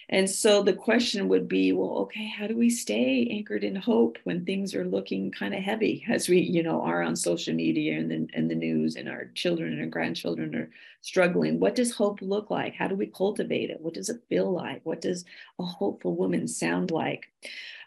And 0.09 0.29
so 0.29 0.61
the 0.61 0.73
question 0.73 1.27
would 1.29 1.47
be, 1.47 1.71
well, 1.71 1.97
okay, 1.99 2.27
how 2.27 2.47
do 2.47 2.57
we 2.57 2.69
stay 2.69 3.27
anchored 3.31 3.63
in 3.63 3.75
hope 3.75 4.17
when 4.23 4.45
things 4.45 4.75
are 4.75 4.85
looking 4.85 5.31
kind 5.31 5.53
of 5.53 5.61
heavy 5.61 6.05
as 6.09 6.27
we, 6.27 6.39
you 6.39 6.61
know, 6.63 6.81
are 6.81 7.01
on 7.01 7.15
social 7.15 7.53
media 7.53 7.97
and 7.97 8.11
the, 8.11 8.27
and 8.33 8.49
the 8.49 8.55
news 8.55 8.95
and 8.95 9.07
our 9.09 9.25
children 9.33 9.73
and 9.73 9.81
our 9.81 9.87
grandchildren 9.87 10.55
are 10.55 10.69
struggling? 11.01 11.59
What 11.59 11.75
does 11.75 11.93
hope 11.93 12.21
look 12.21 12.49
like? 12.49 12.75
How 12.75 12.87
do 12.87 12.95
we 12.95 13.07
cultivate 13.07 13.69
it? 13.69 13.81
What 13.81 13.93
does 13.93 14.09
it 14.09 14.21
feel 14.29 14.51
like? 14.51 14.81
What 14.83 15.01
does 15.01 15.25
a 15.59 15.63
hopeful 15.63 16.15
woman 16.15 16.47
sound 16.47 16.91
like? 16.91 17.29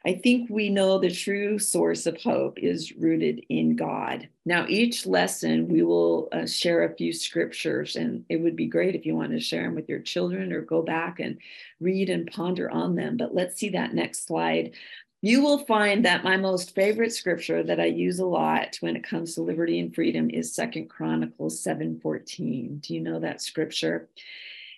I 0.07 0.14
think 0.14 0.49
we 0.49 0.71
know 0.71 0.99
the 0.99 1.11
true 1.11 1.59
source 1.59 2.07
of 2.07 2.23
hope 2.23 2.61
is 2.61 2.92
rooted 2.92 3.45
in 3.49 3.75
God. 3.75 4.29
Now, 4.45 4.64
each 4.69 5.05
lesson 5.05 5.66
we 5.66 5.83
will 5.83 6.29
uh, 6.31 6.47
share 6.47 6.85
a 6.85 6.95
few 6.95 7.12
scriptures, 7.12 7.97
and 7.97 8.25
it 8.29 8.37
would 8.37 8.55
be 8.55 8.69
great 8.69 8.95
if 8.95 9.05
you 9.05 9.16
want 9.16 9.33
to 9.33 9.40
share 9.40 9.64
them 9.64 9.75
with 9.75 9.88
your 9.88 9.99
children 9.99 10.53
or 10.53 10.61
go 10.61 10.81
back 10.81 11.19
and 11.19 11.38
read 11.81 12.09
and 12.09 12.31
ponder 12.31 12.71
on 12.71 12.95
them. 12.95 13.16
But 13.16 13.35
let's 13.35 13.59
see 13.59 13.71
that 13.71 13.95
next 13.95 14.29
slide. 14.29 14.77
You 15.23 15.42
will 15.42 15.64
find 15.64 16.05
that 16.05 16.23
my 16.23 16.37
most 16.37 16.77
favorite 16.77 17.12
scripture 17.12 17.64
that 17.64 17.81
I 17.81 17.87
use 17.87 18.21
a 18.21 18.27
lot 18.27 18.77
when 18.79 18.95
it 18.95 19.03
comes 19.03 19.35
to 19.35 19.42
liberty 19.42 19.81
and 19.81 19.92
freedom 19.92 20.31
is 20.31 20.55
Second 20.55 20.88
Chronicles 20.88 21.61
7:14. 21.61 22.79
Do 22.79 22.95
you 22.95 23.01
know 23.01 23.19
that 23.19 23.42
scripture? 23.42 24.09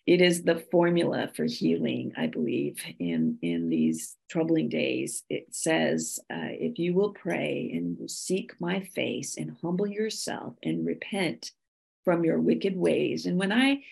It 0.09 0.23
is 0.23 0.43
the 0.43 0.65
formula 0.71 1.31
for 1.37 1.45
healing, 1.45 2.15
I 2.17 2.29
believe, 2.29 2.83
in, 2.99 3.37
in 3.43 3.69
these 3.69 4.17
troubling 4.31 4.71
days. 4.71 5.23
It 5.29 5.55
says, 5.55 6.19
uh, 6.33 6.49
if 6.49 6.79
you 6.79 6.95
will 6.95 7.13
pray 7.13 7.71
and 7.75 8.11
seek 8.11 8.59
my 8.59 8.81
face 8.81 9.37
and 9.37 9.55
humble 9.61 9.87
yourself 9.87 10.55
and 10.63 10.87
repent 10.87 11.51
from 12.07 12.25
your 12.25 12.41
wicked 12.41 12.75
ways. 12.75 13.27
And 13.27 13.39
when 13.39 13.53
I 13.53 13.83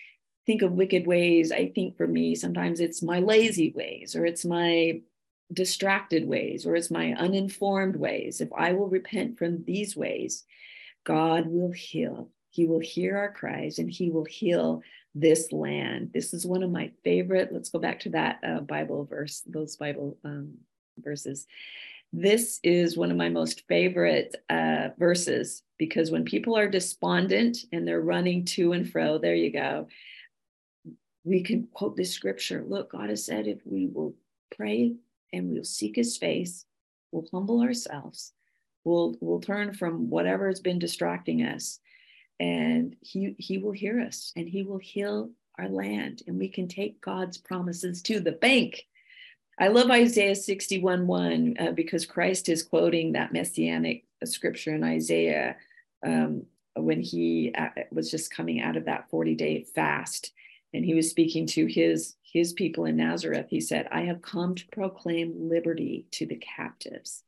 think 0.47 0.63
of 0.63 0.71
wicked 0.71 1.05
ways, 1.05 1.51
I 1.51 1.71
think 1.75 1.97
for 1.97 2.07
me, 2.07 2.33
sometimes 2.33 2.79
it's 2.79 3.03
my 3.03 3.19
lazy 3.19 3.71
ways 3.75 4.15
or 4.15 4.25
it's 4.25 4.43
my 4.43 5.01
distracted 5.53 6.27
ways 6.27 6.65
or 6.65 6.75
it's 6.75 6.89
my 6.89 7.13
uninformed 7.13 7.95
ways. 7.95 8.41
If 8.41 8.49
I 8.57 8.73
will 8.73 8.89
repent 8.89 9.37
from 9.37 9.65
these 9.65 9.95
ways, 9.95 10.45
God 11.03 11.45
will 11.45 11.73
heal. 11.73 12.31
He 12.57 12.65
will 12.65 12.79
hear 12.79 13.15
our 13.15 13.31
cries 13.31 13.77
and 13.77 13.87
he 13.87 14.09
will 14.09 14.25
heal 14.25 14.81
this 15.13 15.51
land. 15.51 16.09
This 16.11 16.33
is 16.33 16.43
one 16.43 16.63
of 16.63 16.71
my 16.71 16.89
favorite. 17.03 17.53
Let's 17.53 17.69
go 17.69 17.77
back 17.77 17.99
to 17.99 18.09
that 18.09 18.39
uh, 18.43 18.61
Bible 18.61 19.05
verse, 19.05 19.43
those 19.45 19.75
Bible 19.75 20.17
um, 20.25 20.55
verses. 20.97 21.45
This 22.11 22.59
is 22.63 22.97
one 22.97 23.11
of 23.11 23.17
my 23.17 23.29
most 23.29 23.67
favorite 23.67 24.35
uh, 24.49 24.89
verses 24.97 25.61
because 25.77 26.09
when 26.09 26.25
people 26.25 26.57
are 26.57 26.67
despondent 26.67 27.59
and 27.71 27.87
they're 27.87 28.01
running 28.01 28.43
to 28.45 28.71
and 28.71 28.89
fro, 28.89 29.19
there 29.19 29.35
you 29.35 29.53
go. 29.53 29.87
We 31.23 31.43
can 31.43 31.67
quote 31.71 31.95
this 31.95 32.11
scripture. 32.11 32.65
Look, 32.67 32.91
God 32.91 33.11
has 33.11 33.23
said, 33.23 33.45
if 33.45 33.59
we 33.65 33.85
will 33.85 34.15
pray 34.57 34.95
and 35.31 35.51
we'll 35.51 35.63
seek 35.63 35.95
his 35.95 36.17
face, 36.17 36.65
we'll 37.11 37.27
humble 37.31 37.61
ourselves, 37.61 38.33
we'll, 38.83 39.15
we'll 39.21 39.41
turn 39.41 39.75
from 39.75 40.09
whatever 40.09 40.47
has 40.47 40.59
been 40.59 40.79
distracting 40.79 41.43
us 41.43 41.79
and 42.39 42.95
he 43.01 43.35
he 43.37 43.57
will 43.57 43.71
hear 43.71 43.99
us 43.99 44.31
and 44.35 44.47
he 44.47 44.63
will 44.63 44.77
heal 44.77 45.29
our 45.57 45.69
land 45.69 46.21
and 46.27 46.37
we 46.37 46.47
can 46.47 46.67
take 46.67 47.01
god's 47.01 47.37
promises 47.37 48.01
to 48.01 48.19
the 48.19 48.31
bank. 48.31 48.85
I 49.59 49.69
love 49.69 49.89
isaiah 49.89 50.35
61 50.35 51.07
1 51.07 51.55
uh, 51.59 51.71
because 51.71 52.05
christ 52.05 52.47
is 52.49 52.63
quoting 52.63 53.13
that 53.13 53.33
messianic 53.33 54.05
scripture 54.23 54.75
in 54.75 54.83
isaiah 54.83 55.55
um, 56.05 56.43
when 56.75 57.01
he 57.01 57.53
uh, 57.57 57.69
was 57.91 58.11
just 58.11 58.31
coming 58.31 58.61
out 58.61 58.77
of 58.77 58.85
that 58.85 59.09
40 59.09 59.35
day 59.35 59.63
fast. 59.63 60.31
And 60.73 60.85
he 60.85 60.93
was 60.93 61.09
speaking 61.09 61.47
to 61.47 61.65
his 61.65 62.15
his 62.21 62.53
people 62.53 62.85
in 62.85 62.97
nazareth. 62.97 63.47
He 63.49 63.61
said 63.61 63.87
i 63.91 64.01
have 64.01 64.21
come 64.21 64.53
to 64.53 64.67
proclaim 64.67 65.49
liberty 65.49 66.05
to 66.11 66.27
the 66.27 66.35
captives 66.35 67.23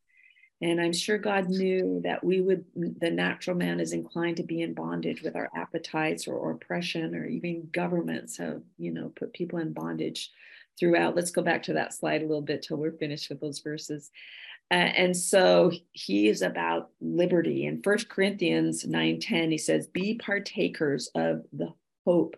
and 0.62 0.82
I'm 0.82 0.92
sure 0.92 1.18
God 1.18 1.48
knew 1.48 2.02
that 2.04 2.22
we 2.24 2.42
would, 2.42 2.66
the 2.76 3.10
natural 3.10 3.56
man 3.56 3.80
is 3.80 3.94
inclined 3.94 4.38
to 4.38 4.44
be 4.44 4.62
in 4.62 4.74
bondage 4.74 5.22
with 5.22 5.36
our 5.36 5.50
appetites 5.56 6.28
or, 6.28 6.52
oppression, 6.52 7.16
or 7.16 7.26
even 7.26 7.70
governments 7.72 8.38
have, 8.38 8.62
you 8.78 8.92
know, 8.92 9.12
put 9.16 9.32
people 9.32 9.60
in 9.60 9.72
bondage 9.72 10.32
throughout. 10.78 11.16
Let's 11.16 11.32
go 11.32 11.42
back 11.42 11.64
to 11.64 11.74
that 11.74 11.94
slide 11.94 12.22
a 12.22 12.26
little 12.26 12.42
bit 12.42 12.62
till 12.62 12.76
we're 12.76 12.92
finished 12.92 13.30
with 13.30 13.40
those 13.40 13.60
verses. 13.60 14.12
Uh, 14.70 14.76
and 14.76 15.16
so 15.16 15.72
he 15.94 16.28
is 16.28 16.42
about 16.42 16.90
liberty. 17.00 17.66
In 17.66 17.82
First 17.82 18.10
Corinthians 18.10 18.86
9 18.86 19.20
10, 19.20 19.52
he 19.52 19.58
says, 19.58 19.88
Be 19.88 20.16
partakers 20.16 21.10
of 21.16 21.44
the 21.54 21.74
hope 22.06 22.36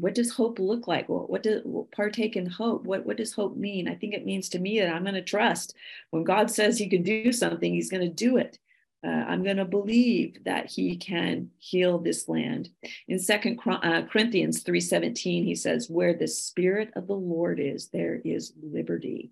what 0.00 0.14
does 0.14 0.32
hope 0.32 0.58
look 0.58 0.88
like? 0.88 1.08
Well, 1.08 1.26
what 1.26 1.42
does 1.42 1.62
partake 1.92 2.36
in 2.36 2.46
hope? 2.46 2.84
What, 2.84 3.04
what 3.04 3.16
does 3.16 3.32
hope 3.32 3.56
mean? 3.56 3.88
I 3.88 3.94
think 3.94 4.14
it 4.14 4.26
means 4.26 4.48
to 4.50 4.58
me 4.58 4.80
that 4.80 4.92
I'm 4.92 5.02
going 5.02 5.14
to 5.14 5.22
trust 5.22 5.74
when 6.10 6.24
God 6.24 6.50
says 6.50 6.78
he 6.78 6.88
can 6.88 7.02
do 7.02 7.32
something, 7.32 7.72
he's 7.72 7.90
going 7.90 8.02
to 8.02 8.08
do 8.08 8.36
it. 8.36 8.58
Uh, 9.02 9.08
I'm 9.08 9.42
going 9.42 9.56
to 9.56 9.64
believe 9.64 10.44
that 10.44 10.66
he 10.66 10.96
can 10.96 11.50
heal 11.58 11.98
this 11.98 12.28
land. 12.28 12.68
In 13.08 13.18
Second 13.18 13.58
uh, 13.66 14.02
Corinthians 14.02 14.62
3:17, 14.62 15.44
he 15.44 15.54
says, 15.54 15.88
"Where 15.88 16.12
the 16.12 16.28
Spirit 16.28 16.90
of 16.94 17.06
the 17.06 17.16
Lord 17.16 17.60
is, 17.60 17.88
there 17.88 18.20
is 18.24 18.52
liberty." 18.62 19.30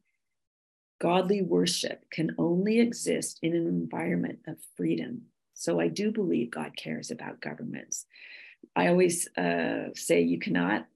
Godly 1.01 1.43
worship 1.43 2.11
can 2.11 2.35
only 2.39 2.81
exist 2.81 3.39
in 3.43 3.55
an 3.55 3.67
environment 3.67 4.41
of 4.49 4.57
freedom. 4.77 5.27
So 5.53 5.81
I 5.81 5.89
do 5.89 6.13
believe 6.13 6.51
God 6.51 6.77
cares 6.77 7.11
about 7.11 7.41
governments. 7.41 8.07
I 8.77 8.89
always 8.89 9.29
uh, 9.37 9.91
say 9.95 10.23
you 10.23 10.39
cannot 10.39 10.87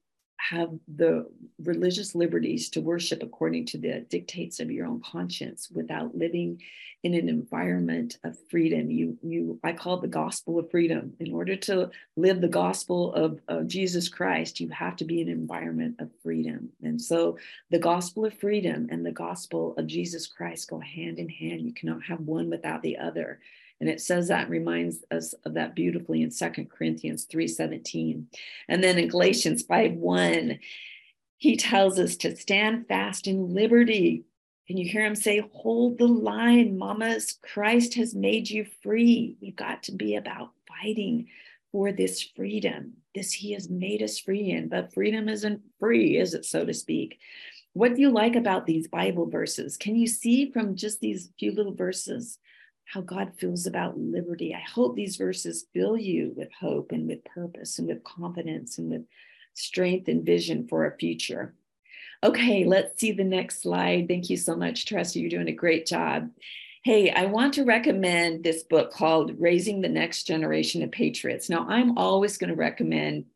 have 0.51 0.70
the 0.88 1.27
religious 1.62 2.14
liberties 2.16 2.68
to 2.70 2.81
worship 2.81 3.22
according 3.22 3.64
to 3.64 3.79
the 3.79 4.05
dictates 4.09 4.59
of 4.59 4.70
your 4.72 4.87
own 4.87 5.01
conscience 5.01 5.68
without 5.72 6.16
living 6.16 6.61
in 7.05 7.14
an 7.14 7.29
environment 7.29 8.18
of 8.25 8.37
freedom. 8.51 8.90
You, 8.90 9.16
you, 9.22 9.61
I 9.62 9.72
call 9.72 9.96
it 9.96 10.03
the 10.03 10.09
gospel 10.09 10.59
of 10.59 10.70
freedom. 10.70 11.14
In 11.20 11.33
order 11.33 11.57
to 11.57 11.90
live 12.16 12.40
the 12.40 12.48
gospel 12.48 13.12
of, 13.14 13.40
of 13.48 13.68
Jesus 13.68 14.09
Christ, 14.09 14.59
you 14.59 14.68
have 14.70 14.96
to 14.96 15.05
be 15.05 15.20
in 15.20 15.29
an 15.29 15.35
environment 15.35 15.96
of 16.01 16.11
freedom. 16.22 16.70
And 16.83 17.01
so 17.01 17.38
the 17.70 17.79
gospel 17.79 18.25
of 18.25 18.35
freedom 18.35 18.88
and 18.90 19.07
the 19.07 19.12
gospel 19.12 19.75
of 19.77 19.87
Jesus 19.87 20.27
Christ 20.27 20.70
go 20.70 20.81
hand 20.81 21.18
in 21.18 21.29
hand. 21.29 21.62
You 21.62 21.72
cannot 21.72 22.03
have 22.05 22.20
one 22.20 22.51
without 22.51 22.83
the 22.83 22.98
other. 22.98 23.38
And 23.82 23.90
it 23.90 24.00
says 24.00 24.28
that 24.28 24.48
reminds 24.48 25.04
us 25.10 25.32
of 25.44 25.54
that 25.54 25.74
beautifully 25.74 26.22
in 26.22 26.30
Second 26.30 26.70
Corinthians 26.70 27.26
3:17. 27.26 28.28
And 28.68 28.84
then 28.84 28.96
in 28.96 29.08
Galatians 29.08 29.64
5:1, 29.64 30.60
he 31.36 31.56
tells 31.56 31.98
us 31.98 32.14
to 32.18 32.36
stand 32.36 32.86
fast 32.86 33.26
in 33.26 33.52
liberty. 33.52 34.22
Can 34.68 34.76
you 34.76 34.88
hear 34.88 35.04
him 35.04 35.16
say, 35.16 35.42
hold 35.52 35.98
the 35.98 36.06
line, 36.06 36.78
mamas? 36.78 37.40
Christ 37.42 37.94
has 37.94 38.14
made 38.14 38.48
you 38.48 38.66
free. 38.84 39.36
We've 39.40 39.56
got 39.56 39.82
to 39.82 39.92
be 39.92 40.14
about 40.14 40.52
fighting 40.68 41.26
for 41.72 41.90
this 41.90 42.22
freedom. 42.22 42.98
This 43.16 43.32
he 43.32 43.50
has 43.54 43.68
made 43.68 44.00
us 44.00 44.16
free 44.16 44.50
in, 44.50 44.68
but 44.68 44.94
freedom 44.94 45.28
isn't 45.28 45.60
free, 45.80 46.18
is 46.18 46.34
it, 46.34 46.44
so 46.44 46.64
to 46.64 46.72
speak? 46.72 47.18
What 47.72 47.96
do 47.96 48.00
you 48.00 48.10
like 48.10 48.36
about 48.36 48.64
these 48.64 48.86
Bible 48.86 49.28
verses? 49.28 49.76
Can 49.76 49.96
you 49.96 50.06
see 50.06 50.52
from 50.52 50.76
just 50.76 51.00
these 51.00 51.32
few 51.36 51.50
little 51.50 51.74
verses 51.74 52.38
how 52.84 53.00
God 53.00 53.32
feels 53.38 53.66
about 53.66 53.98
liberty. 53.98 54.54
I 54.54 54.60
hope 54.60 54.94
these 54.94 55.16
verses 55.16 55.66
fill 55.72 55.96
you 55.96 56.32
with 56.36 56.52
hope 56.52 56.92
and 56.92 57.08
with 57.08 57.24
purpose 57.24 57.78
and 57.78 57.88
with 57.88 58.04
confidence 58.04 58.78
and 58.78 58.90
with 58.90 59.02
strength 59.54 60.08
and 60.08 60.24
vision 60.24 60.66
for 60.68 60.86
a 60.86 60.96
future. 60.96 61.54
Okay, 62.24 62.64
let's 62.64 63.00
see 63.00 63.12
the 63.12 63.24
next 63.24 63.62
slide. 63.62 64.06
Thank 64.08 64.30
you 64.30 64.36
so 64.36 64.54
much, 64.54 64.86
Teresa. 64.86 65.18
You're 65.18 65.30
doing 65.30 65.48
a 65.48 65.52
great 65.52 65.86
job. 65.86 66.30
Hey, 66.84 67.10
I 67.10 67.26
want 67.26 67.54
to 67.54 67.64
recommend 67.64 68.42
this 68.42 68.62
book 68.62 68.92
called 68.92 69.40
Raising 69.40 69.80
the 69.80 69.88
Next 69.88 70.24
Generation 70.24 70.82
of 70.82 70.90
Patriots. 70.90 71.48
Now, 71.48 71.66
I'm 71.68 71.96
always 71.96 72.38
going 72.38 72.50
to 72.50 72.56
recommend 72.56 73.26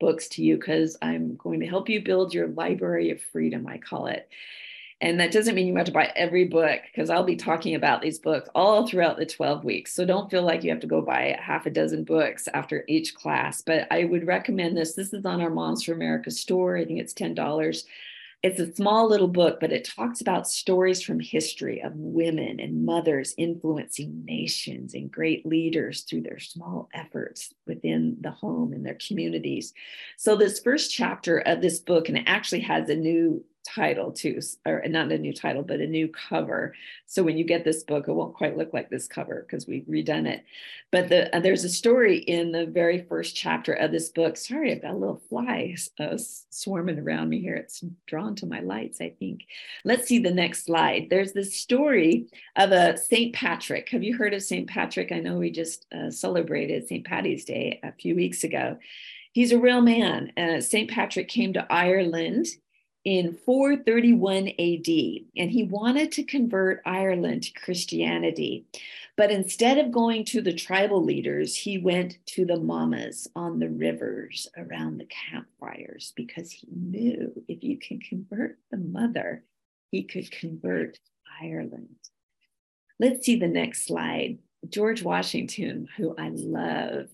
books 0.00 0.28
to 0.28 0.42
you 0.42 0.56
because 0.56 0.96
I'm 1.00 1.36
going 1.36 1.60
to 1.60 1.66
help 1.66 1.88
you 1.88 2.02
build 2.02 2.34
your 2.34 2.48
library 2.48 3.10
of 3.10 3.22
freedom, 3.32 3.66
I 3.66 3.78
call 3.78 4.06
it. 4.06 4.28
And 5.02 5.18
that 5.18 5.32
doesn't 5.32 5.56
mean 5.56 5.66
you 5.66 5.74
have 5.74 5.86
to 5.86 5.92
buy 5.92 6.12
every 6.14 6.44
book 6.44 6.80
because 6.84 7.10
I'll 7.10 7.24
be 7.24 7.34
talking 7.34 7.74
about 7.74 8.02
these 8.02 8.20
books 8.20 8.48
all 8.54 8.86
throughout 8.86 9.16
the 9.16 9.26
12 9.26 9.64
weeks. 9.64 9.92
So 9.92 10.04
don't 10.04 10.30
feel 10.30 10.44
like 10.44 10.62
you 10.62 10.70
have 10.70 10.80
to 10.80 10.86
go 10.86 11.02
buy 11.02 11.36
half 11.40 11.66
a 11.66 11.70
dozen 11.70 12.04
books 12.04 12.46
after 12.54 12.84
each 12.86 13.12
class. 13.16 13.62
But 13.62 13.88
I 13.90 14.04
would 14.04 14.28
recommend 14.28 14.76
this. 14.76 14.94
This 14.94 15.12
is 15.12 15.26
on 15.26 15.40
our 15.40 15.50
Moms 15.50 15.82
for 15.82 15.92
America 15.92 16.30
store. 16.30 16.76
I 16.76 16.84
think 16.84 17.00
it's 17.00 17.14
$10. 17.14 17.82
It's 18.44 18.60
a 18.60 18.74
small 18.74 19.08
little 19.08 19.28
book, 19.28 19.58
but 19.60 19.72
it 19.72 19.84
talks 19.84 20.20
about 20.20 20.48
stories 20.48 21.02
from 21.02 21.18
history 21.18 21.80
of 21.82 21.92
women 21.96 22.60
and 22.60 22.84
mothers 22.84 23.34
influencing 23.36 24.24
nations 24.24 24.94
and 24.94 25.10
great 25.10 25.44
leaders 25.44 26.02
through 26.02 26.22
their 26.22 26.38
small 26.38 26.88
efforts 26.94 27.52
within 27.66 28.16
the 28.20 28.32
home 28.32 28.72
and 28.72 28.86
their 28.86 28.98
communities. 29.04 29.74
So, 30.16 30.36
this 30.36 30.60
first 30.60 30.92
chapter 30.92 31.38
of 31.38 31.60
this 31.60 31.78
book, 31.78 32.08
and 32.08 32.18
it 32.18 32.24
actually 32.26 32.62
has 32.62 32.88
a 32.88 32.96
new 32.96 33.44
title 33.64 34.12
too, 34.12 34.40
or 34.66 34.82
not 34.86 35.12
a 35.12 35.18
new 35.18 35.32
title, 35.32 35.62
but 35.62 35.80
a 35.80 35.86
new 35.86 36.08
cover. 36.08 36.74
So 37.06 37.22
when 37.22 37.36
you 37.36 37.44
get 37.44 37.64
this 37.64 37.82
book, 37.82 38.08
it 38.08 38.12
won't 38.12 38.34
quite 38.34 38.56
look 38.56 38.72
like 38.72 38.90
this 38.90 39.06
cover 39.06 39.46
because 39.46 39.66
we've 39.66 39.84
redone 39.84 40.26
it. 40.26 40.44
But 40.90 41.08
the, 41.08 41.34
uh, 41.34 41.40
there's 41.40 41.64
a 41.64 41.68
story 41.68 42.18
in 42.18 42.52
the 42.52 42.66
very 42.66 43.02
first 43.02 43.34
chapter 43.34 43.72
of 43.72 43.92
this 43.92 44.10
book. 44.10 44.36
Sorry, 44.36 44.72
I've 44.72 44.82
got 44.82 44.94
a 44.94 44.96
little 44.96 45.22
fly 45.28 45.76
uh, 45.98 46.18
swarming 46.50 46.98
around 46.98 47.28
me 47.28 47.40
here. 47.40 47.54
It's 47.54 47.82
drawn 48.06 48.34
to 48.36 48.46
my 48.46 48.60
lights, 48.60 49.00
I 49.00 49.14
think. 49.18 49.42
Let's 49.84 50.06
see 50.08 50.18
the 50.18 50.30
next 50.30 50.66
slide. 50.66 51.06
There's 51.08 51.32
this 51.32 51.56
story 51.56 52.26
of 52.56 52.72
a 52.72 52.96
St. 52.96 53.34
Patrick. 53.34 53.88
Have 53.90 54.02
you 54.02 54.16
heard 54.16 54.34
of 54.34 54.42
St. 54.42 54.68
Patrick? 54.68 55.12
I 55.12 55.20
know 55.20 55.38
we 55.38 55.50
just 55.50 55.86
uh, 55.92 56.10
celebrated 56.10 56.88
St. 56.88 57.04
Patty's 57.04 57.44
Day 57.44 57.80
a 57.82 57.92
few 57.92 58.14
weeks 58.14 58.44
ago. 58.44 58.78
He's 59.32 59.52
a 59.52 59.58
real 59.58 59.80
man. 59.80 60.30
Uh, 60.36 60.60
St. 60.60 60.90
Patrick 60.90 61.28
came 61.28 61.54
to 61.54 61.66
Ireland 61.72 62.46
in 63.04 63.34
431 63.34 64.48
AD, 64.48 65.26
and 65.36 65.50
he 65.50 65.64
wanted 65.64 66.12
to 66.12 66.22
convert 66.22 66.82
Ireland 66.86 67.44
to 67.44 67.52
Christianity. 67.52 68.66
But 69.16 69.30
instead 69.30 69.78
of 69.78 69.92
going 69.92 70.24
to 70.26 70.40
the 70.40 70.54
tribal 70.54 71.04
leaders, 71.04 71.56
he 71.56 71.78
went 71.78 72.18
to 72.26 72.44
the 72.44 72.58
mamas 72.58 73.28
on 73.34 73.58
the 73.58 73.68
rivers 73.68 74.48
around 74.56 74.98
the 74.98 75.08
campfires 75.30 76.12
because 76.16 76.50
he 76.50 76.68
knew 76.70 77.32
if 77.48 77.62
you 77.62 77.78
can 77.78 78.00
convert 78.00 78.58
the 78.70 78.78
mother, 78.78 79.44
he 79.90 80.04
could 80.04 80.30
convert 80.30 80.98
Ireland. 81.42 81.96
Let's 82.98 83.26
see 83.26 83.36
the 83.36 83.48
next 83.48 83.84
slide. 83.84 84.38
George 84.68 85.02
Washington, 85.02 85.88
who 85.96 86.14
I 86.16 86.30
love, 86.32 87.08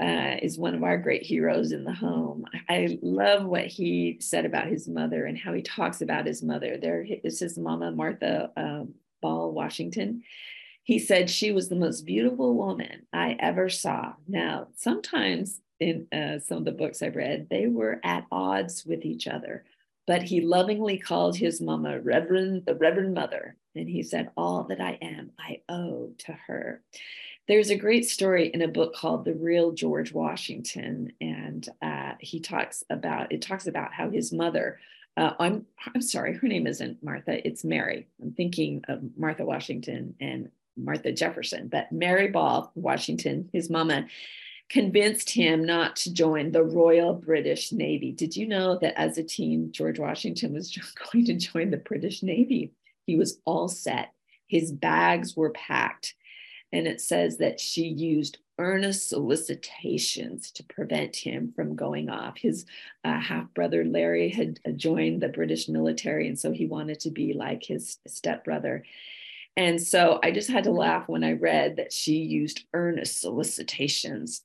uh, 0.00 0.36
is 0.42 0.58
one 0.58 0.74
of 0.74 0.82
our 0.82 0.98
great 0.98 1.22
heroes 1.22 1.72
in 1.72 1.84
the 1.84 1.92
home. 1.92 2.44
I 2.68 2.98
love 3.00 3.44
what 3.44 3.66
he 3.66 4.18
said 4.20 4.44
about 4.44 4.66
his 4.66 4.88
mother 4.88 5.26
and 5.26 5.38
how 5.38 5.52
he 5.52 5.62
talks 5.62 6.00
about 6.00 6.26
his 6.26 6.42
mother. 6.42 6.76
There 6.76 7.06
is 7.22 7.38
his 7.38 7.56
mama, 7.56 7.92
Martha 7.92 8.50
um, 8.56 8.94
Ball 9.22 9.52
Washington. 9.52 10.22
He 10.82 10.98
said 10.98 11.30
she 11.30 11.52
was 11.52 11.68
the 11.68 11.76
most 11.76 12.04
beautiful 12.04 12.54
woman 12.54 13.06
I 13.12 13.36
ever 13.38 13.70
saw. 13.70 14.14
Now, 14.26 14.68
sometimes 14.76 15.60
in 15.80 16.06
uh, 16.12 16.40
some 16.40 16.58
of 16.58 16.64
the 16.64 16.72
books 16.72 17.00
I've 17.00 17.16
read, 17.16 17.48
they 17.48 17.68
were 17.68 18.00
at 18.04 18.26
odds 18.32 18.84
with 18.84 19.04
each 19.04 19.26
other, 19.26 19.64
but 20.06 20.22
he 20.22 20.40
lovingly 20.40 20.98
called 20.98 21.36
his 21.36 21.60
mama 21.60 22.00
Reverend, 22.00 22.66
the 22.66 22.74
Reverend 22.74 23.14
Mother. 23.14 23.56
And 23.74 23.88
he 23.88 24.02
said, 24.02 24.30
All 24.36 24.64
that 24.64 24.80
I 24.80 24.98
am, 25.00 25.30
I 25.38 25.62
owe 25.68 26.12
to 26.18 26.32
her. 26.32 26.82
There's 27.46 27.70
a 27.70 27.76
great 27.76 28.06
story 28.06 28.48
in 28.48 28.62
a 28.62 28.68
book 28.68 28.94
called 28.94 29.24
The 29.24 29.34
Real 29.34 29.72
George 29.72 30.12
Washington, 30.14 31.12
and 31.20 31.68
uh, 31.82 32.12
he 32.18 32.40
talks 32.40 32.82
about 32.88 33.32
it 33.32 33.42
talks 33.42 33.66
about 33.66 33.92
how 33.92 34.08
his 34.10 34.32
mother. 34.32 34.80
Uh, 35.16 35.32
I'm 35.38 35.66
I'm 35.94 36.00
sorry, 36.00 36.34
her 36.34 36.48
name 36.48 36.66
isn't 36.66 37.02
Martha. 37.02 37.46
It's 37.46 37.62
Mary. 37.62 38.08
I'm 38.22 38.32
thinking 38.32 38.82
of 38.88 39.02
Martha 39.16 39.44
Washington 39.44 40.14
and 40.20 40.50
Martha 40.76 41.12
Jefferson, 41.12 41.68
but 41.68 41.92
Mary 41.92 42.28
Ball 42.28 42.72
Washington, 42.74 43.50
his 43.52 43.68
mama, 43.68 44.06
convinced 44.70 45.30
him 45.30 45.64
not 45.64 45.96
to 45.96 46.12
join 46.12 46.50
the 46.50 46.64
Royal 46.64 47.12
British 47.12 47.72
Navy. 47.72 48.10
Did 48.10 48.36
you 48.36 48.48
know 48.48 48.78
that 48.78 48.98
as 48.98 49.18
a 49.18 49.22
teen, 49.22 49.70
George 49.70 49.98
Washington 49.98 50.54
was 50.54 50.76
going 51.12 51.26
to 51.26 51.34
join 51.34 51.70
the 51.70 51.76
British 51.76 52.22
Navy? 52.22 52.72
He 53.06 53.16
was 53.16 53.38
all 53.44 53.68
set. 53.68 54.12
His 54.46 54.72
bags 54.72 55.36
were 55.36 55.50
packed 55.50 56.14
and 56.74 56.88
it 56.88 57.00
says 57.00 57.38
that 57.38 57.60
she 57.60 57.82
used 57.82 58.38
earnest 58.58 59.08
solicitations 59.08 60.50
to 60.50 60.64
prevent 60.64 61.14
him 61.14 61.52
from 61.54 61.76
going 61.76 62.10
off. 62.10 62.36
His 62.36 62.66
uh, 63.04 63.20
half 63.20 63.46
brother 63.54 63.84
Larry 63.84 64.28
had 64.28 64.58
joined 64.76 65.22
the 65.22 65.28
British 65.28 65.68
military, 65.68 66.26
and 66.26 66.38
so 66.38 66.50
he 66.50 66.66
wanted 66.66 66.98
to 67.00 67.10
be 67.10 67.32
like 67.32 67.62
his 67.62 67.98
stepbrother. 68.08 68.84
And 69.56 69.80
so 69.80 70.18
I 70.24 70.32
just 70.32 70.50
had 70.50 70.64
to 70.64 70.72
laugh 70.72 71.08
when 71.08 71.22
I 71.22 71.34
read 71.34 71.76
that 71.76 71.92
she 71.92 72.14
used 72.16 72.64
earnest 72.74 73.20
solicitations 73.20 74.42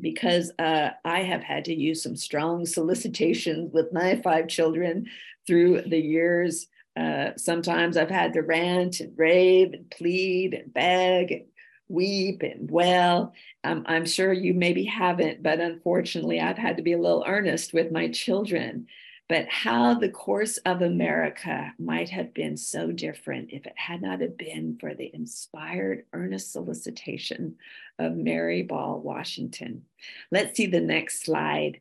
because 0.00 0.52
uh, 0.60 0.90
I 1.04 1.24
have 1.24 1.42
had 1.42 1.64
to 1.64 1.74
use 1.74 2.00
some 2.00 2.14
strong 2.14 2.64
solicitations 2.76 3.72
with 3.72 3.92
my 3.92 4.20
five 4.22 4.46
children 4.46 5.06
through 5.48 5.82
the 5.82 5.98
years. 5.98 6.68
Uh, 6.96 7.30
sometimes 7.36 7.96
I've 7.96 8.10
had 8.10 8.32
to 8.34 8.42
rant 8.42 9.00
and 9.00 9.16
rave 9.18 9.72
and 9.72 9.90
plead 9.90 10.54
and 10.54 10.72
beg 10.72 11.32
and 11.32 11.44
weep 11.88 12.42
and 12.42 12.70
well. 12.70 13.32
Um, 13.64 13.84
I'm 13.86 14.06
sure 14.06 14.32
you 14.32 14.54
maybe 14.54 14.84
haven't, 14.84 15.42
but 15.42 15.60
unfortunately, 15.60 16.40
I've 16.40 16.58
had 16.58 16.76
to 16.76 16.82
be 16.82 16.92
a 16.92 16.98
little 16.98 17.24
earnest 17.26 17.72
with 17.72 17.92
my 17.92 18.08
children 18.08 18.86
but 19.30 19.46
how 19.48 19.94
the 19.94 20.08
course 20.08 20.56
of 20.66 20.82
America 20.82 21.72
might 21.78 22.08
have 22.08 22.34
been 22.34 22.56
so 22.56 22.90
different 22.90 23.50
if 23.52 23.64
it 23.64 23.74
had 23.76 24.02
not 24.02 24.20
have 24.20 24.36
been 24.36 24.76
for 24.80 24.92
the 24.92 25.08
inspired, 25.14 26.04
earnest 26.12 26.50
solicitation 26.50 27.54
of 28.00 28.16
Mary 28.16 28.64
Ball 28.64 28.98
Washington. 28.98 29.84
Let's 30.32 30.56
see 30.56 30.66
the 30.66 30.80
next 30.80 31.24
slide. 31.24 31.80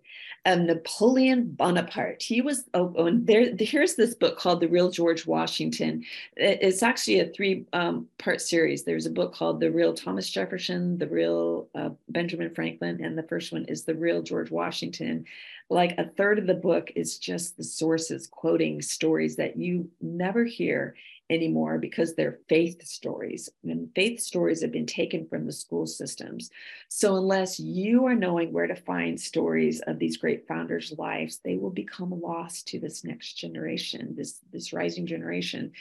Um, 0.50 0.66
Napoleon 0.66 1.52
Bonaparte. 1.52 2.22
He 2.22 2.42
was, 2.42 2.66
oh, 2.74 2.94
oh 2.98 3.06
and 3.08 3.28
there, 3.28 3.54
here's 3.60 3.96
this 3.96 4.16
book 4.16 4.38
called 4.38 4.62
The 4.62 4.68
Real 4.68 4.90
George 4.90 5.26
Washington. 5.26 6.04
It's 6.36 6.84
actually 6.84 7.20
a 7.20 7.28
three 7.28 7.66
um, 7.74 8.08
part 8.18 8.42
series. 8.42 8.84
There's 8.84 9.06
a 9.06 9.12
book 9.12 9.34
called 9.34 9.60
The 9.60 9.72
Real 9.72 9.94
Thomas 9.94 10.30
Jefferson, 10.30 10.98
The 10.98 11.08
Real 11.08 11.68
uh, 11.76 11.90
Benjamin 12.10 12.54
Franklin, 12.54 13.04
and 13.04 13.18
the 13.18 13.24
first 13.24 13.52
one 13.52 13.66
is 13.66 13.84
The 13.84 13.96
Real 13.96 14.22
George 14.22 14.52
Washington 14.52 15.26
like 15.70 15.98
a 15.98 16.10
third 16.10 16.40
of 16.40 16.48
the 16.48 16.54
book 16.54 16.92
is 16.96 17.20
just 17.20 17.56
the 17.56 17.64
sources 17.64 18.28
quoting 18.28 18.82
stories 18.82 19.36
that 19.36 19.56
you 19.56 19.90
never 20.02 20.44
hear 20.44 20.96
anymore 21.30 21.78
because 21.78 22.16
they're 22.16 22.40
faith 22.50 22.86
stories. 22.86 23.50
And 23.64 23.90
faith 23.94 24.20
stories 24.20 24.62
have 24.62 24.72
been 24.72 24.86
taken 24.86 25.28
from 25.28 25.46
the 25.46 25.52
school 25.52 25.86
systems. 25.86 26.50
So 26.88 27.16
unless 27.18 27.60
you 27.60 28.06
are 28.06 28.16
knowing 28.16 28.52
where 28.52 28.68
to 28.68 28.76
find 28.76 29.20
stories 29.20 29.80
of 29.82 30.00
these 30.00 30.18
great 30.18 30.48
founders 30.48 30.94
lives 30.98 31.40
they 31.44 31.58
will 31.58 31.70
become 31.70 32.20
lost 32.20 32.68
to 32.70 32.80
this 32.80 33.04
next 33.04 33.34
generation 33.34 34.16
this 34.16 34.40
this 34.52 34.74
rising 34.74 35.06
generation. 35.06 35.72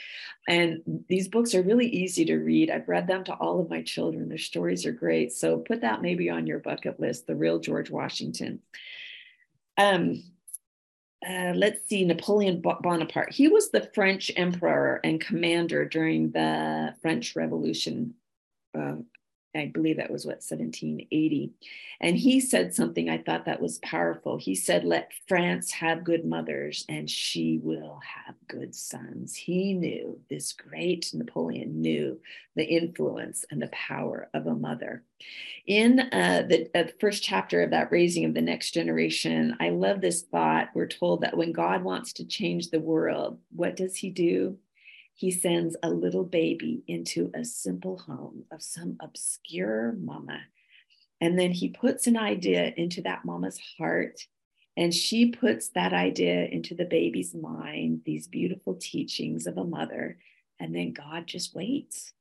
And 0.47 1.03
these 1.07 1.27
books 1.27 1.55
are 1.55 1.61
really 1.61 1.87
easy 1.87 2.25
to 2.25 2.37
read. 2.37 2.69
I've 2.69 2.87
read 2.87 3.07
them 3.07 3.23
to 3.25 3.33
all 3.33 3.59
of 3.59 3.69
my 3.69 3.81
children. 3.81 4.29
Their 4.29 4.37
stories 4.37 4.85
are 4.85 4.91
great. 4.91 5.31
So 5.31 5.57
put 5.57 5.81
that 5.81 6.01
maybe 6.01 6.29
on 6.29 6.47
your 6.47 6.59
bucket 6.59 6.99
list 6.99 7.27
the 7.27 7.35
real 7.35 7.59
george 7.59 7.89
washington. 7.89 8.59
Um, 9.77 10.23
uh, 11.27 11.53
let's 11.55 11.87
see, 11.87 12.05
Napoleon 12.05 12.61
Bonaparte. 12.61 13.33
He 13.33 13.47
was 13.47 13.71
the 13.71 13.89
French 13.93 14.31
emperor 14.35 15.01
and 15.03 15.19
commander 15.19 15.85
during 15.85 16.31
the 16.31 16.95
French 17.01 17.35
Revolution. 17.35 18.13
Uh, 18.77 18.95
I 19.55 19.65
believe 19.73 19.97
that 19.97 20.11
was 20.11 20.25
what 20.25 20.43
1780. 20.43 21.51
And 22.01 22.15
he 22.15 22.39
said 22.39 22.73
something 22.73 23.09
I 23.09 23.17
thought 23.17 23.45
that 23.45 23.61
was 23.61 23.79
powerful. 23.79 24.37
He 24.37 24.53
said, 24.53 24.83
Let 24.83 25.11
France 25.27 25.71
have 25.71 26.03
good 26.03 26.23
mothers 26.23 26.85
and 26.87 27.09
she 27.09 27.59
will 27.63 27.99
have 28.25 28.35
good 28.47 28.75
sons. 28.75 29.35
He 29.35 29.73
knew, 29.73 30.19
this 30.29 30.53
great 30.53 31.09
Napoleon 31.13 31.81
knew 31.81 32.19
the 32.55 32.63
influence 32.63 33.43
and 33.49 33.61
the 33.61 33.69
power 33.69 34.29
of 34.33 34.45
a 34.45 34.55
mother. 34.55 35.03
In 35.65 35.99
uh, 35.99 36.43
the 36.47 36.69
uh, 36.75 36.87
first 36.99 37.23
chapter 37.23 37.63
of 37.63 37.71
that 37.71 37.91
raising 37.91 38.25
of 38.25 38.33
the 38.35 38.41
next 38.41 38.71
generation, 38.71 39.55
I 39.59 39.69
love 39.69 39.99
this 39.99 40.21
thought. 40.21 40.69
We're 40.75 40.87
told 40.87 41.21
that 41.21 41.35
when 41.35 41.51
God 41.51 41.83
wants 41.83 42.13
to 42.13 42.25
change 42.25 42.69
the 42.69 42.79
world, 42.79 43.39
what 43.55 43.75
does 43.75 43.95
he 43.95 44.11
do? 44.11 44.57
He 45.19 45.31
sends 45.31 45.75
a 45.83 45.89
little 45.89 46.23
baby 46.23 46.81
into 46.87 47.29
a 47.35 47.43
simple 47.43 47.97
home 47.97 48.45
of 48.53 48.63
some 48.63 48.95
obscure 49.01 49.93
mama. 49.99 50.39
And 51.19 51.37
then 51.37 51.51
he 51.51 51.67
puts 51.67 52.07
an 52.07 52.15
idea 52.15 52.71
into 52.77 53.01
that 53.01 53.25
mama's 53.25 53.59
heart. 53.77 54.21
And 54.77 54.93
she 54.93 55.31
puts 55.31 55.71
that 55.71 55.91
idea 55.91 56.45
into 56.45 56.73
the 56.73 56.85
baby's 56.85 57.35
mind, 57.35 58.03
these 58.05 58.29
beautiful 58.29 58.75
teachings 58.75 59.45
of 59.45 59.57
a 59.57 59.65
mother. 59.65 60.19
And 60.57 60.73
then 60.73 60.93
God 60.93 61.27
just 61.27 61.53
waits. 61.53 62.13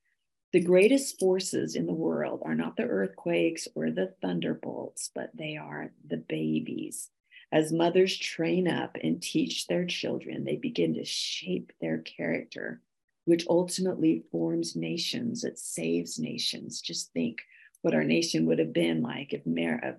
The 0.53 0.59
greatest 0.59 1.21
forces 1.21 1.77
in 1.77 1.87
the 1.87 1.93
world 1.93 2.43
are 2.45 2.57
not 2.57 2.77
the 2.77 2.83
earthquakes 2.83 3.69
or 3.77 3.93
the 3.93 4.13
thunderbolts, 4.21 5.13
but 5.15 5.31
they 5.37 5.57
are 5.57 5.93
the 6.05 6.17
babies. 6.17 7.11
As 7.53 7.73
mothers 7.73 8.19
train 8.19 8.67
up 8.67 8.97
and 9.01 9.23
teach 9.23 9.69
their 9.69 9.87
children, 9.87 10.45
they 10.45 10.57
begin 10.57 10.95
to 10.95 11.05
shape 11.05 11.73
their 11.81 11.99
character 11.99 12.83
which 13.29 13.47
ultimately 13.51 14.25
forms 14.33 14.75
nations. 14.75 15.45
It 15.45 15.59
saves 15.59 16.19
nations. 16.19 16.81
Just 16.81 17.13
think 17.13 17.43
what 17.83 17.93
our 17.93 18.03
nation 18.03 18.47
would 18.47 18.59
have 18.59 18.73
been 18.73 19.03
like 19.03 19.35
if, 19.35 19.43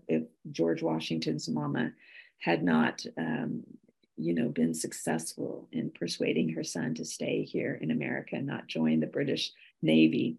if 0.08 0.24
George 0.52 0.82
Washington's 0.82 1.48
mama 1.48 1.92
had 2.39 2.63
not, 2.63 3.06
um, 3.20 3.62
you 4.18 4.34
know, 4.34 4.50
been 4.50 4.74
successful 4.74 5.68
in 5.72 5.92
persuading 5.92 6.50
her 6.50 6.63
son 6.63 6.96
to 6.96 7.06
stay 7.06 7.44
here 7.44 7.78
in 7.80 7.92
America 7.92 8.36
and 8.36 8.48
not 8.48 8.65
join 8.65 9.00
the 9.00 9.06
British 9.06 9.52
Navy. 9.84 10.38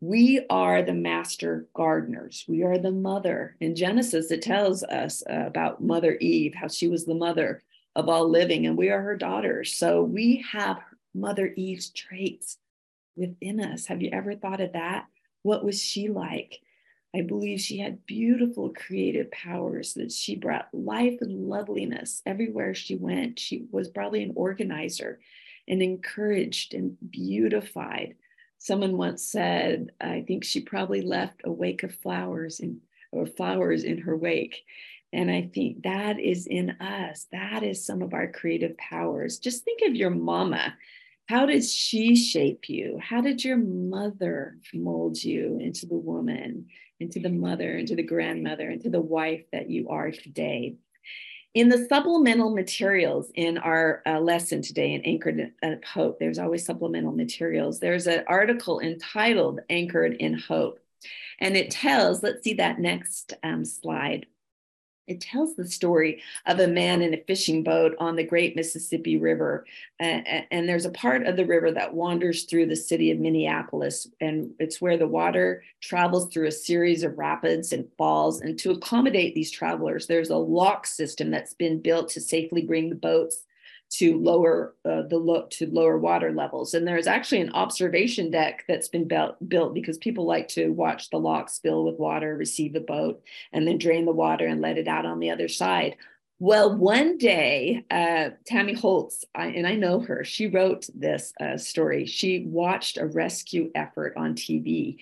We 0.00 0.46
are 0.48 0.82
the 0.82 0.94
master 0.94 1.66
gardeners. 1.74 2.46
We 2.48 2.62
are 2.62 2.78
the 2.78 2.90
mother. 2.90 3.54
In 3.60 3.76
Genesis, 3.76 4.30
it 4.30 4.40
tells 4.40 4.82
us 4.82 5.22
uh, 5.28 5.44
about 5.46 5.82
Mother 5.82 6.16
Eve, 6.22 6.54
how 6.54 6.68
she 6.68 6.88
was 6.88 7.04
the 7.04 7.14
mother 7.14 7.62
of 7.96 8.08
all 8.08 8.30
living, 8.30 8.66
and 8.66 8.78
we 8.78 8.88
are 8.88 9.02
her 9.02 9.16
daughters. 9.16 9.74
So 9.74 10.02
we 10.02 10.42
have 10.50 10.78
Mother 11.14 11.52
Eve's 11.56 11.90
traits 11.90 12.58
within 13.16 13.60
us. 13.60 13.86
Have 13.86 14.02
you 14.02 14.10
ever 14.12 14.34
thought 14.34 14.60
of 14.60 14.72
that? 14.72 15.06
What 15.42 15.64
was 15.64 15.82
she 15.82 16.08
like? 16.08 16.60
I 17.14 17.22
believe 17.22 17.60
she 17.60 17.78
had 17.78 18.06
beautiful 18.06 18.72
creative 18.72 19.30
powers 19.32 19.94
that 19.94 20.12
she 20.12 20.36
brought 20.36 20.68
life 20.72 21.18
and 21.20 21.48
loveliness 21.48 22.22
everywhere 22.24 22.72
she 22.72 22.94
went. 22.94 23.38
She 23.38 23.66
was 23.72 23.88
probably 23.88 24.22
an 24.22 24.32
organizer 24.36 25.18
and 25.66 25.82
encouraged 25.82 26.72
and 26.72 26.96
beautified. 27.10 28.14
Someone 28.58 28.96
once 28.96 29.24
said, 29.24 29.90
I 30.00 30.22
think 30.26 30.44
she 30.44 30.60
probably 30.60 31.02
left 31.02 31.40
a 31.44 31.50
wake 31.50 31.82
of 31.82 31.94
flowers 31.94 32.60
in, 32.60 32.80
or 33.10 33.26
flowers 33.26 33.82
in 33.82 33.98
her 33.98 34.16
wake. 34.16 34.64
And 35.12 35.30
I 35.30 35.50
think 35.52 35.82
that 35.82 36.20
is 36.20 36.46
in 36.46 36.70
us. 36.80 37.26
That 37.32 37.62
is 37.62 37.84
some 37.84 38.02
of 38.02 38.14
our 38.14 38.30
creative 38.30 38.76
powers. 38.78 39.38
Just 39.38 39.64
think 39.64 39.80
of 39.82 39.96
your 39.96 40.10
mama 40.10 40.74
how 41.30 41.46
did 41.46 41.64
she 41.64 42.16
shape 42.16 42.68
you? 42.68 42.98
How 43.00 43.20
did 43.20 43.44
your 43.44 43.56
mother 43.56 44.56
mold 44.74 45.22
you 45.22 45.58
into 45.60 45.86
the 45.86 45.96
woman, 45.96 46.66
into 46.98 47.20
the 47.20 47.28
mother, 47.28 47.78
into 47.78 47.94
the 47.94 48.02
grandmother, 48.02 48.68
into 48.68 48.90
the 48.90 49.00
wife 49.00 49.44
that 49.52 49.70
you 49.70 49.90
are 49.90 50.10
today? 50.10 50.74
In 51.54 51.68
the 51.68 51.86
supplemental 51.88 52.52
materials 52.52 53.30
in 53.36 53.58
our 53.58 54.02
uh, 54.06 54.18
lesson 54.18 54.60
today 54.60 54.92
in 54.92 55.02
Anchored 55.02 55.52
in 55.62 55.80
Hope, 55.86 56.18
there's 56.18 56.40
always 56.40 56.66
supplemental 56.66 57.12
materials. 57.12 57.78
There's 57.78 58.08
an 58.08 58.24
article 58.26 58.80
entitled 58.80 59.60
Anchored 59.70 60.14
in 60.14 60.34
Hope. 60.34 60.80
And 61.38 61.56
it 61.56 61.70
tells, 61.70 62.24
let's 62.24 62.42
see 62.42 62.54
that 62.54 62.80
next 62.80 63.34
um, 63.44 63.64
slide 63.64 64.26
it 65.10 65.20
tells 65.20 65.56
the 65.56 65.66
story 65.66 66.22
of 66.46 66.60
a 66.60 66.68
man 66.68 67.02
in 67.02 67.12
a 67.12 67.22
fishing 67.26 67.64
boat 67.64 67.96
on 67.98 68.14
the 68.14 68.22
great 68.22 68.54
Mississippi 68.54 69.18
River. 69.18 69.66
Uh, 69.98 70.22
and 70.52 70.68
there's 70.68 70.84
a 70.84 70.90
part 70.90 71.26
of 71.26 71.36
the 71.36 71.44
river 71.44 71.72
that 71.72 71.92
wanders 71.92 72.44
through 72.44 72.66
the 72.66 72.76
city 72.76 73.10
of 73.10 73.18
Minneapolis. 73.18 74.06
And 74.20 74.52
it's 74.60 74.80
where 74.80 74.96
the 74.96 75.08
water 75.08 75.64
travels 75.80 76.32
through 76.32 76.46
a 76.46 76.52
series 76.52 77.02
of 77.02 77.18
rapids 77.18 77.72
and 77.72 77.88
falls. 77.98 78.40
And 78.40 78.56
to 78.60 78.70
accommodate 78.70 79.34
these 79.34 79.50
travelers, 79.50 80.06
there's 80.06 80.30
a 80.30 80.36
lock 80.36 80.86
system 80.86 81.32
that's 81.32 81.54
been 81.54 81.80
built 81.80 82.08
to 82.10 82.20
safely 82.20 82.62
bring 82.62 82.88
the 82.88 82.94
boats 82.94 83.42
to 83.90 84.18
lower 84.18 84.74
uh, 84.84 85.02
the 85.02 85.18
look 85.18 85.50
to 85.50 85.66
lower 85.66 85.98
water 85.98 86.32
levels. 86.32 86.74
And 86.74 86.86
there's 86.86 87.08
actually 87.08 87.40
an 87.40 87.52
observation 87.52 88.30
deck 88.30 88.64
that's 88.68 88.88
been 88.88 89.08
built, 89.08 89.36
built 89.48 89.74
because 89.74 89.98
people 89.98 90.26
like 90.26 90.48
to 90.48 90.68
watch 90.68 91.10
the 91.10 91.18
locks 91.18 91.58
fill 91.58 91.84
with 91.84 91.98
water, 91.98 92.36
receive 92.36 92.72
the 92.72 92.80
boat, 92.80 93.20
and 93.52 93.66
then 93.66 93.78
drain 93.78 94.04
the 94.04 94.12
water 94.12 94.46
and 94.46 94.60
let 94.60 94.78
it 94.78 94.86
out 94.86 95.06
on 95.06 95.18
the 95.18 95.30
other 95.30 95.48
side. 95.48 95.96
Well, 96.38 96.74
one 96.74 97.18
day, 97.18 97.84
uh, 97.90 98.30
Tammy 98.46 98.72
Holtz, 98.72 99.26
I, 99.34 99.48
and 99.48 99.66
I 99.66 99.74
know 99.74 100.00
her, 100.00 100.24
she 100.24 100.46
wrote 100.46 100.88
this 100.94 101.34
uh, 101.38 101.58
story. 101.58 102.06
She 102.06 102.46
watched 102.46 102.96
a 102.96 103.04
rescue 103.06 103.70
effort 103.74 104.14
on 104.16 104.36
TV 104.36 104.98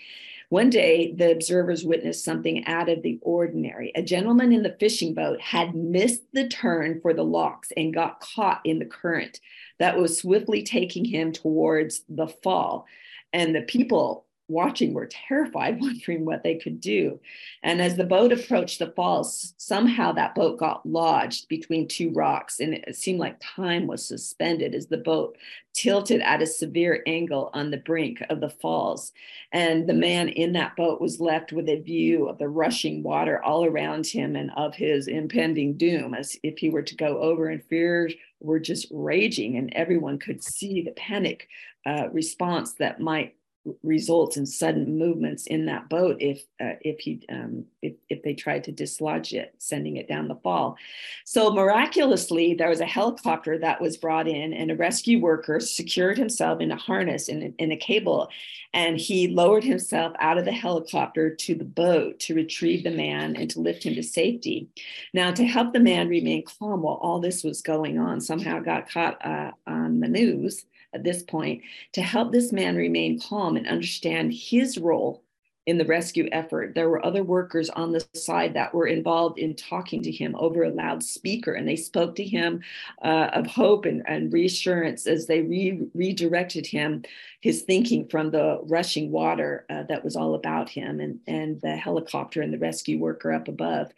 one 0.51 0.71
day, 0.71 1.13
the 1.13 1.31
observers 1.31 1.85
witnessed 1.85 2.25
something 2.25 2.65
out 2.67 2.89
of 2.89 3.03
the 3.03 3.19
ordinary. 3.21 3.93
A 3.95 4.03
gentleman 4.03 4.53
in 4.53 4.63
the 4.63 4.77
fishing 4.81 5.13
boat 5.13 5.41
had 5.41 5.75
missed 5.75 6.23
the 6.33 6.49
turn 6.49 7.01
for 7.03 7.13
the 7.13 7.25
locks 7.25 7.69
and 7.77 7.93
got 7.93 8.21
caught 8.21 8.63
in 8.65 8.79
the 8.79 8.87
current 8.87 9.41
that 9.79 9.99
was 9.99 10.19
swiftly 10.19 10.63
taking 10.63 11.05
him 11.05 11.33
towards 11.33 12.03
the 12.09 12.29
fall. 12.29 12.87
And 13.35 13.55
the 13.55 13.63
people 13.63 14.25
watching 14.49 14.95
were 14.95 15.07
terrified, 15.07 15.81
wondering 15.81 16.25
what 16.25 16.43
they 16.43 16.57
could 16.57 16.81
do. 16.81 17.21
And 17.63 17.81
as 17.81 17.97
the 17.97 18.05
boat 18.05 18.33
approached 18.33 18.79
the 18.79 18.93
falls, 18.97 19.55
somehow 19.59 20.13
that 20.13 20.35
boat 20.35 20.59
got 20.59 20.85
lodged 20.85 21.49
between 21.49 21.87
two 21.87 22.11
rocks, 22.13 22.61
and 22.61 22.75
it 22.75 22.97
seemed 22.97 23.21
like 23.21 23.37
time 23.41 23.87
was 23.87 24.05
suspended 24.05 24.75
as 24.75 24.87
the 24.87 24.97
boat 24.97 25.37
tilted 25.75 26.21
at 26.23 26.43
a 26.43 26.47
severe 26.47 27.03
angle 27.07 27.51
on 27.55 27.71
the 27.71 27.77
brink 27.77 28.21
of 28.31 28.41
the 28.41 28.51
falls. 28.51 29.13
And 29.53 29.89
the 29.89 29.95
man 29.95 30.29
in 30.29 30.53
that 30.55 30.75
boat 30.75 31.01
was 31.01 31.21
left 31.21 31.53
with 31.53 31.69
a 31.69 31.81
view 31.81 32.29
of 32.29 32.39
the 32.39 32.49
rushing 32.49 33.03
water 33.03 33.43
all 33.45 33.65
around 33.65 34.07
him 34.07 34.35
and 34.35 34.51
of 34.57 34.75
his 34.75 35.07
impending 35.07 35.77
doom, 35.77 36.15
as 36.15 36.37
if 36.43 36.59
he 36.59 36.71
were 36.71 36.83
to 36.83 36.97
go 36.97 37.19
over, 37.19 37.49
and 37.49 37.63
fears 37.65 38.15
were 38.41 38.59
just 38.59 38.87
raging, 38.91 39.57
and 39.57 39.73
everyone 39.75 40.19
could 40.19 40.43
see 40.43 40.83
the 40.83 40.93
panic 40.93 41.49
uh, 41.87 42.09
response 42.13 42.75
that 42.75 43.01
might 43.01 43.35
results 43.83 44.37
in 44.37 44.47
sudden 44.47 44.99
movements 44.99 45.47
in 45.47 45.67
that 45.67 45.89
boat 45.89 46.17
if 46.21 46.43
uh, 46.61 46.77
if 46.81 47.01
he 47.01 47.21
um, 47.31 47.65
if, 47.83 47.95
if 48.09 48.23
they 48.23 48.35
tried 48.35 48.65
to 48.65 48.73
dislodge 48.73 49.33
it 49.33 49.55
sending 49.59 49.97
it 49.97 50.09
down 50.09 50.29
the 50.29 50.35
fall. 50.37 50.77
So 51.25 51.53
miraculously 51.53 52.55
there 52.55 52.69
was 52.69 52.81
a 52.81 52.87
helicopter 52.87 53.59
that 53.59 53.81
was 53.81 53.97
brought 53.97 54.29
in 54.29 54.53
and 54.53 54.71
a 54.71 54.77
rescue 54.77 55.21
worker 55.21 55.61
secured 55.61 56.19
himself 56.19 56.61
in 56.61 56.71
a 56.71 56.77
harness 56.77 57.29
in, 57.29 57.55
in 57.59 57.73
a 57.73 57.77
cable 57.77 58.31
and 58.73 58.99
he 58.99 59.29
lowered 59.29 59.65
himself 59.65 60.13
out 60.19 60.39
of 60.39 60.45
the 60.45 60.53
helicopter 60.53 61.35
to 61.35 61.55
the 61.55 61.65
boat 61.65 62.19
to 62.21 62.35
retrieve 62.35 62.85
the 62.85 62.91
man 62.91 63.37
and 63.37 63.51
to 63.51 63.61
lift 63.61 63.83
him 63.85 63.95
to 63.95 64.03
safety. 64.03 64.69
Now 65.13 65.31
to 65.33 65.45
help 65.45 65.73
the 65.73 65.81
man 65.81 66.09
remain 66.09 66.45
calm 66.45 66.83
while 66.83 66.99
all 67.03 67.21
this 67.21 67.43
was 67.43 67.61
going 67.61 67.99
on 67.99 68.21
somehow 68.21 68.61
got 68.61 68.89
caught 68.89 69.25
uh, 69.25 69.53
on 69.67 70.01
the 70.01 70.09
news 70.09 70.65
at 70.95 71.05
this 71.05 71.23
point 71.23 71.63
to 71.93 72.03
help 72.03 72.33
this 72.33 72.53
man 72.53 72.77
remain 72.77 73.21
calm 73.21 73.57
and 73.57 73.67
understand 73.67 74.33
his 74.33 74.79
role 74.79 75.23
in 75.69 75.77
the 75.77 75.85
rescue 75.85 76.27
effort. 76.33 76.75
There 76.75 76.89
were 76.89 77.05
other 77.05 77.23
workers 77.23 77.69
on 77.69 77.93
the 77.93 78.03
side 78.15 78.55
that 78.55 78.73
were 78.73 78.87
involved 78.87 79.39
in 79.39 79.55
talking 79.55 80.03
to 80.03 80.11
him 80.11 80.35
over 80.39 80.63
a 80.63 80.71
loudspeaker, 80.71 81.53
and 81.53 81.69
they 81.69 81.77
spoke 81.77 82.17
to 82.17 82.25
him 82.25 82.63
uh, 83.05 83.29
of 83.35 83.47
hope 83.47 83.85
and, 83.85 84.03
and, 84.09 84.33
reassurance 84.33 85.07
as 85.07 85.27
they 85.27 85.43
re- 85.43 85.87
redirected 85.93 86.67
him, 86.67 87.03
his 87.43 87.63
thinking 87.63 88.09
from 88.09 88.31
the 88.31 88.61
rushing 88.63 89.11
water 89.11 89.67
uh, 89.69 89.83
that 89.91 90.03
was 90.03 90.17
all 90.17 90.35
about 90.35 90.71
him 90.71 91.01
and, 91.01 91.21
and 91.27 91.61
the 91.61 91.77
helicopter 91.77 92.41
and 92.41 92.51
the 92.51 92.59
rescue 92.59 92.99
worker 92.99 93.31
up 93.31 93.47
above. 93.47 93.93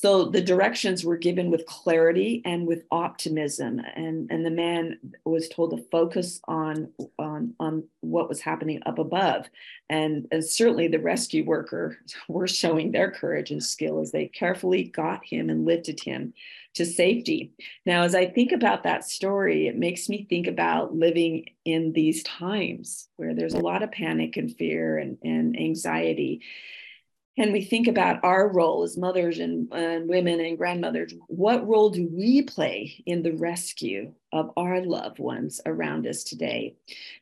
So 0.00 0.26
the 0.26 0.40
directions 0.40 1.04
were 1.04 1.16
given 1.16 1.50
with 1.50 1.66
clarity 1.66 2.40
and 2.44 2.68
with 2.68 2.84
optimism, 2.92 3.80
and, 3.96 4.30
and 4.30 4.46
the 4.46 4.50
man 4.50 5.00
was 5.24 5.48
told 5.48 5.72
to 5.72 5.84
focus 5.90 6.40
on, 6.46 6.92
on, 7.18 7.54
on 7.58 7.82
what 8.00 8.28
was 8.28 8.40
happening 8.40 8.80
up 8.86 9.00
above. 9.00 9.50
And, 9.90 10.28
and 10.30 10.44
certainly 10.44 10.86
the 10.86 11.00
rescue 11.08 11.44
worker 11.44 11.98
were 12.28 12.46
showing 12.46 12.92
their 12.92 13.10
courage 13.10 13.50
and 13.50 13.64
skill 13.64 14.00
as 14.00 14.12
they 14.12 14.26
carefully 14.26 14.84
got 14.84 15.24
him 15.24 15.48
and 15.48 15.64
lifted 15.64 16.00
him 16.00 16.34
to 16.74 16.84
safety. 16.84 17.50
Now, 17.86 18.02
as 18.02 18.14
I 18.14 18.26
think 18.26 18.52
about 18.52 18.82
that 18.82 19.04
story, 19.04 19.68
it 19.68 19.76
makes 19.76 20.08
me 20.08 20.26
think 20.28 20.46
about 20.46 20.94
living 20.94 21.46
in 21.64 21.92
these 21.92 22.22
times 22.22 23.08
where 23.16 23.34
there's 23.34 23.54
a 23.54 23.66
lot 23.70 23.82
of 23.82 23.90
panic 23.90 24.36
and 24.36 24.54
fear 24.54 24.98
and, 24.98 25.16
and 25.24 25.58
anxiety 25.58 26.42
and 27.38 27.52
we 27.52 27.64
think 27.64 27.86
about 27.86 28.22
our 28.24 28.48
role 28.48 28.82
as 28.82 28.96
mothers 28.96 29.38
and, 29.38 29.72
and, 29.72 30.08
women 30.08 30.40
and 30.40 30.58
grandmothers, 30.58 31.14
what 31.28 31.66
role 31.66 31.88
do 31.88 32.08
we 32.12 32.42
play 32.42 33.02
in 33.06 33.22
the 33.22 33.32
rescue 33.32 34.12
of 34.32 34.50
our 34.56 34.80
loved 34.80 35.20
ones 35.20 35.60
around 35.64 36.06
us 36.06 36.24
today? 36.24 36.74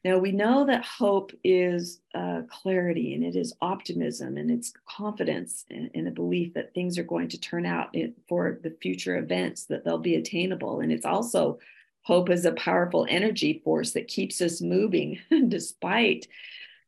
Now, 0.05 0.19
we 0.19 0.33
know 0.33 0.65
that 0.67 0.85
hope 0.85 1.33
is 1.45 2.01
uh, 2.15 2.43
clarity 2.49 3.15
and 3.15 3.25
it 3.25 3.37
is 3.37 3.55
optimism 3.61 4.39
and 4.39 4.51
it's 4.51 4.73
confidence 4.89 5.67
in, 5.69 6.07
a 6.07 6.11
belief 6.11 6.55
that 6.55 6.73
things 6.73 6.99
are 6.99 7.05
going 7.05 7.29
to 7.29 7.41
turn 7.41 7.67
out 7.67 7.95
in, 7.95 8.15
for 8.27 8.59
the 8.63 8.75
future 8.81 9.19
events, 9.19 9.67
that 9.67 9.85
they'll 9.85 9.99
be 9.99 10.15
attainable. 10.15 10.81
And 10.81 10.91
it's 10.91 11.05
also 11.05 11.59
hope 12.03 12.31
is 12.31 12.45
a 12.45 12.53
powerful 12.53 13.07
energy 13.11 13.61
force 13.65 13.93
that 13.93 14.09
keeps 14.09 14.41
us 14.41 14.63
moving 14.63 15.19
despite 15.49 16.27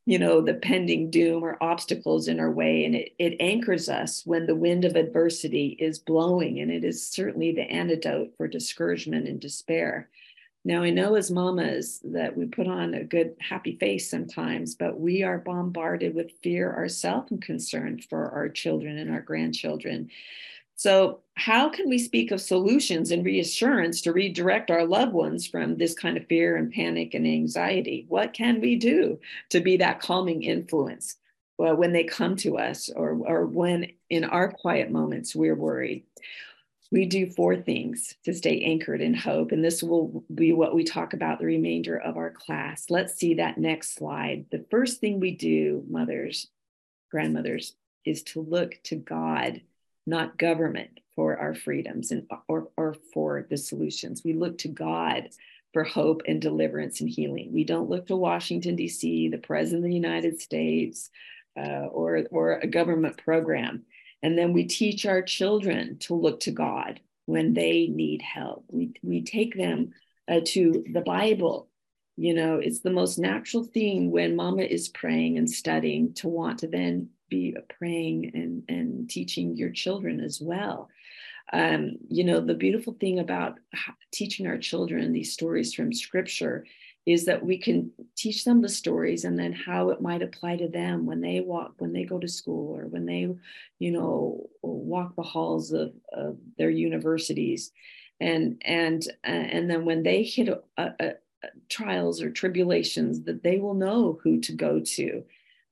you 0.08 0.18
know 0.18 0.40
the 0.40 0.54
pending 0.54 1.10
doom 1.10 1.44
or 1.44 1.62
obstacles 1.62 2.28
in 2.28 2.40
our 2.40 2.50
way 2.50 2.86
and 2.86 2.94
it, 2.94 3.12
it 3.18 3.36
anchors 3.40 3.90
us 3.90 4.24
when 4.24 4.46
the 4.46 4.54
wind 4.54 4.86
of 4.86 4.96
adversity 4.96 5.76
is 5.78 5.98
blowing 5.98 6.60
and 6.60 6.70
it 6.70 6.82
is 6.82 7.06
certainly 7.06 7.52
the 7.52 7.70
antidote 7.70 8.32
for 8.34 8.48
discouragement 8.48 9.28
and 9.28 9.38
despair. 9.38 10.08
Now 10.64 10.82
i 10.82 10.88
know 10.88 11.14
as 11.14 11.30
mamas 11.30 12.00
that 12.04 12.34
we 12.34 12.46
put 12.46 12.66
on 12.66 12.94
a 12.94 13.04
good 13.04 13.34
happy 13.38 13.76
face 13.76 14.10
sometimes 14.10 14.74
but 14.74 14.98
we 14.98 15.22
are 15.22 15.38
bombarded 15.38 16.14
with 16.14 16.40
fear 16.42 16.72
ourselves 16.72 17.30
and 17.30 17.42
concern 17.42 18.00
for 18.00 18.30
our 18.30 18.48
children 18.48 18.96
and 18.96 19.10
our 19.10 19.20
grandchildren 19.20 20.08
so, 20.78 21.22
how 21.34 21.68
can 21.68 21.88
we 21.88 21.98
speak 21.98 22.30
of 22.30 22.40
solutions 22.40 23.10
and 23.10 23.24
reassurance 23.24 24.00
to 24.02 24.12
redirect 24.12 24.70
our 24.70 24.86
loved 24.86 25.12
ones 25.12 25.44
from 25.44 25.76
this 25.76 25.92
kind 25.92 26.16
of 26.16 26.28
fear 26.28 26.54
and 26.54 26.72
panic 26.72 27.14
and 27.14 27.26
anxiety? 27.26 28.06
What 28.08 28.32
can 28.32 28.60
we 28.60 28.76
do 28.76 29.18
to 29.50 29.58
be 29.58 29.78
that 29.78 29.98
calming 29.98 30.44
influence 30.44 31.16
when 31.56 31.92
they 31.92 32.04
come 32.04 32.36
to 32.36 32.58
us 32.58 32.90
or, 32.94 33.18
or 33.26 33.44
when 33.44 33.90
in 34.08 34.22
our 34.22 34.52
quiet 34.52 34.92
moments 34.92 35.34
we're 35.34 35.56
worried? 35.56 36.04
We 36.92 37.06
do 37.06 37.26
four 37.26 37.56
things 37.56 38.14
to 38.24 38.32
stay 38.32 38.62
anchored 38.62 39.00
in 39.00 39.14
hope, 39.14 39.50
and 39.50 39.64
this 39.64 39.82
will 39.82 40.22
be 40.32 40.52
what 40.52 40.76
we 40.76 40.84
talk 40.84 41.12
about 41.12 41.40
the 41.40 41.46
remainder 41.46 41.98
of 41.98 42.16
our 42.16 42.30
class. 42.30 42.86
Let's 42.88 43.16
see 43.16 43.34
that 43.34 43.58
next 43.58 43.96
slide. 43.96 44.46
The 44.52 44.64
first 44.70 45.00
thing 45.00 45.18
we 45.18 45.32
do, 45.32 45.82
mothers, 45.88 46.46
grandmothers, 47.10 47.74
is 48.04 48.22
to 48.22 48.42
look 48.42 48.78
to 48.84 48.94
God 48.94 49.60
not 50.08 50.38
government 50.38 51.00
for 51.14 51.36
our 51.36 51.54
freedoms 51.54 52.10
and 52.10 52.26
or, 52.48 52.68
or 52.76 52.94
for 53.12 53.46
the 53.50 53.56
solutions. 53.56 54.22
We 54.24 54.32
look 54.32 54.58
to 54.58 54.68
God 54.68 55.28
for 55.72 55.84
hope 55.84 56.22
and 56.26 56.40
deliverance 56.40 57.00
and 57.00 57.10
healing. 57.10 57.52
We 57.52 57.64
don't 57.64 57.90
look 57.90 58.06
to 58.06 58.16
Washington, 58.16 58.74
D.C., 58.76 59.28
the 59.28 59.38
President 59.38 59.84
of 59.84 59.90
the 59.90 59.94
United 59.94 60.40
States, 60.40 61.10
uh, 61.58 61.86
or, 61.90 62.24
or 62.30 62.58
a 62.58 62.66
government 62.66 63.18
program. 63.18 63.84
And 64.22 64.36
then 64.36 64.52
we 64.52 64.64
teach 64.64 65.04
our 65.06 65.22
children 65.22 65.98
to 66.00 66.14
look 66.14 66.40
to 66.40 66.50
God 66.50 67.00
when 67.26 67.52
they 67.52 67.88
need 67.88 68.22
help. 68.22 68.64
We, 68.70 68.92
we 69.02 69.22
take 69.22 69.54
them 69.54 69.92
uh, 70.26 70.40
to 70.46 70.84
the 70.92 71.02
Bible. 71.02 71.68
You 72.16 72.34
know, 72.34 72.56
it's 72.56 72.80
the 72.80 72.90
most 72.90 73.18
natural 73.18 73.64
thing 73.64 74.10
when 74.10 74.36
mama 74.36 74.62
is 74.62 74.88
praying 74.88 75.36
and 75.36 75.48
studying 75.48 76.14
to 76.14 76.28
want 76.28 76.60
to 76.60 76.66
then 76.66 77.10
be 77.28 77.56
praying 77.78 78.32
and, 78.34 78.62
and 78.68 79.10
teaching 79.10 79.56
your 79.56 79.70
children 79.70 80.20
as 80.20 80.40
well. 80.40 80.88
Um, 81.52 81.96
you 82.08 82.24
know, 82.24 82.40
the 82.40 82.54
beautiful 82.54 82.94
thing 82.94 83.18
about 83.18 83.58
teaching 84.12 84.46
our 84.46 84.58
children 84.58 85.12
these 85.12 85.32
stories 85.32 85.72
from 85.72 85.92
scripture 85.92 86.64
is 87.06 87.24
that 87.24 87.42
we 87.42 87.56
can 87.56 87.90
teach 88.16 88.44
them 88.44 88.60
the 88.60 88.68
stories 88.68 89.24
and 89.24 89.38
then 89.38 89.52
how 89.52 89.88
it 89.88 90.02
might 90.02 90.20
apply 90.20 90.56
to 90.58 90.68
them 90.68 91.06
when 91.06 91.22
they 91.22 91.40
walk 91.40 91.72
when 91.78 91.94
they 91.94 92.04
go 92.04 92.18
to 92.18 92.28
school 92.28 92.76
or 92.76 92.86
when 92.86 93.06
they 93.06 93.34
you 93.78 93.90
know 93.90 94.46
walk 94.60 95.16
the 95.16 95.22
halls 95.22 95.72
of, 95.72 95.94
of 96.12 96.36
their 96.58 96.68
universities 96.68 97.72
and 98.20 98.60
and 98.62 99.08
uh, 99.26 99.30
and 99.30 99.70
then 99.70 99.86
when 99.86 100.02
they 100.02 100.22
hit 100.22 100.48
a, 100.48 100.60
a, 100.76 100.92
a 101.00 101.14
trials 101.70 102.20
or 102.20 102.30
tribulations 102.30 103.22
that 103.22 103.42
they 103.42 103.58
will 103.58 103.74
know 103.74 104.18
who 104.22 104.38
to 104.40 104.52
go 104.52 104.80
to 104.80 105.24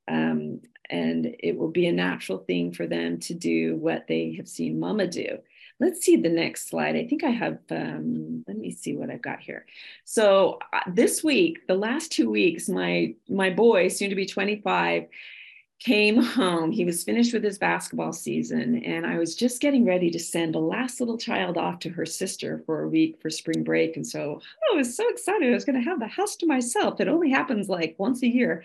um, 0.09 0.61
and 0.91 1.35
it 1.39 1.57
will 1.57 1.71
be 1.71 1.87
a 1.87 1.93
natural 1.93 2.39
thing 2.39 2.73
for 2.73 2.87
them 2.87 3.19
to 3.21 3.35
do 3.35 3.77
what 3.77 4.07
they 4.07 4.35
have 4.35 4.49
seen 4.49 4.79
mama 4.79 5.07
do. 5.07 5.39
Let's 5.79 6.03
see 6.05 6.17
the 6.17 6.31
next 6.31 6.69
slide. 6.69 6.97
I 6.97 7.07
think 7.07 7.23
i 7.23 7.31
have 7.31 7.59
um, 7.71 8.45
let 8.49 8.57
me 8.57 8.71
see 8.71 8.97
what 8.97 9.11
i've 9.11 9.23
got 9.23 9.41
here. 9.41 9.67
So 10.05 10.59
uh, 10.73 10.81
this 10.91 11.23
week 11.23 11.67
the 11.67 11.75
last 11.75 12.13
two 12.13 12.31
weeks 12.31 12.69
my 12.69 13.15
my 13.29 13.51
boy 13.51 13.89
soon 13.89 14.11
to 14.11 14.17
be 14.17 14.27
25 14.27 15.07
came 15.79 16.23
home. 16.23 16.73
He 16.73 16.87
was 16.87 17.05
finished 17.05 17.35
with 17.35 17.45
his 17.45 17.59
basketball 17.59 18.15
season 18.15 18.83
and 18.85 19.07
i 19.07 19.19
was 19.19 19.35
just 19.35 19.61
getting 19.61 19.85
ready 19.85 20.11
to 20.11 20.19
send 20.19 20.55
the 20.55 20.59
last 20.59 21.01
little 21.01 21.19
child 21.19 21.59
off 21.59 21.81
to 21.81 21.91
her 21.91 22.07
sister 22.07 22.63
for 22.65 22.83
a 22.83 22.89
week 22.89 23.19
for 23.21 23.29
spring 23.29 23.63
break. 23.63 23.97
And 23.97 24.07
so 24.07 24.41
i 24.73 24.77
was 24.77 24.97
so 24.97 25.09
excited. 25.11 25.51
I 25.51 25.55
was 25.55 25.67
going 25.67 25.83
to 25.83 25.89
have 25.89 26.01
the 26.01 26.07
house 26.07 26.37
to 26.37 26.47
myself. 26.47 27.01
It 27.01 27.09
only 27.09 27.31
happens 27.31 27.69
like 27.69 27.97
once 27.99 28.23
a 28.23 28.29
year 28.29 28.65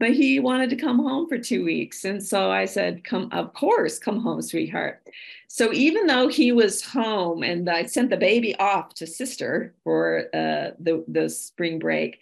but 0.00 0.14
he 0.14 0.40
wanted 0.40 0.70
to 0.70 0.76
come 0.76 0.98
home 0.98 1.28
for 1.28 1.36
two 1.36 1.62
weeks. 1.62 2.06
And 2.06 2.24
so 2.24 2.50
I 2.50 2.64
said, 2.64 3.04
Come, 3.04 3.28
of 3.32 3.52
course, 3.52 3.98
come 3.98 4.18
home, 4.18 4.40
sweetheart. 4.40 5.06
So 5.46 5.72
even 5.74 6.06
though 6.06 6.28
he 6.28 6.52
was 6.52 6.82
home 6.82 7.42
and 7.42 7.68
I 7.68 7.84
sent 7.84 8.08
the 8.08 8.16
baby 8.16 8.56
off 8.56 8.94
to 8.94 9.06
sister 9.06 9.74
for 9.84 10.24
uh, 10.34 10.72
the, 10.80 11.04
the 11.06 11.28
spring 11.28 11.78
break, 11.78 12.18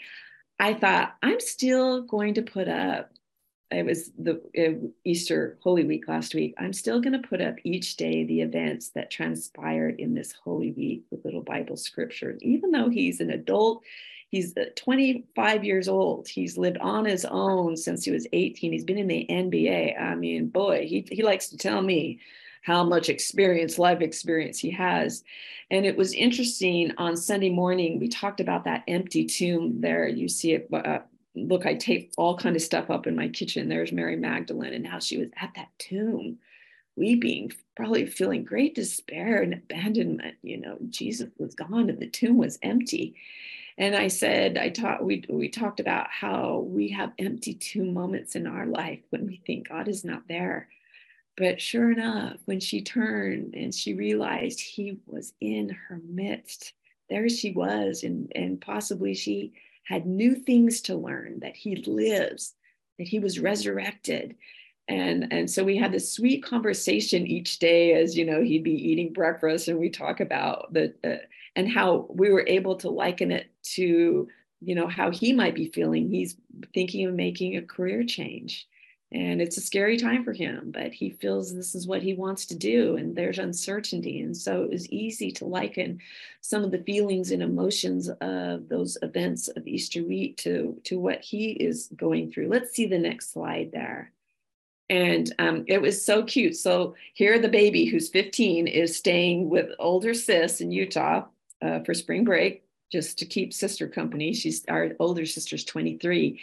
I 0.58 0.74
thought, 0.74 1.14
I'm 1.22 1.38
still 1.38 2.02
going 2.02 2.34
to 2.34 2.42
put 2.42 2.66
up. 2.68 3.12
It 3.70 3.86
was 3.86 4.10
the 4.18 4.40
uh, 4.58 4.88
Easter 5.04 5.56
Holy 5.62 5.84
Week 5.84 6.08
last 6.08 6.34
week. 6.34 6.54
I'm 6.58 6.72
still 6.72 7.00
going 7.00 7.20
to 7.20 7.28
put 7.28 7.40
up 7.40 7.56
each 7.62 7.96
day 7.96 8.24
the 8.24 8.40
events 8.40 8.88
that 8.90 9.10
transpired 9.10 10.00
in 10.00 10.14
this 10.14 10.32
Holy 10.32 10.72
Week 10.72 11.04
with 11.10 11.24
little 11.24 11.42
Bible 11.42 11.76
scripture. 11.76 12.38
Even 12.40 12.72
though 12.72 12.88
he's 12.88 13.20
an 13.20 13.30
adult, 13.30 13.84
He's 14.28 14.56
uh, 14.56 14.66
25 14.76 15.64
years 15.64 15.88
old. 15.88 16.28
He's 16.28 16.58
lived 16.58 16.78
on 16.78 17.04
his 17.04 17.24
own 17.24 17.76
since 17.76 18.04
he 18.04 18.10
was 18.10 18.26
18. 18.32 18.72
He's 18.72 18.84
been 18.84 18.98
in 18.98 19.08
the 19.08 19.26
NBA. 19.28 20.00
I 20.00 20.14
mean, 20.14 20.48
boy, 20.48 20.86
he, 20.86 21.06
he 21.10 21.22
likes 21.22 21.48
to 21.48 21.56
tell 21.56 21.80
me 21.80 22.20
how 22.62 22.84
much 22.84 23.08
experience, 23.08 23.78
life 23.78 24.02
experience 24.02 24.58
he 24.58 24.70
has. 24.70 25.24
And 25.70 25.86
it 25.86 25.96
was 25.96 26.12
interesting 26.12 26.92
on 26.98 27.16
Sunday 27.16 27.50
morning, 27.50 27.98
we 27.98 28.08
talked 28.08 28.40
about 28.40 28.64
that 28.64 28.84
empty 28.86 29.24
tomb 29.24 29.80
there. 29.80 30.06
You 30.06 30.28
see 30.28 30.52
it. 30.52 30.68
Uh, 30.72 30.98
look, 31.34 31.64
I 31.64 31.74
taped 31.74 32.14
all 32.18 32.36
kind 32.36 32.56
of 32.56 32.62
stuff 32.62 32.90
up 32.90 33.06
in 33.06 33.16
my 33.16 33.28
kitchen. 33.28 33.68
There's 33.68 33.92
Mary 33.92 34.16
Magdalene 34.16 34.74
and 34.74 34.86
how 34.86 34.98
she 34.98 35.16
was 35.16 35.28
at 35.40 35.52
that 35.56 35.68
tomb 35.78 36.38
weeping, 36.96 37.52
probably 37.76 38.06
feeling 38.06 38.44
great 38.44 38.74
despair 38.74 39.40
and 39.40 39.54
abandonment. 39.54 40.36
You 40.42 40.58
know, 40.58 40.76
Jesus 40.90 41.30
was 41.38 41.54
gone 41.54 41.88
and 41.88 42.00
the 42.00 42.08
tomb 42.08 42.36
was 42.36 42.58
empty. 42.62 43.14
And 43.78 43.94
I 43.94 44.08
said, 44.08 44.58
I 44.58 44.70
taught, 44.70 45.04
we, 45.04 45.24
we 45.28 45.48
talked 45.48 45.78
about 45.78 46.08
how 46.10 46.66
we 46.66 46.88
have 46.88 47.12
empty 47.18 47.54
tomb 47.54 47.94
moments 47.94 48.34
in 48.34 48.46
our 48.46 48.66
life 48.66 48.98
when 49.10 49.24
we 49.24 49.40
think 49.46 49.68
God 49.68 49.86
is 49.86 50.04
not 50.04 50.26
there. 50.28 50.68
But 51.36 51.60
sure 51.60 51.92
enough, 51.92 52.38
when 52.46 52.58
she 52.58 52.82
turned 52.82 53.54
and 53.54 53.72
she 53.72 53.94
realized 53.94 54.60
he 54.60 54.98
was 55.06 55.32
in 55.40 55.68
her 55.68 56.00
midst, 56.04 56.72
there 57.08 57.28
she 57.28 57.52
was. 57.52 58.02
And, 58.02 58.32
and 58.34 58.60
possibly 58.60 59.14
she 59.14 59.52
had 59.84 60.06
new 60.06 60.34
things 60.34 60.80
to 60.82 60.96
learn 60.96 61.38
that 61.40 61.54
he 61.54 61.76
lives, 61.76 62.54
that 62.98 63.06
he 63.06 63.20
was 63.20 63.38
resurrected. 63.38 64.34
And, 64.88 65.32
and 65.32 65.48
so 65.48 65.62
we 65.62 65.76
had 65.76 65.92
this 65.92 66.12
sweet 66.12 66.42
conversation 66.42 67.28
each 67.28 67.60
day 67.60 67.92
as 67.92 68.16
you 68.16 68.24
know 68.24 68.42
he'd 68.42 68.64
be 68.64 68.72
eating 68.72 69.12
breakfast 69.12 69.68
and 69.68 69.78
we 69.78 69.90
talk 69.90 70.20
about 70.20 70.72
the 70.72 70.94
uh, 71.04 71.24
and 71.56 71.70
how 71.70 72.06
we 72.08 72.30
were 72.30 72.44
able 72.46 72.76
to 72.76 72.88
liken 72.88 73.30
it 73.30 73.50
to 73.74 74.28
you 74.60 74.74
know 74.74 74.88
how 74.88 75.10
he 75.10 75.32
might 75.32 75.54
be 75.54 75.70
feeling. 75.70 76.10
He's 76.10 76.36
thinking 76.74 77.06
of 77.06 77.14
making 77.14 77.56
a 77.56 77.62
career 77.62 78.04
change 78.04 78.66
and 79.10 79.40
it's 79.40 79.56
a 79.56 79.62
scary 79.62 79.96
time 79.96 80.22
for 80.22 80.32
him 80.32 80.70
but 80.70 80.92
he 80.92 81.10
feels 81.10 81.54
this 81.54 81.74
is 81.74 81.86
what 81.86 82.02
he 82.02 82.12
wants 82.12 82.44
to 82.44 82.54
do 82.54 82.96
and 82.96 83.16
there's 83.16 83.38
uncertainty 83.38 84.20
and 84.20 84.36
so 84.36 84.62
it 84.62 84.70
was 84.70 84.88
easy 84.90 85.30
to 85.30 85.46
liken 85.46 85.98
some 86.42 86.62
of 86.62 86.70
the 86.70 86.82
feelings 86.82 87.30
and 87.30 87.42
emotions 87.42 88.10
of 88.20 88.68
those 88.68 88.98
events 89.02 89.48
of 89.48 89.66
easter 89.66 90.02
week 90.04 90.36
to 90.36 90.78
to 90.84 90.98
what 90.98 91.20
he 91.20 91.50
is 91.52 91.88
going 91.96 92.30
through. 92.30 92.48
Let's 92.48 92.72
see 92.72 92.86
the 92.86 92.98
next 92.98 93.32
slide 93.32 93.70
there. 93.72 94.12
And 94.90 95.34
um, 95.38 95.64
it 95.66 95.82
was 95.82 96.02
so 96.02 96.22
cute. 96.22 96.56
So 96.56 96.94
here 97.12 97.38
the 97.38 97.48
baby 97.48 97.84
who's 97.84 98.08
15 98.08 98.66
is 98.66 98.96
staying 98.96 99.50
with 99.50 99.70
older 99.78 100.14
sis 100.14 100.60
in 100.60 100.70
utah 100.70 101.24
uh, 101.62 101.80
for 101.80 101.94
spring 101.94 102.24
break 102.24 102.62
just 102.90 103.18
to 103.18 103.26
keep 103.26 103.52
sister 103.52 103.88
company 103.88 104.32
she's 104.32 104.64
our 104.68 104.90
older 104.98 105.26
sister's 105.26 105.64
23 105.64 106.40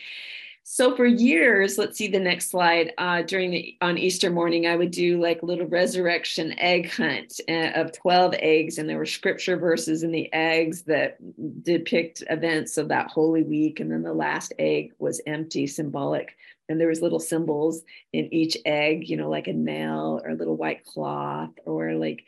so 0.67 0.95
for 0.95 1.05
years, 1.05 1.77
let's 1.77 1.95
see 1.95 2.07
the 2.07 2.19
next 2.19 2.49
slide. 2.49 2.91
Uh, 2.97 3.21
during 3.21 3.51
the 3.51 3.77
on 3.81 3.99
Easter 3.99 4.31
morning, 4.31 4.65
I 4.65 4.75
would 4.75 4.89
do 4.89 5.21
like 5.21 5.43
little 5.43 5.67
resurrection 5.67 6.57
egg 6.57 6.89
hunt 6.89 7.39
uh, 7.47 7.69
of 7.75 7.91
twelve 7.91 8.33
eggs, 8.39 8.79
and 8.79 8.89
there 8.89 8.97
were 8.97 9.05
scripture 9.05 9.57
verses 9.57 10.01
in 10.01 10.11
the 10.11 10.27
eggs 10.33 10.81
that 10.83 11.17
depict 11.63 12.23
events 12.31 12.79
of 12.79 12.87
that 12.87 13.11
holy 13.11 13.43
week. 13.43 13.79
And 13.79 13.91
then 13.91 14.01
the 14.01 14.11
last 14.11 14.53
egg 14.57 14.93
was 14.97 15.21
empty, 15.27 15.67
symbolic, 15.67 16.35
and 16.67 16.81
there 16.81 16.87
was 16.87 16.99
little 16.99 17.19
symbols 17.19 17.83
in 18.11 18.33
each 18.33 18.57
egg, 18.65 19.07
you 19.07 19.17
know, 19.17 19.29
like 19.29 19.45
a 19.45 19.53
nail 19.53 20.19
or 20.23 20.31
a 20.31 20.35
little 20.35 20.57
white 20.57 20.83
cloth 20.83 21.51
or 21.67 21.93
like 21.93 22.25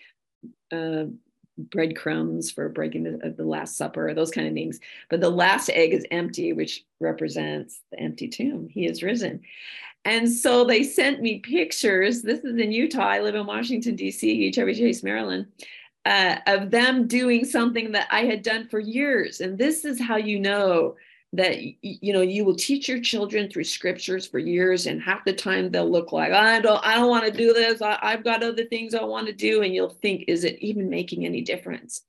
uh, 0.71 1.05
breadcrumbs 1.57 2.51
for 2.51 2.69
breaking 2.69 3.03
the, 3.03 3.33
the 3.35 3.43
last 3.43 3.77
supper, 3.77 4.13
those 4.13 4.31
kind 4.31 4.47
of 4.47 4.53
things. 4.53 4.79
But 5.09 5.21
the 5.21 5.29
last 5.29 5.69
egg 5.69 5.93
is 5.93 6.05
empty, 6.11 6.53
which 6.53 6.85
represents 6.99 7.81
the 7.91 7.99
empty 7.99 8.27
tomb. 8.27 8.67
He 8.69 8.85
is 8.85 9.03
risen. 9.03 9.41
And 10.05 10.31
so 10.31 10.63
they 10.63 10.83
sent 10.83 11.21
me 11.21 11.39
pictures. 11.39 12.21
This 12.21 12.39
is 12.39 12.57
in 12.57 12.71
Utah. 12.71 13.09
I 13.09 13.19
live 13.19 13.35
in 13.35 13.45
Washington, 13.45 13.95
D.C., 13.95 14.51
Chevy 14.53 14.73
Chase, 14.73 15.03
Maryland. 15.03 15.47
Uh, 16.05 16.37
of 16.47 16.71
them 16.71 17.05
doing 17.05 17.43
something 17.43 17.91
that 17.91 18.07
I 18.09 18.21
had 18.21 18.41
done 18.41 18.69
for 18.69 18.79
years. 18.79 19.41
And 19.41 19.57
this 19.57 19.83
is 19.83 19.99
how 19.99 20.15
you 20.15 20.39
know 20.39 20.95
that 21.33 21.57
you 21.81 22.13
know 22.13 22.21
you 22.21 22.45
will 22.45 22.55
teach 22.55 22.87
your 22.87 23.01
children 23.01 23.49
through 23.49 23.63
scriptures 23.63 24.25
for 24.25 24.39
years 24.39 24.85
and 24.85 25.01
half 25.01 25.25
the 25.25 25.33
time 25.33 25.69
they'll 25.69 25.89
look 25.89 26.13
like 26.13 26.31
i 26.31 26.59
don't 26.61 26.83
i 26.85 26.95
don't 26.95 27.09
want 27.09 27.25
to 27.25 27.31
do 27.31 27.53
this. 27.53 27.81
I, 27.81 27.99
i've 28.01 28.23
got 28.23 28.43
other 28.43 28.63
things 28.65 28.95
i 28.95 29.03
want 29.03 29.27
to 29.27 29.33
do 29.33 29.61
and 29.61 29.73
you'll 29.73 29.89
think 29.89 30.23
is 30.27 30.43
it 30.43 30.57
even 30.59 30.89
making 30.89 31.25
any 31.25 31.41
difference? 31.41 32.03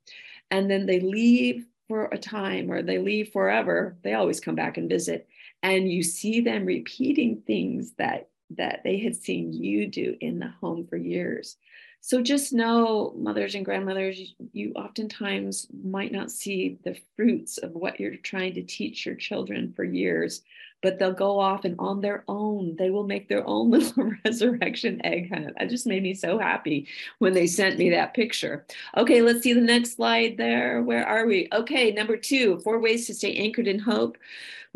And 0.51 0.71
then 0.71 0.87
they 0.87 1.01
leave 1.01 1.67
for 1.89 2.07
a 2.07 2.17
time 2.17 2.71
or 2.71 2.81
they 2.81 2.99
leave 2.99 3.33
forever 3.33 3.97
they 4.03 4.15
always 4.15 4.41
come 4.41 4.55
back 4.55 4.77
and 4.77 4.89
visit 4.89 5.27
and 5.63 5.91
you 5.91 6.03
see 6.03 6.41
them 6.41 6.65
repeating 6.65 7.43
things 7.47 7.93
that 7.99 8.29
that 8.51 8.83
they 8.85 8.99
had 8.99 9.17
seen 9.17 9.53
you 9.53 9.89
do 9.89 10.17
in 10.21 10.39
the 10.39 10.53
home 10.61 10.87
for 10.87 10.97
years 10.97 11.57
so 12.01 12.23
just 12.23 12.53
know, 12.53 13.13
mothers 13.17 13.55
and 13.55 13.65
grandmothers, 13.65 14.35
you 14.53 14.73
oftentimes 14.75 15.67
might 15.85 16.13
not 16.13 16.31
see 16.31 16.79
the 16.85 16.97
fruits 17.17 17.59
of 17.59 17.73
what 17.73 17.99
you're 17.99 18.17
trying 18.17 18.55
to 18.55 18.63
teach 18.63 19.05
your 19.05 19.17
children 19.17 19.73
for 19.75 19.85
years, 19.85 20.43
but 20.81 20.99
they'll 20.99 21.13
go 21.13 21.39
off 21.41 21.65
and 21.65 21.75
on 21.79 22.01
their 22.01 22.25
own, 22.29 22.77
they 22.77 22.91
will 22.91 23.07
make 23.07 23.29
their 23.29 23.47
own 23.47 23.71
little 23.73 24.13
resurrection 24.25 25.05
egg 25.05 25.31
hunt. 25.33 25.55
That 25.59 25.71
just 25.71 25.87
made 25.87 26.03
me 26.03 26.15
so 26.15 26.39
happy 26.39 26.87
when 27.19 27.35
they 27.35 27.47
sent 27.47 27.79
me 27.79 27.91
that 27.91 28.15
picture. 28.15 28.65
Okay, 28.97 29.21
let's 29.21 29.43
see 29.43 29.53
the 29.53 29.61
next 29.61 29.97
slide 29.97 30.37
there. 30.37 30.83
Where 30.83 31.07
are 31.07 31.27
we? 31.27 31.49
Okay, 31.53 31.91
number 31.91 32.17
two, 32.17 32.61
four 32.61 32.79
ways 32.79 33.07
to 33.09 33.15
stay 33.15 33.35
anchored 33.35 33.67
in 33.67 33.81
hope. 33.81 34.17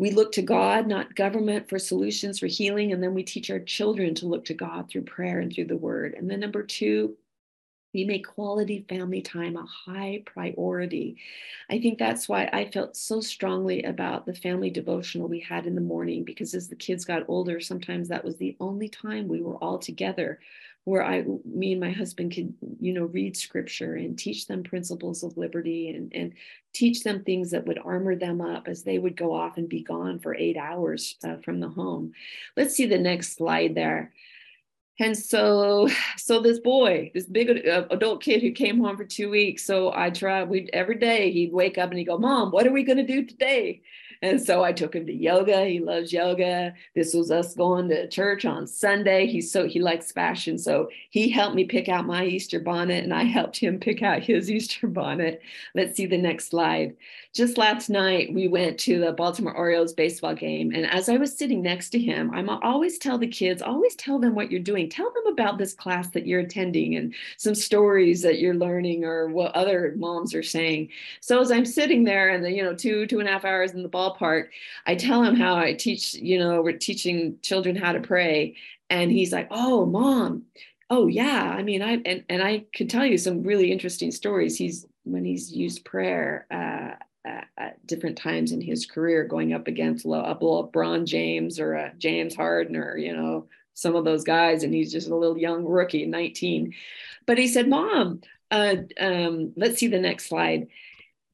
We 0.03 0.11
look 0.11 0.33
to 0.33 0.41
God, 0.41 0.85
not 0.85 1.15
government, 1.15 1.69
for 1.69 1.79
solutions 1.79 2.37
for 2.37 2.47
healing. 2.47 2.91
And 2.91 3.01
then 3.01 3.13
we 3.13 3.23
teach 3.23 3.49
our 3.49 3.61
children 3.61 4.13
to 4.15 4.25
look 4.25 4.43
to 4.45 4.53
God 4.53 4.89
through 4.89 5.03
prayer 5.03 5.39
and 5.39 5.49
through 5.49 5.67
the 5.67 5.77
word. 5.77 6.13
And 6.13 6.29
then 6.29 6.41
number 6.41 6.61
two, 6.61 7.15
we 7.93 8.03
make 8.03 8.27
quality 8.27 8.85
family 8.89 9.21
time 9.21 9.55
a 9.55 9.65
high 9.65 10.21
priority. 10.25 11.15
I 11.69 11.79
think 11.79 11.99
that's 11.99 12.27
why 12.27 12.49
I 12.51 12.69
felt 12.69 12.97
so 12.97 13.21
strongly 13.21 13.83
about 13.83 14.25
the 14.25 14.33
family 14.33 14.69
devotional 14.69 15.29
we 15.29 15.39
had 15.39 15.65
in 15.67 15.73
the 15.73 15.79
morning, 15.79 16.25
because 16.25 16.53
as 16.53 16.67
the 16.67 16.75
kids 16.75 17.05
got 17.05 17.23
older, 17.29 17.61
sometimes 17.61 18.09
that 18.09 18.25
was 18.25 18.35
the 18.35 18.57
only 18.59 18.89
time 18.89 19.29
we 19.29 19.41
were 19.41 19.55
all 19.55 19.79
together 19.79 20.41
where 20.85 21.03
I, 21.03 21.23
me 21.45 21.71
and 21.71 21.81
my 21.81 21.91
husband 21.91 22.33
could, 22.33 22.53
you 22.79 22.93
know, 22.93 23.05
read 23.05 23.37
scripture 23.37 23.95
and 23.95 24.17
teach 24.17 24.47
them 24.47 24.63
principles 24.63 25.23
of 25.23 25.37
liberty 25.37 25.89
and, 25.89 26.11
and 26.13 26.33
teach 26.73 27.03
them 27.03 27.23
things 27.23 27.51
that 27.51 27.65
would 27.65 27.79
armor 27.83 28.15
them 28.15 28.41
up 28.41 28.67
as 28.67 28.83
they 28.83 28.99
would 28.99 29.15
go 29.15 29.33
off 29.33 29.57
and 29.57 29.69
be 29.69 29.81
gone 29.81 30.19
for 30.19 30.35
eight 30.35 30.57
hours 30.57 31.15
uh, 31.23 31.37
from 31.37 31.59
the 31.59 31.69
home. 31.69 32.11
Let's 32.57 32.75
see 32.75 32.85
the 32.85 32.97
next 32.97 33.37
slide 33.37 33.75
there. 33.75 34.11
And 34.99 35.17
so, 35.17 35.87
so 36.17 36.41
this 36.41 36.59
boy, 36.59 37.11
this 37.13 37.25
big 37.25 37.67
uh, 37.67 37.85
adult 37.89 38.21
kid 38.21 38.41
who 38.41 38.51
came 38.51 38.79
home 38.79 38.97
for 38.97 39.05
two 39.05 39.29
weeks. 39.29 39.65
So 39.65 39.91
I 39.93 40.09
tried. 40.09 40.49
We 40.49 40.69
every 40.71 40.95
day 40.95 41.31
he'd 41.31 41.51
wake 41.51 41.77
up 41.77 41.89
and 41.89 41.97
he'd 41.97 42.05
go, 42.05 42.17
"Mom, 42.19 42.51
what 42.51 42.67
are 42.67 42.71
we 42.71 42.83
going 42.83 42.99
to 42.99 43.03
do 43.03 43.25
today?" 43.25 43.81
And 44.23 44.41
so 44.41 44.63
I 44.63 44.71
took 44.71 44.95
him 44.95 45.05
to 45.07 45.13
yoga. 45.13 45.65
He 45.65 45.81
loves 45.81 46.13
yoga. 46.13 46.73
This 46.95 47.13
was 47.13 47.29
us 47.29 47.55
going 47.55 47.89
to 47.89 48.07
church 48.07 48.45
on 48.45 48.65
Sunday. 48.67 49.27
He's 49.27 49.51
so 49.51 49.67
he 49.67 49.81
likes 49.81 50.13
fashion. 50.13 50.57
So 50.57 50.87
he 51.09 51.29
helped 51.29 51.57
me 51.57 51.65
pick 51.65 51.89
out 51.89 52.05
my 52.05 52.23
Easter 52.23 52.61
bonnet 52.61 53.03
and 53.03 53.13
I 53.13 53.23
helped 53.23 53.57
him 53.57 53.79
pick 53.81 54.01
out 54.01 54.23
his 54.23 54.49
Easter 54.49 54.87
bonnet. 54.87 55.41
Let's 55.75 55.97
see 55.97 56.05
the 56.05 56.17
next 56.17 56.47
slide. 56.47 56.95
Just 57.33 57.57
last 57.57 57.89
night 57.89 58.33
we 58.33 58.47
went 58.47 58.79
to 58.81 58.97
the 58.97 59.11
Baltimore 59.11 59.57
Orioles 59.57 59.91
baseball 59.91 60.35
game. 60.35 60.71
And 60.73 60.85
as 60.85 61.09
I 61.09 61.17
was 61.17 61.37
sitting 61.37 61.61
next 61.61 61.89
to 61.89 61.99
him, 61.99 62.31
I'm 62.31 62.47
always 62.47 62.97
tell 62.97 63.17
the 63.17 63.27
kids, 63.27 63.61
always 63.61 63.95
tell 63.95 64.19
them 64.19 64.35
what 64.35 64.51
you're 64.51 64.61
doing. 64.61 64.89
Tell 64.89 65.11
them 65.11 65.33
about 65.33 65.57
this 65.57 65.73
class 65.73 66.11
that 66.11 66.25
you're 66.25 66.39
attending 66.39 66.95
and 66.95 67.13
some 67.35 67.55
stories 67.55 68.21
that 68.21 68.39
you're 68.39 68.55
learning 68.55 69.03
or 69.03 69.27
what 69.27 69.53
other 69.53 69.95
moms 69.97 70.33
are 70.33 70.43
saying. 70.43 70.89
So 71.19 71.41
as 71.41 71.51
I'm 71.51 71.65
sitting 71.65 72.05
there 72.05 72.29
and 72.29 72.45
the, 72.45 72.51
you 72.51 72.63
know, 72.63 72.73
two, 72.73 73.05
two 73.05 73.19
and 73.19 73.27
a 73.27 73.31
half 73.33 73.43
hours 73.43 73.71
in 73.71 73.83
the 73.83 73.89
ball 73.89 74.12
ballpark, 74.19 74.47
I 74.85 74.95
tell 74.95 75.23
him 75.23 75.35
how 75.35 75.55
I 75.55 75.73
teach, 75.73 76.13
you 76.13 76.39
know, 76.39 76.61
we're 76.61 76.77
teaching 76.77 77.37
children 77.41 77.75
how 77.75 77.91
to 77.91 77.99
pray. 77.99 78.55
And 78.89 79.11
he's 79.11 79.31
like, 79.31 79.47
oh, 79.51 79.85
mom, 79.85 80.43
oh 80.89 81.07
yeah. 81.07 81.53
I 81.57 81.63
mean, 81.63 81.81
I 81.81 82.01
and, 82.05 82.23
and 82.29 82.43
I 82.43 82.65
could 82.75 82.89
tell 82.89 83.05
you 83.05 83.17
some 83.17 83.43
really 83.43 83.71
interesting 83.71 84.11
stories. 84.11 84.57
He's 84.57 84.85
when 85.03 85.25
he's 85.25 85.51
used 85.51 85.85
prayer 85.85 86.45
uh, 86.51 86.95
at, 87.25 87.47
at 87.57 87.87
different 87.87 88.17
times 88.17 88.51
in 88.51 88.61
his 88.61 88.85
career, 88.85 89.25
going 89.25 89.53
up 89.53 89.67
against 89.67 90.05
a 90.05 90.07
LeBron 90.07 91.05
James 91.05 91.59
or 91.59 91.73
a 91.73 91.93
James 91.97 92.35
Harden 92.35 92.75
or 92.75 92.97
you 92.97 93.15
know 93.15 93.47
some 93.73 93.95
of 93.95 94.05
those 94.05 94.23
guys, 94.23 94.63
and 94.63 94.73
he's 94.73 94.91
just 94.91 95.09
a 95.09 95.15
little 95.15 95.37
young 95.37 95.65
rookie, 95.65 96.05
19. 96.05 96.73
But 97.25 97.37
he 97.37 97.47
said, 97.47 97.67
"Mom, 97.67 98.21
uh, 98.51 98.75
um, 98.99 99.53
let's 99.55 99.79
see 99.79 99.87
the 99.87 99.99
next 99.99 100.27
slide." 100.27 100.67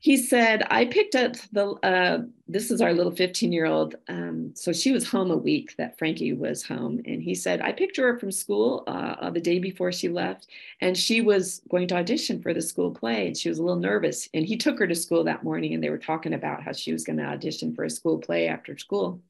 He 0.02 0.16
said, 0.16 0.64
I 0.70 0.86
picked 0.86 1.14
up 1.16 1.36
the, 1.52 1.72
uh, 1.84 2.20
this 2.48 2.72
is 2.72 2.82
our 2.82 2.94
little 2.94 3.12
15 3.12 3.52
year 3.52 3.66
old. 3.66 3.96
Um, 4.08 4.54
so 4.56 4.72
she 4.72 4.94
was 4.94 5.06
home 5.06 5.30
a 5.30 5.36
week 5.36 5.76
that 5.78 5.98
Frankie 5.98 6.32
was 6.32 6.64
home. 6.64 7.02
And 7.06 7.22
he 7.22 7.36
said, 7.36 7.60
I 7.60 7.74
picked 7.74 7.98
her 7.98 8.14
up 8.14 8.22
from 8.22 8.32
school 8.32 8.86
uh, 8.88 9.30
the 9.30 9.42
day 9.42 9.60
before 9.60 9.92
she 9.92 10.08
left. 10.08 10.48
And 10.80 10.98
she 10.98 11.20
was 11.20 11.62
going 11.70 11.90
to 11.90 11.98
audition 11.98 12.42
for 12.42 12.54
the 12.54 12.62
school 12.62 12.92
play. 12.92 13.28
And 13.28 13.36
she 13.36 13.50
was 13.50 13.60
a 13.60 13.62
little 13.62 13.80
nervous. 13.80 14.30
And 14.34 14.46
he 14.46 14.56
took 14.56 14.80
her 14.80 14.88
to 14.88 14.96
school 14.96 15.26
that 15.26 15.44
morning 15.44 15.74
and 15.74 15.84
they 15.84 15.90
were 15.90 15.98
talking 15.98 16.34
about 16.34 16.64
how 16.64 16.72
she 16.72 16.94
was 16.94 17.04
going 17.04 17.18
to 17.18 17.26
audition 17.26 17.76
for 17.76 17.84
a 17.84 17.90
school 17.90 18.20
play 18.20 18.48
after 18.48 18.78
school. 18.78 19.22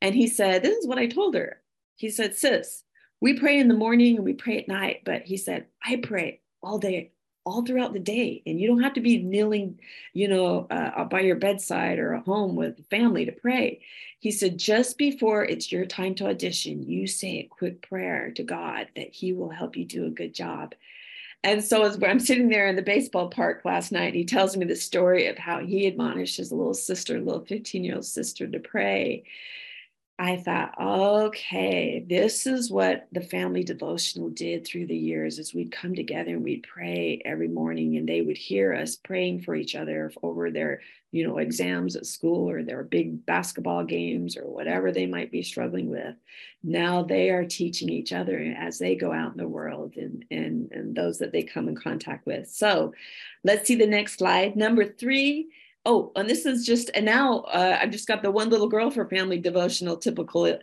And 0.00 0.14
he 0.14 0.28
said, 0.28 0.62
This 0.62 0.78
is 0.78 0.86
what 0.86 0.98
I 0.98 1.06
told 1.06 1.34
her. 1.34 1.60
He 1.96 2.10
said, 2.10 2.36
Sis, 2.36 2.84
we 3.20 3.40
pray 3.40 3.58
in 3.58 3.66
the 3.66 3.74
morning 3.74 4.16
and 4.16 4.24
we 4.24 4.34
pray 4.34 4.58
at 4.58 4.68
night. 4.68 5.02
But 5.04 5.22
he 5.22 5.36
said, 5.36 5.66
I 5.84 5.96
pray 5.96 6.40
all 6.62 6.78
day 6.78 7.10
all 7.44 7.64
throughout 7.64 7.92
the 7.92 7.98
day. 7.98 8.42
And 8.46 8.60
you 8.60 8.68
don't 8.68 8.82
have 8.82 8.94
to 8.94 9.00
be 9.00 9.18
kneeling 9.18 9.78
you 10.12 10.28
know 10.28 10.66
uh, 10.70 11.04
by 11.04 11.20
your 11.20 11.36
bedside 11.36 11.98
or 11.98 12.14
at 12.14 12.24
home 12.24 12.56
with 12.56 12.86
family 12.88 13.24
to 13.24 13.32
pray. 13.32 13.80
He 14.20 14.30
said 14.30 14.58
just 14.58 14.98
before 14.98 15.44
it's 15.44 15.72
your 15.72 15.84
time 15.84 16.14
to 16.16 16.28
audition 16.28 16.82
you 16.82 17.06
say 17.06 17.38
a 17.38 17.48
quick 17.50 17.88
prayer 17.88 18.30
to 18.32 18.42
god 18.42 18.88
that 18.94 19.12
he 19.12 19.32
will 19.32 19.50
help 19.50 19.76
you 19.76 19.84
do 19.84 20.06
a 20.06 20.10
good 20.10 20.34
job. 20.34 20.74
And 21.44 21.64
so 21.64 21.82
as 21.82 22.00
i'm 22.02 22.20
sitting 22.20 22.48
there 22.48 22.68
in 22.68 22.76
the 22.76 22.82
baseball 22.82 23.28
park 23.28 23.62
last 23.64 23.90
night 23.90 24.14
he 24.14 24.24
tells 24.24 24.56
me 24.56 24.64
the 24.64 24.76
story 24.76 25.26
of 25.26 25.36
how 25.36 25.58
he 25.58 25.86
admonished 25.86 26.36
his 26.36 26.52
little 26.52 26.74
sister 26.74 27.20
little 27.20 27.44
15 27.44 27.82
year 27.82 27.96
old 27.96 28.04
sister 28.04 28.46
to 28.46 28.60
pray 28.60 29.24
I 30.22 30.36
thought, 30.36 30.74
okay, 30.80 32.04
this 32.08 32.46
is 32.46 32.70
what 32.70 33.08
the 33.10 33.22
family 33.22 33.64
devotional 33.64 34.28
did 34.28 34.64
through 34.64 34.86
the 34.86 34.96
years 34.96 35.40
is 35.40 35.52
we'd 35.52 35.72
come 35.72 35.96
together 35.96 36.30
and 36.30 36.44
we'd 36.44 36.62
pray 36.62 37.20
every 37.24 37.48
morning 37.48 37.96
and 37.96 38.08
they 38.08 38.20
would 38.20 38.38
hear 38.38 38.72
us 38.72 38.94
praying 38.94 39.40
for 39.40 39.56
each 39.56 39.74
other 39.74 40.12
over 40.22 40.52
their, 40.52 40.80
you 41.10 41.26
know, 41.26 41.38
exams 41.38 41.96
at 41.96 42.06
school 42.06 42.48
or 42.48 42.62
their 42.62 42.84
big 42.84 43.26
basketball 43.26 43.82
games 43.82 44.36
or 44.36 44.44
whatever 44.44 44.92
they 44.92 45.06
might 45.06 45.32
be 45.32 45.42
struggling 45.42 45.90
with. 45.90 46.14
Now 46.62 47.02
they 47.02 47.30
are 47.30 47.44
teaching 47.44 47.88
each 47.88 48.12
other 48.12 48.38
as 48.56 48.78
they 48.78 48.94
go 48.94 49.12
out 49.12 49.32
in 49.32 49.38
the 49.38 49.48
world 49.48 49.96
and, 49.96 50.24
and, 50.30 50.70
and 50.70 50.94
those 50.94 51.18
that 51.18 51.32
they 51.32 51.42
come 51.42 51.66
in 51.66 51.74
contact 51.74 52.26
with. 52.26 52.48
So 52.48 52.94
let's 53.42 53.66
see 53.66 53.74
the 53.74 53.88
next 53.88 54.18
slide. 54.18 54.54
Number 54.54 54.84
three, 54.84 55.48
oh, 55.84 56.12
and 56.16 56.28
this 56.28 56.46
is 56.46 56.64
just, 56.64 56.90
and 56.94 57.04
now 57.04 57.40
uh, 57.40 57.78
I've 57.80 57.90
just 57.90 58.06
got 58.06 58.22
the 58.22 58.30
one 58.30 58.50
little 58.50 58.68
girl 58.68 58.90
for 58.90 59.08
family 59.08 59.38
devotional 59.38 59.96
typically 59.96 60.58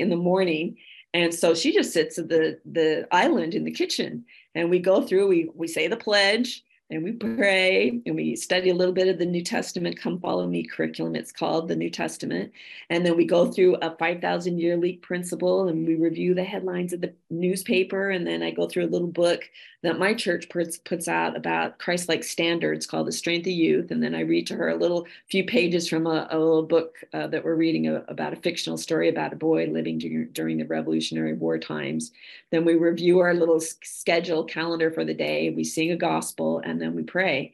in 0.00 0.08
the 0.08 0.16
morning. 0.16 0.76
And 1.14 1.32
so 1.32 1.54
she 1.54 1.72
just 1.72 1.92
sits 1.92 2.18
at 2.18 2.28
the, 2.28 2.58
the 2.70 3.06
island 3.10 3.54
in 3.54 3.64
the 3.64 3.70
kitchen 3.70 4.24
and 4.54 4.68
we 4.68 4.78
go 4.80 5.02
through, 5.02 5.28
we, 5.28 5.50
we 5.54 5.68
say 5.68 5.86
the 5.88 5.96
pledge 5.96 6.62
and 6.90 7.02
we 7.02 7.12
pray 7.12 8.02
and 8.04 8.14
we 8.14 8.36
study 8.36 8.68
a 8.68 8.74
little 8.74 8.92
bit 8.92 9.08
of 9.08 9.18
the 9.18 9.24
New 9.24 9.42
Testament, 9.42 9.98
Come 9.98 10.20
Follow 10.20 10.46
Me 10.46 10.62
curriculum. 10.64 11.16
It's 11.16 11.32
called 11.32 11.66
the 11.66 11.76
New 11.76 11.88
Testament. 11.88 12.52
And 12.90 13.06
then 13.06 13.16
we 13.16 13.24
go 13.24 13.50
through 13.50 13.76
a 13.76 13.96
5,000 13.96 14.58
year 14.58 14.76
leap 14.76 15.00
principle 15.00 15.68
and 15.68 15.86
we 15.86 15.94
review 15.94 16.34
the 16.34 16.44
headlines 16.44 16.92
of 16.92 17.00
the 17.00 17.14
newspaper. 17.30 18.10
And 18.10 18.26
then 18.26 18.42
I 18.42 18.50
go 18.50 18.68
through 18.68 18.84
a 18.84 18.92
little 18.92 19.08
book 19.08 19.48
that 19.82 19.98
my 19.98 20.14
church 20.14 20.48
puts, 20.50 20.78
puts 20.78 21.08
out 21.08 21.36
about 21.36 21.78
Christ 21.78 22.08
like 22.08 22.22
standards 22.22 22.86
called 22.86 23.06
The 23.06 23.12
Strength 23.12 23.46
of 23.46 23.52
Youth. 23.52 23.90
And 23.90 24.02
then 24.02 24.14
I 24.14 24.20
read 24.20 24.46
to 24.48 24.56
her 24.56 24.68
a 24.68 24.76
little 24.76 25.06
few 25.30 25.44
pages 25.44 25.88
from 25.88 26.06
a, 26.06 26.28
a 26.30 26.38
little 26.38 26.62
book 26.62 26.96
uh, 27.12 27.26
that 27.28 27.44
we're 27.44 27.54
reading 27.54 27.88
a, 27.88 28.04
about 28.08 28.32
a 28.34 28.36
fictional 28.36 28.78
story 28.78 29.08
about 29.08 29.32
a 29.32 29.36
boy 29.36 29.66
living 29.66 29.98
during, 29.98 30.28
during 30.32 30.58
the 30.58 30.64
Revolutionary 30.64 31.34
War 31.34 31.58
times. 31.58 32.12
Then 32.50 32.64
we 32.64 32.74
review 32.74 33.20
our 33.20 33.34
little 33.34 33.60
schedule 33.60 34.44
calendar 34.44 34.90
for 34.90 35.04
the 35.04 35.14
day. 35.14 35.50
We 35.50 35.64
sing 35.64 35.90
a 35.90 35.96
gospel 35.96 36.62
and 36.64 36.73
then 36.80 36.94
we 36.94 37.02
pray. 37.02 37.52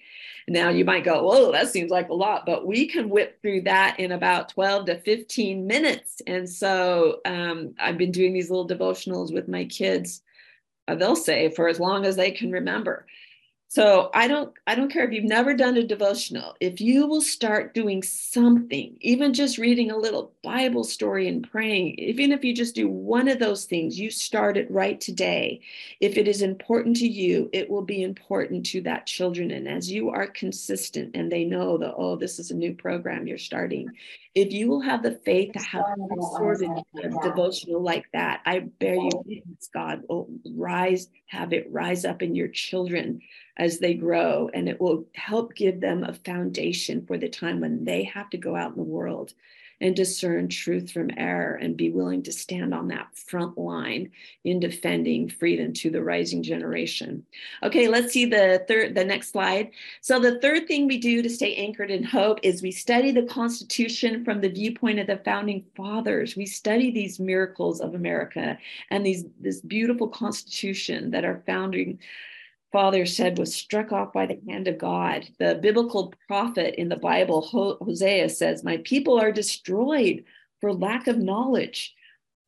Now 0.49 0.71
you 0.71 0.85
might 0.85 1.05
go, 1.05 1.23
whoa, 1.23 1.53
that 1.53 1.69
seems 1.69 1.91
like 1.91 2.09
a 2.09 2.15
lot, 2.15 2.47
but 2.47 2.67
we 2.67 2.89
can 2.89 3.09
whip 3.09 3.41
through 3.41 3.63
that 3.63 4.01
in 4.01 4.13
about 4.13 4.49
12 4.49 4.87
to 4.87 5.01
15 5.01 5.67
minutes. 5.67 6.23
And 6.27 6.49
so 6.49 7.21
um, 7.25 7.75
I've 7.79 7.99
been 7.99 8.11
doing 8.11 8.33
these 8.33 8.51
little 8.51 8.67
devotionals 8.67 9.33
with 9.33 9.49
my 9.49 9.65
kids 9.65 10.23
uh, 10.91 10.95
they'll 10.95 11.17
say 11.17 11.51
for 11.51 11.69
as 11.69 11.79
long 11.79 12.05
as 12.05 12.17
they 12.17 12.31
can 12.31 12.51
remember 12.51 13.07
so 13.71 14.11
i 14.15 14.27
don't 14.27 14.53
i 14.67 14.75
don't 14.75 14.91
care 14.91 15.05
if 15.05 15.13
you've 15.13 15.25
never 15.25 15.55
done 15.55 15.77
a 15.77 15.87
devotional 15.87 16.57
if 16.61 16.81
you 16.81 17.07
will 17.07 17.23
start 17.23 17.73
doing 17.73 18.03
something 18.03 18.97
even 19.01 19.33
just 19.33 19.59
reading 19.59 19.91
a 19.91 19.97
little 19.97 20.33
bible 20.43 20.83
story 20.85 21.29
and 21.29 21.49
praying 21.51 21.95
even 21.99 22.33
if 22.33 22.45
you 22.45 22.53
just 22.55 22.75
do 22.75 22.89
one 22.89 23.29
of 23.29 23.39
those 23.39 23.65
things 23.65 23.99
you 23.99 24.11
start 24.11 24.57
it 24.57 24.71
right 24.71 25.01
today. 25.01 25.61
If 26.01 26.17
it 26.17 26.29
is 26.29 26.43
important 26.43 26.97
to 26.97 27.09
you 27.09 27.51
it 27.53 27.69
will 27.69 27.83
be 27.83 28.03
important 28.03 28.67
to 28.67 28.81
that 28.83 29.07
children. 29.07 29.51
And 29.51 29.69
as 29.69 29.91
you 29.91 30.11
are 30.11 30.27
consistent 30.27 31.11
and 31.15 31.31
they 31.31 31.45
know 31.45 31.79
that 31.79 31.95
oh 31.97 32.17
this 32.17 32.39
is 32.39 32.51
a 32.51 32.57
new 32.57 32.75
program 32.75 33.27
you're 33.27 33.39
starting 33.39 33.89
if 34.35 34.53
you 34.53 34.69
will 34.69 34.81
have 34.81 35.03
the 35.03 35.19
faith 35.25 35.53
to 35.53 35.59
have 35.59 35.85
sort 36.37 36.63
of 36.63 37.23
devotional 37.23 37.83
like 37.83 38.07
that, 38.13 38.41
I 38.47 38.61
bear 38.61 38.95
you 38.95 39.43
God 39.75 40.03
will 40.09 40.29
rise, 40.55 41.09
have 41.31 41.53
it 41.53 41.71
rise 41.71 42.05
up 42.05 42.23
in 42.23 42.35
your 42.35 42.49
children 42.49 43.23
as 43.57 43.79
they 43.79 43.95
grow, 43.95 44.51
and 44.53 44.69
it 44.69 44.81
will 44.81 45.05
help 45.15 45.55
give 45.55 45.81
them 45.81 46.03
a 46.03 46.13
foundation 46.13 47.07
for 47.07 47.17
the 47.17 47.29
time 47.29 47.61
when 47.61 47.85
they 47.85 48.03
have 48.03 48.29
to 48.31 48.37
go 48.37 48.57
out 48.57 48.73
in 48.73 48.77
the 48.77 48.83
world 48.83 49.33
and 49.81 49.97
discern 49.97 50.49
truth 50.49 50.91
from 50.91 51.11
error 51.17 51.55
and 51.57 51.77
be 51.77 51.91
willing 51.91 52.23
to 52.23 52.33
stand 52.33 52.75
on 52.75 52.89
that 52.89 53.09
front 53.17 53.57
line 53.57 54.11
in 54.45 54.61
defending 54.61 55.29
freedom 55.29 55.73
to 55.73 55.91
the 55.91 56.03
rising 56.03 56.43
generation. 56.43 57.25
Okay, 57.63 57.89
let's 57.89 58.13
see 58.13 58.27
the 58.27 58.65
third 58.69 58.95
the 58.95 59.05
next 59.05 59.33
slide. 59.33 59.71
So 60.01 60.19
the 60.19 60.39
third 60.41 60.69
thing 60.69 60.87
we 60.87 60.99
do 60.99 61.23
to 61.23 61.31
stay 61.31 61.55
anchored 61.55 61.91
in 61.91 62.03
hope 62.03 62.41
is 62.43 62.63
we 62.63 62.73
study 62.73 63.11
the 63.11 63.23
Constitution 63.23 64.25
from 64.25 64.41
the 64.41 64.49
viewpoint 64.49 64.99
of 64.99 65.07
the 65.07 65.19
founding 65.19 65.65
fathers. 65.75 66.37
We 66.37 66.47
study 66.47 66.91
these 66.91 67.19
miracles 67.19 67.81
of 67.81 67.95
America 67.95 68.59
and 68.91 69.05
these 69.05 69.25
this 69.41 69.61
beautiful 69.61 70.09
constitution 70.09 71.11
that 71.13 71.25
our 71.25 71.43
founding 71.47 71.99
father 72.73 73.05
said 73.07 73.39
was 73.39 73.55
struck 73.55 73.93
off 73.93 74.13
by 74.13 74.27
the 74.27 74.41
hand 74.49 74.69
of 74.69 74.79
God. 74.79 75.29
The 75.39 75.59
biblical 75.61 76.15
prophet 76.27 76.75
in 76.77 76.89
the 76.89 76.97
Bible, 76.97 77.43
Hosea, 77.43 78.29
says, 78.29 78.65
My 78.65 78.79
people 78.79 79.21
are 79.21 79.33
destroyed 79.33 80.25
for 80.61 80.73
lack 80.73 81.07
of 81.07 81.19
knowledge. 81.19 81.95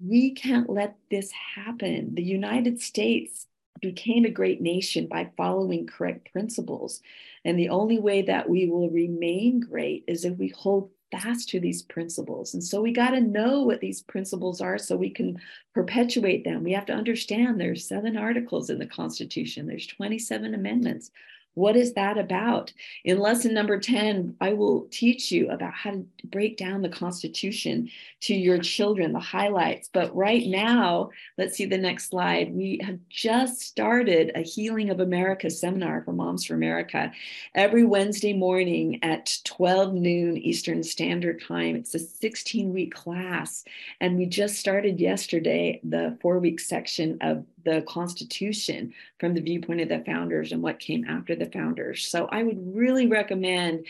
We 0.00 0.34
can't 0.34 0.70
let 0.70 0.96
this 1.10 1.30
happen. 1.32 2.14
The 2.14 2.22
United 2.22 2.80
States 2.80 3.46
became 3.80 4.24
a 4.24 4.30
great 4.30 4.60
nation 4.60 5.06
by 5.08 5.30
following 5.36 5.86
correct 5.86 6.32
principles. 6.32 7.00
And 7.44 7.58
the 7.58 7.70
only 7.70 7.98
way 7.98 8.22
that 8.22 8.48
we 8.48 8.68
will 8.68 8.90
remain 8.90 9.60
great 9.60 10.04
is 10.06 10.24
if 10.24 10.38
we 10.38 10.48
hold 10.48 10.90
fast 11.12 11.48
to 11.50 11.60
these 11.60 11.82
principles. 11.82 12.54
And 12.54 12.64
so 12.64 12.80
we 12.80 12.92
got 12.92 13.10
to 13.10 13.20
know 13.20 13.62
what 13.62 13.80
these 13.80 14.02
principles 14.02 14.60
are 14.60 14.78
so 14.78 14.96
we 14.96 15.10
can 15.10 15.38
perpetuate 15.74 16.42
them. 16.42 16.64
We 16.64 16.72
have 16.72 16.86
to 16.86 16.94
understand 16.94 17.60
there's 17.60 17.86
seven 17.86 18.16
articles 18.16 18.70
in 18.70 18.78
the 18.78 18.86
Constitution, 18.86 19.66
there's 19.66 19.86
27 19.86 20.54
amendments. 20.54 21.10
What 21.54 21.76
is 21.76 21.92
that 21.94 22.16
about? 22.16 22.72
In 23.04 23.18
lesson 23.18 23.52
number 23.52 23.78
10, 23.78 24.36
I 24.40 24.54
will 24.54 24.88
teach 24.90 25.30
you 25.30 25.50
about 25.50 25.74
how 25.74 25.90
to 25.90 26.06
break 26.24 26.56
down 26.56 26.80
the 26.80 26.88
Constitution 26.88 27.90
to 28.22 28.34
your 28.34 28.58
children, 28.58 29.12
the 29.12 29.20
highlights. 29.20 29.90
But 29.92 30.14
right 30.16 30.46
now, 30.46 31.10
let's 31.36 31.56
see 31.56 31.66
the 31.66 31.76
next 31.76 32.08
slide. 32.08 32.54
We 32.54 32.80
have 32.82 32.98
just 33.10 33.60
started 33.60 34.32
a 34.34 34.40
Healing 34.40 34.88
of 34.88 35.00
America 35.00 35.50
seminar 35.50 36.02
for 36.02 36.12
Moms 36.12 36.46
for 36.46 36.54
America 36.54 37.12
every 37.54 37.84
Wednesday 37.84 38.32
morning 38.32 38.98
at 39.02 39.36
12 39.44 39.92
noon 39.92 40.38
Eastern 40.38 40.82
Standard 40.82 41.42
Time. 41.46 41.76
It's 41.76 41.94
a 41.94 41.98
16 41.98 42.72
week 42.72 42.94
class. 42.94 43.64
And 44.00 44.16
we 44.16 44.24
just 44.24 44.56
started 44.56 45.00
yesterday 45.00 45.80
the 45.84 46.16
four 46.22 46.38
week 46.38 46.60
section 46.60 47.18
of 47.20 47.44
the 47.64 47.84
Constitution 47.88 48.92
from 49.18 49.34
the 49.34 49.40
viewpoint 49.40 49.80
of 49.80 49.88
the 49.88 50.02
founders 50.04 50.52
and 50.52 50.62
what 50.62 50.78
came 50.78 51.04
after 51.04 51.34
the 51.42 51.50
founders. 51.50 52.06
So 52.06 52.28
I 52.30 52.42
would 52.42 52.58
really 52.74 53.06
recommend 53.06 53.86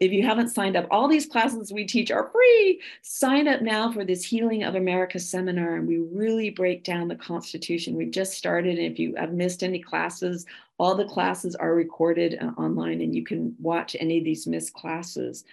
if 0.00 0.10
you 0.10 0.24
haven't 0.24 0.48
signed 0.48 0.76
up, 0.76 0.86
all 0.90 1.08
these 1.08 1.26
classes 1.26 1.72
we 1.72 1.86
teach 1.86 2.10
are 2.10 2.28
free. 2.30 2.80
Sign 3.02 3.46
up 3.46 3.62
now 3.62 3.92
for 3.92 4.04
this 4.04 4.24
Healing 4.24 4.64
of 4.64 4.74
America 4.74 5.18
seminar, 5.20 5.76
and 5.76 5.86
we 5.86 5.98
really 5.98 6.50
break 6.50 6.82
down 6.82 7.06
the 7.06 7.14
Constitution. 7.14 7.94
We've 7.94 8.10
just 8.10 8.32
started. 8.32 8.78
And 8.78 8.92
if 8.92 8.98
you 8.98 9.14
have 9.16 9.32
missed 9.32 9.62
any 9.62 9.78
classes, 9.78 10.46
all 10.78 10.96
the 10.96 11.04
classes 11.04 11.54
are 11.54 11.74
recorded 11.74 12.38
uh, 12.40 12.60
online, 12.60 13.00
and 13.02 13.14
you 13.14 13.24
can 13.24 13.54
watch 13.60 13.94
any 14.00 14.18
of 14.18 14.24
these 14.24 14.46
missed 14.46 14.74
classes. 14.74 15.44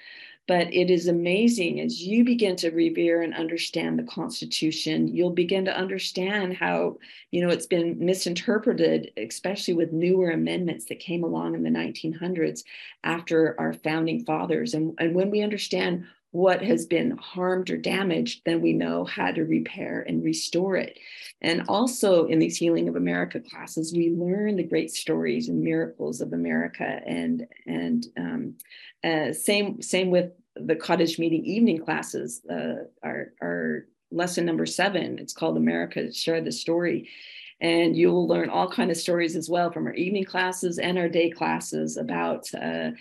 But 0.52 0.74
it 0.74 0.92
is 0.92 1.08
amazing 1.08 1.80
as 1.80 2.02
you 2.02 2.26
begin 2.26 2.58
to 2.58 2.72
revere 2.72 3.22
and 3.22 3.34
understand 3.34 3.98
the 3.98 4.04
Constitution, 4.04 5.08
you'll 5.08 5.30
begin 5.30 5.64
to 5.64 5.74
understand 5.74 6.58
how, 6.58 6.98
you 7.32 7.40
know, 7.40 7.48
it's 7.48 7.68
been 7.68 7.96
misinterpreted, 7.98 9.14
especially 9.16 9.76
with 9.76 9.94
newer 9.94 10.32
amendments 10.32 10.88
that 10.88 11.00
came 11.00 11.24
along 11.24 11.56
in 11.56 11.64
the 11.64 11.70
1900s 11.70 12.66
after 13.06 13.58
our 13.58 13.72
founding 13.72 14.26
fathers. 14.26 14.74
And, 14.74 14.94
and 15.00 15.16
when 15.16 15.32
we 15.32 15.42
understand 15.42 16.04
what 16.32 16.62
has 16.62 16.86
been 16.86 17.12
harmed 17.12 17.70
or 17.70 17.78
damaged, 17.78 18.42
then 18.46 18.62
we 18.62 18.74
know 18.74 19.06
how 19.06 19.32
to 19.32 19.44
repair 19.44 20.04
and 20.06 20.22
restore 20.22 20.76
it. 20.76 21.00
And 21.42 21.64
also 21.70 22.26
in 22.26 22.40
these 22.40 22.58
Healing 22.58 22.90
of 22.90 22.98
America 22.98 23.40
classes, 23.40 23.94
we 23.94 24.10
learn 24.10 24.58
the 24.58 24.64
great 24.64 24.92
stories 24.92 25.48
and 25.48 25.62
miracles 25.62 26.20
of 26.20 26.34
America. 26.34 27.00
And 27.06 27.48
and 27.66 28.06
um, 28.18 28.56
uh, 29.04 29.34
same 29.34 29.82
same 29.82 30.12
with 30.12 30.32
the 30.56 30.76
cottage 30.76 31.20
meeting 31.20 31.46
evening 31.46 31.84
classes. 31.84 32.42
Uh, 32.50 32.86
our 33.04 33.34
our 33.42 33.86
lesson 34.12 34.46
number 34.46 34.66
seven. 34.66 35.20
It's 35.20 35.34
called 35.34 35.58
America 35.58 36.12
Share 36.12 36.42
the 36.42 36.52
Story. 36.52 37.10
And 37.62 37.96
you'll 37.96 38.28
learn 38.28 38.50
all 38.50 38.70
kind 38.70 38.90
of 38.90 38.98
stories 38.98 39.36
as 39.36 39.48
well 39.48 39.72
from 39.72 39.86
our 39.86 39.94
evening 39.94 40.26
classes 40.26 40.80
and 40.80 40.98
our 40.98 41.08
day 41.08 41.30
classes 41.30 41.98
about 41.98 42.48
uh, 42.56 42.92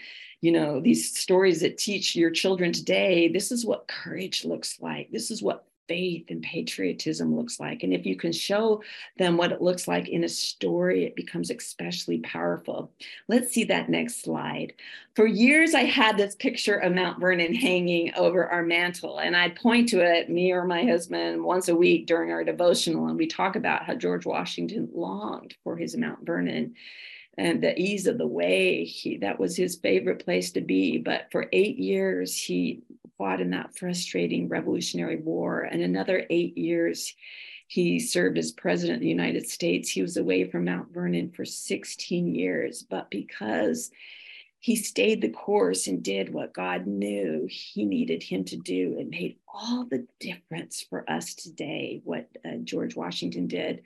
you 0.41 0.53
know 0.53 0.81
these 0.81 1.19
stories 1.19 1.61
that 1.61 1.79
teach 1.79 2.17
your 2.17 2.31
children 2.31 2.73
today 2.73 3.29
this 3.29 3.53
is 3.53 3.65
what 3.67 3.89
courage 3.89 4.45
looks 4.45 4.81
like 4.81 5.11
this 5.11 5.31
is 5.31 5.43
what 5.43 5.67
faith 5.91 6.27
and 6.29 6.41
patriotism 6.41 7.35
looks 7.35 7.59
like. 7.59 7.83
And 7.83 7.93
if 7.93 8.07
you 8.07 8.15
can 8.15 8.31
show 8.31 8.81
them 9.19 9.37
what 9.37 9.51
it 9.51 9.61
looks 9.61 9.89
like 9.89 10.09
in 10.09 10.23
a 10.23 10.29
story 10.29 11.05
it 11.05 11.17
becomes 11.17 11.51
especially 11.51 12.19
powerful. 12.19 12.93
Let's 13.27 13.53
see 13.53 13.65
that 13.65 13.89
next 13.89 14.23
slide. 14.23 14.75
For 15.17 15.27
years 15.27 15.75
i 15.75 15.83
had 15.83 16.17
this 16.17 16.37
picture 16.37 16.77
of 16.77 16.95
mount 16.95 17.19
vernon 17.19 17.53
hanging 17.53 18.15
over 18.15 18.47
our 18.47 18.63
mantle 18.63 19.19
and 19.19 19.37
i'd 19.37 19.57
point 19.57 19.89
to 19.89 20.01
it 20.01 20.31
me 20.31 20.53
or 20.53 20.65
my 20.65 20.85
husband 20.85 21.43
once 21.43 21.69
a 21.69 21.75
week 21.75 22.07
during 22.07 22.31
our 22.31 22.45
devotional 22.45 23.09
and 23.09 23.19
we 23.19 23.27
talk 23.27 23.57
about 23.57 23.85
how 23.85 23.95
george 23.95 24.25
washington 24.25 24.89
longed 24.95 25.57
for 25.65 25.77
his 25.77 25.97
mount 25.97 26.25
vernon 26.25 26.75
and 27.41 27.63
the 27.63 27.79
ease 27.81 28.07
of 28.07 28.19
the 28.19 28.27
way. 28.27 28.85
He 28.85 29.17
that 29.19 29.39
was 29.39 29.57
his 29.57 29.77
favorite 29.77 30.25
place 30.25 30.53
to 30.53 30.61
be. 30.61 30.99
But 30.99 31.29
for 31.33 31.47
eight 31.53 31.79
years 31.79 32.37
he 32.37 32.83
fought 33.21 33.43
in 33.43 33.51
that 33.51 33.77
frustrating 33.77 34.49
revolutionary 34.49 35.17
war 35.17 35.61
and 35.61 35.83
another 35.83 36.25
eight 36.31 36.57
years 36.57 37.15
he 37.69 37.99
served 37.99 38.39
as 38.39 38.51
president 38.51 38.97
of 38.97 39.03
the 39.03 39.09
united 39.09 39.47
states 39.47 39.91
he 39.91 40.01
was 40.01 40.17
away 40.17 40.51
from 40.51 40.65
mount 40.65 40.91
vernon 40.91 41.31
for 41.31 41.45
16 41.45 42.35
years 42.35 42.83
but 42.83 43.11
because 43.11 43.91
he 44.63 44.75
stayed 44.75 45.21
the 45.21 45.29
course 45.31 45.87
and 45.87 46.03
did 46.03 46.33
what 46.33 46.53
God 46.53 46.87
knew 46.87 47.49
he 47.51 47.87
needed 47.87 48.23
him 48.23 48.45
to 48.45 48.59
do. 48.59 48.97
It 48.99 49.09
made 49.09 49.39
all 49.49 49.87
the 49.87 50.07
difference 50.21 50.85
for 50.89 51.11
us 51.11 51.33
today, 51.33 52.03
what 52.05 52.29
uh, 52.45 52.57
George 52.63 52.95
Washington 52.95 53.47
did 53.47 53.83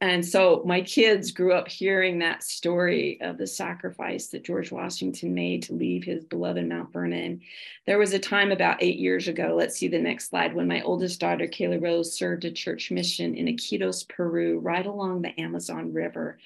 and 0.00 0.24
so 0.24 0.62
my 0.64 0.80
kids 0.80 1.30
grew 1.30 1.52
up 1.52 1.68
hearing 1.68 2.18
that 2.18 2.42
story 2.42 3.20
of 3.20 3.36
the 3.36 3.46
sacrifice 3.46 4.28
that 4.28 4.44
George 4.44 4.72
Washington 4.72 5.34
made 5.34 5.62
to 5.64 5.74
leave 5.74 6.04
his 6.04 6.24
beloved 6.24 6.66
Mount 6.66 6.90
Vernon. 6.92 7.42
There 7.86 7.98
was 7.98 8.14
a 8.14 8.18
time 8.18 8.50
about 8.50 8.82
eight 8.82 8.98
years 8.98 9.28
ago, 9.28 9.54
let's 9.54 9.76
see 9.76 9.88
the 9.88 9.98
next 9.98 10.30
slide, 10.30 10.54
when 10.54 10.68
my 10.68 10.80
oldest 10.82 11.20
daughter, 11.20 11.46
Kayla 11.46 11.82
Rose, 11.82 12.16
served 12.16 12.46
a 12.46 12.50
church 12.50 12.90
mission 12.90 13.34
in 13.34 13.46
Iquitos, 13.46 14.08
Peru, 14.08 14.58
right 14.58 14.86
along 14.86 15.20
the 15.20 15.38
Amazon 15.38 15.92
River. 15.92 16.38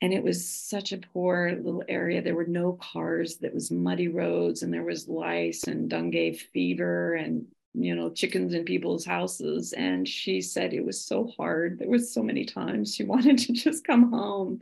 And 0.00 0.12
it 0.12 0.24
was 0.24 0.44
such 0.44 0.90
a 0.90 0.98
poor 0.98 1.52
little 1.52 1.84
area. 1.88 2.20
There 2.20 2.34
were 2.34 2.46
no 2.46 2.72
cars, 2.72 3.36
there 3.36 3.52
was 3.52 3.70
muddy 3.70 4.08
roads, 4.08 4.64
and 4.64 4.74
there 4.74 4.82
was 4.82 5.06
lice 5.06 5.62
and 5.68 5.88
dengue 5.88 6.36
fever 6.52 7.14
and 7.14 7.46
you 7.74 7.94
know 7.94 8.10
chickens 8.10 8.52
in 8.54 8.64
people's 8.64 9.04
houses 9.04 9.72
and 9.72 10.06
she 10.06 10.40
said 10.42 10.72
it 10.74 10.84
was 10.84 11.02
so 11.02 11.32
hard. 11.36 11.78
There 11.78 11.88
was 11.88 12.12
so 12.12 12.22
many 12.22 12.44
times 12.44 12.94
she 12.94 13.04
wanted 13.12 13.38
to 13.38 13.52
just 13.52 13.86
come 13.86 14.10
home 14.10 14.60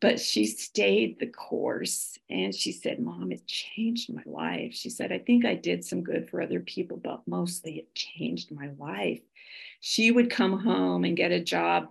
but 0.00 0.18
she 0.18 0.46
stayed 0.46 1.18
the 1.18 1.26
course 1.26 2.18
and 2.30 2.54
she 2.54 2.72
said 2.72 3.00
mom 3.00 3.32
it 3.32 3.46
changed 3.46 4.12
my 4.12 4.22
life. 4.26 4.74
She 4.74 4.90
said 4.90 5.12
i 5.12 5.18
think 5.18 5.44
i 5.44 5.54
did 5.54 5.84
some 5.84 6.02
good 6.02 6.28
for 6.28 6.42
other 6.42 6.60
people 6.60 6.96
but 6.96 7.26
mostly 7.26 7.78
it 7.78 7.94
changed 7.94 8.50
my 8.50 8.70
life. 8.78 9.20
She 9.80 10.10
would 10.10 10.30
come 10.30 10.58
home 10.58 11.04
and 11.04 11.16
get 11.16 11.32
a 11.32 11.40
job 11.40 11.88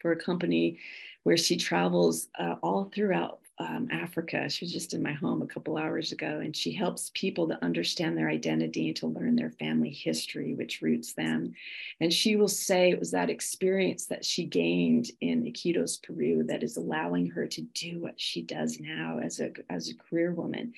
for 0.00 0.12
a 0.12 0.16
company 0.16 0.78
where 1.22 1.36
she 1.36 1.56
travels 1.56 2.28
uh, 2.38 2.56
all 2.62 2.90
throughout 2.92 3.41
um, 3.58 3.88
Africa. 3.92 4.48
She 4.48 4.64
was 4.64 4.72
just 4.72 4.94
in 4.94 5.02
my 5.02 5.12
home 5.12 5.42
a 5.42 5.46
couple 5.46 5.76
hours 5.76 6.12
ago, 6.12 6.40
and 6.42 6.56
she 6.56 6.72
helps 6.72 7.10
people 7.14 7.46
to 7.48 7.62
understand 7.64 8.16
their 8.16 8.28
identity 8.28 8.88
and 8.88 8.96
to 8.96 9.06
learn 9.06 9.36
their 9.36 9.50
family 9.50 9.90
history, 9.90 10.54
which 10.54 10.82
roots 10.82 11.12
them. 11.12 11.54
And 12.00 12.12
she 12.12 12.36
will 12.36 12.48
say 12.48 12.90
it 12.90 12.98
was 12.98 13.10
that 13.10 13.30
experience 13.30 14.06
that 14.06 14.24
she 14.24 14.44
gained 14.44 15.10
in 15.20 15.44
Iquitos, 15.44 16.02
Peru, 16.02 16.42
that 16.44 16.62
is 16.62 16.76
allowing 16.76 17.30
her 17.30 17.46
to 17.46 17.60
do 17.60 18.00
what 18.00 18.20
she 18.20 18.42
does 18.42 18.80
now 18.80 19.20
as 19.22 19.40
a, 19.40 19.52
as 19.70 19.88
a 19.88 19.94
career 19.94 20.32
woman. 20.32 20.72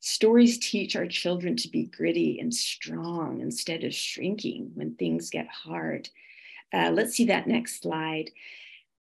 Stories 0.00 0.58
teach 0.58 0.96
our 0.96 1.06
children 1.06 1.56
to 1.56 1.68
be 1.68 1.84
gritty 1.84 2.38
and 2.40 2.54
strong 2.54 3.40
instead 3.40 3.84
of 3.84 3.94
shrinking 3.94 4.70
when 4.74 4.94
things 4.94 5.30
get 5.30 5.48
hard. 5.48 6.08
Uh, 6.72 6.90
let's 6.90 7.14
see 7.14 7.26
that 7.26 7.46
next 7.46 7.80
slide 7.80 8.30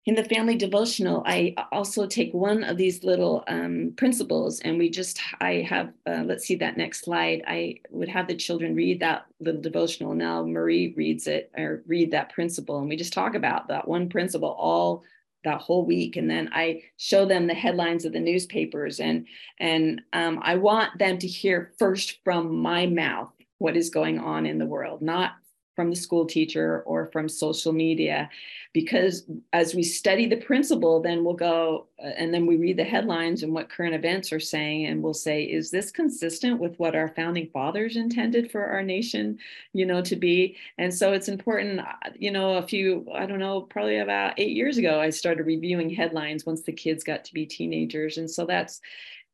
in 0.07 0.15
the 0.15 0.23
family 0.23 0.55
devotional, 0.55 1.21
I 1.25 1.53
also 1.73 2.07
take 2.07 2.33
one 2.33 2.63
of 2.63 2.77
these 2.77 3.03
little 3.03 3.43
um, 3.49 3.91
principles 3.97 4.61
and 4.61 4.77
we 4.77 4.89
just, 4.89 5.19
I 5.41 5.55
have, 5.69 5.91
uh, 6.05 6.23
let's 6.25 6.47
see 6.47 6.55
that 6.55 6.77
next 6.77 7.03
slide. 7.03 7.43
I 7.45 7.81
would 7.89 8.07
have 8.07 8.29
the 8.29 8.35
children 8.35 8.73
read 8.73 9.01
that 9.01 9.25
little 9.41 9.59
devotional. 9.59 10.15
Now 10.15 10.45
Marie 10.45 10.93
reads 10.95 11.27
it 11.27 11.51
or 11.57 11.83
read 11.87 12.11
that 12.11 12.31
principle. 12.31 12.79
And 12.79 12.87
we 12.87 12.95
just 12.95 13.11
talk 13.11 13.35
about 13.35 13.67
that 13.67 13.85
one 13.85 14.07
principle 14.07 14.55
all 14.57 15.03
that 15.43 15.59
whole 15.59 15.85
week. 15.85 16.15
And 16.15 16.29
then 16.29 16.51
I 16.53 16.83
show 16.95 17.25
them 17.25 17.45
the 17.45 17.53
headlines 17.53 18.05
of 18.05 18.13
the 18.13 18.21
newspapers 18.21 19.01
and, 19.01 19.27
and 19.59 20.01
um, 20.13 20.39
I 20.41 20.55
want 20.55 20.97
them 20.99 21.17
to 21.17 21.27
hear 21.27 21.73
first 21.77 22.19
from 22.23 22.55
my 22.55 22.85
mouth 22.85 23.33
what 23.57 23.75
is 23.75 23.89
going 23.89 24.19
on 24.19 24.45
in 24.45 24.57
the 24.57 24.65
world, 24.65 25.01
not 25.01 25.33
from 25.77 25.91
the 25.91 25.95
school 25.95 26.25
teacher 26.25 26.81
or 26.87 27.05
from 27.05 27.29
social 27.29 27.71
media. 27.71 28.27
Because 28.73 29.29
as 29.53 29.75
we 29.75 29.83
study 29.83 30.25
the 30.25 30.37
principle 30.37 30.99
then 30.99 31.23
we'll 31.23 31.35
go 31.35 31.85
uh, 32.03 32.07
and 32.17 32.33
then 32.33 32.47
we 32.47 32.57
read 32.57 32.77
the 32.77 32.83
headlines 32.83 33.43
and 33.43 33.53
what 33.53 33.69
current 33.69 33.93
events 33.93 34.33
are 34.33 34.39
saying 34.39 34.87
and 34.87 35.03
we'll 35.03 35.13
say 35.13 35.43
is 35.43 35.69
this 35.69 35.91
consistent 35.91 36.59
with 36.59 36.77
what 36.79 36.95
our 36.95 37.09
founding 37.09 37.47
fathers 37.51 37.95
intended 37.95 38.49
for 38.51 38.65
our 38.65 38.81
nation 38.81 39.37
you 39.73 39.85
know 39.85 40.01
to 40.01 40.15
be? 40.15 40.57
And 40.79 40.91
so 40.91 41.13
it's 41.13 41.29
important 41.29 41.81
uh, 41.81 42.09
you 42.17 42.31
know 42.31 42.55
a 42.55 42.67
few 42.67 43.05
i 43.13 43.27
don't 43.27 43.39
know 43.39 43.61
probably 43.61 43.99
about 43.99 44.33
8 44.39 44.49
years 44.49 44.79
ago 44.79 44.99
i 44.99 45.11
started 45.11 45.45
reviewing 45.45 45.91
headlines 45.91 46.43
once 46.43 46.63
the 46.63 46.73
kids 46.73 47.03
got 47.03 47.23
to 47.25 47.33
be 47.33 47.45
teenagers. 47.45 48.17
And 48.17 48.29
so 48.29 48.45
that's 48.47 48.81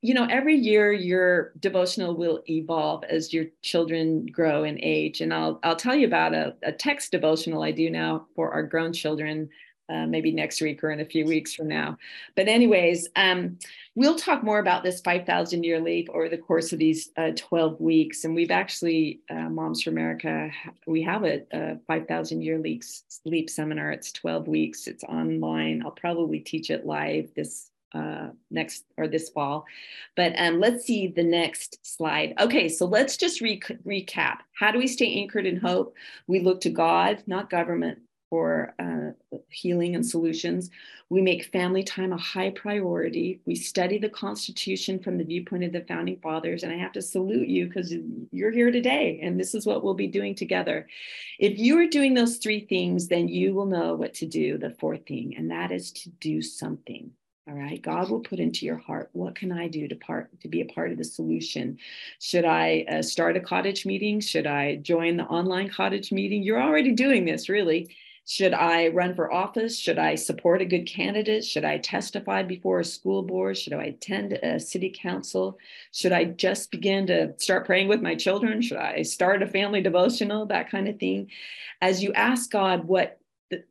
you 0.03 0.13
know, 0.13 0.27
every 0.29 0.55
year 0.55 0.91
your 0.91 1.53
devotional 1.61 2.13
will 2.13 2.43
evolve 2.49 3.05
as 3.05 3.31
your 3.31 3.45
children 3.61 4.25
grow 4.25 4.65
in 4.65 4.77
age. 4.83 5.21
And 5.21 5.33
I'll, 5.33 5.61
I'll 5.63 5.77
tell 5.77 5.95
you 5.95 6.05
about 6.05 6.33
a, 6.33 6.53
a 6.61 6.73
text 6.73 7.13
devotional 7.13 7.63
I 7.63 7.71
do 7.71 7.89
now 7.89 8.27
for 8.35 8.51
our 8.51 8.63
grown 8.63 8.91
children, 8.91 9.49
uh, 9.87 10.05
maybe 10.05 10.33
next 10.33 10.59
week 10.59 10.83
or 10.83 10.91
in 10.91 10.99
a 10.99 11.05
few 11.05 11.25
weeks 11.25 11.53
from 11.53 11.69
now. 11.69 11.97
But, 12.35 12.49
anyways, 12.49 13.07
um, 13.15 13.57
we'll 13.95 14.17
talk 14.17 14.43
more 14.43 14.59
about 14.59 14.83
this 14.83 14.99
5,000 14.99 15.63
year 15.63 15.79
leap 15.79 16.09
over 16.09 16.27
the 16.27 16.37
course 16.37 16.73
of 16.73 16.79
these 16.79 17.09
uh, 17.15 17.31
12 17.37 17.79
weeks. 17.79 18.25
And 18.25 18.35
we've 18.35 18.51
actually, 18.51 19.21
uh, 19.29 19.47
Moms 19.47 19.83
for 19.83 19.91
America, 19.91 20.51
we 20.85 21.01
have 21.03 21.23
a, 21.23 21.43
a 21.53 21.77
5,000 21.87 22.41
year 22.41 22.59
leap, 22.59 22.83
leap 23.23 23.49
seminar. 23.49 23.93
It's 23.93 24.11
12 24.11 24.49
weeks, 24.49 24.87
it's 24.87 25.05
online. 25.05 25.81
I'll 25.85 25.91
probably 25.91 26.41
teach 26.41 26.71
it 26.71 26.85
live 26.85 27.33
this 27.37 27.69
uh, 27.93 28.29
next 28.49 28.85
or 28.97 29.07
this 29.07 29.29
fall. 29.29 29.65
But 30.15 30.33
um, 30.37 30.59
let's 30.59 30.85
see 30.85 31.07
the 31.07 31.23
next 31.23 31.79
slide. 31.85 32.33
Okay, 32.39 32.69
so 32.69 32.85
let's 32.85 33.17
just 33.17 33.41
re- 33.41 33.61
recap. 33.85 34.37
How 34.57 34.71
do 34.71 34.79
we 34.79 34.87
stay 34.87 35.21
anchored 35.21 35.45
in 35.45 35.57
hope? 35.57 35.95
We 36.27 36.39
look 36.39 36.61
to 36.61 36.69
God, 36.69 37.23
not 37.27 37.49
government, 37.49 37.99
for 38.33 38.73
uh, 38.79 39.37
healing 39.49 39.93
and 39.93 40.03
solutions. 40.03 40.71
We 41.09 41.21
make 41.21 41.51
family 41.51 41.83
time 41.83 42.11
a 42.13 42.17
high 42.17 42.49
priority. 42.49 43.41
We 43.45 43.53
study 43.53 43.99
the 43.99 44.09
Constitution 44.09 44.97
from 44.97 45.19
the 45.19 45.23
viewpoint 45.23 45.65
of 45.65 45.71
the 45.71 45.85
founding 45.87 46.17
fathers. 46.17 46.63
And 46.63 46.73
I 46.73 46.77
have 46.77 46.93
to 46.93 47.01
salute 47.03 47.47
you 47.47 47.67
because 47.67 47.93
you're 48.31 48.49
here 48.49 48.71
today, 48.71 49.19
and 49.21 49.39
this 49.39 49.53
is 49.53 49.67
what 49.67 49.83
we'll 49.83 49.93
be 49.93 50.07
doing 50.07 50.33
together. 50.33 50.87
If 51.37 51.59
you 51.59 51.77
are 51.77 51.85
doing 51.85 52.15
those 52.15 52.37
three 52.37 52.61
things, 52.61 53.07
then 53.07 53.27
you 53.27 53.53
will 53.53 53.67
know 53.67 53.93
what 53.93 54.15
to 54.15 54.25
do, 54.25 54.57
the 54.57 54.71
fourth 54.71 55.05
thing, 55.05 55.35
and 55.37 55.51
that 55.51 55.71
is 55.71 55.91
to 55.91 56.09
do 56.09 56.41
something. 56.41 57.11
All 57.45 57.55
right. 57.55 57.81
God 57.81 58.09
will 58.09 58.21
put 58.21 58.39
into 58.39 58.65
your 58.65 58.77
heart, 58.77 59.09
what 59.11 59.35
can 59.35 59.51
I 59.51 59.67
do 59.67 59.85
to 59.89 59.95
part 59.95 60.29
to 60.41 60.47
be 60.47 60.61
a 60.61 60.65
part 60.65 60.91
of 60.91 60.97
the 60.97 61.03
solution? 61.03 61.77
Should 62.19 62.45
I 62.45 62.85
uh, 62.89 63.01
start 63.01 63.35
a 63.35 63.41
cottage 63.41 63.85
meeting? 63.85 64.21
Should 64.21 64.47
I 64.47 64.77
join 64.77 65.17
the 65.17 65.25
online 65.25 65.69
cottage 65.69 66.13
meeting? 66.13 66.41
You're 66.41 66.61
already 66.61 66.93
doing 66.93 67.25
this, 67.25 67.49
really. 67.49 67.93
Should 68.25 68.53
I 68.53 68.87
run 68.87 69.13
for 69.13 69.33
office? 69.33 69.77
Should 69.77 69.99
I 69.99 70.15
support 70.15 70.61
a 70.61 70.65
good 70.65 70.87
candidate? 70.87 71.43
Should 71.43 71.65
I 71.65 71.79
testify 71.79 72.43
before 72.43 72.79
a 72.79 72.85
school 72.85 73.21
board? 73.21 73.57
Should 73.57 73.73
I 73.73 73.83
attend 73.87 74.31
a 74.31 74.57
city 74.61 74.95
council? 74.97 75.57
Should 75.91 76.13
I 76.13 76.23
just 76.23 76.71
begin 76.71 77.05
to 77.07 77.33
start 77.39 77.65
praying 77.65 77.89
with 77.89 78.01
my 78.01 78.15
children? 78.15 78.61
Should 78.61 78.77
I 78.77 79.01
start 79.01 79.43
a 79.43 79.47
family 79.47 79.81
devotional? 79.81 80.45
That 80.45 80.71
kind 80.71 80.87
of 80.87 80.97
thing. 80.97 81.29
As 81.81 82.01
you 82.01 82.13
ask 82.13 82.49
God 82.49 82.85
what 82.85 83.19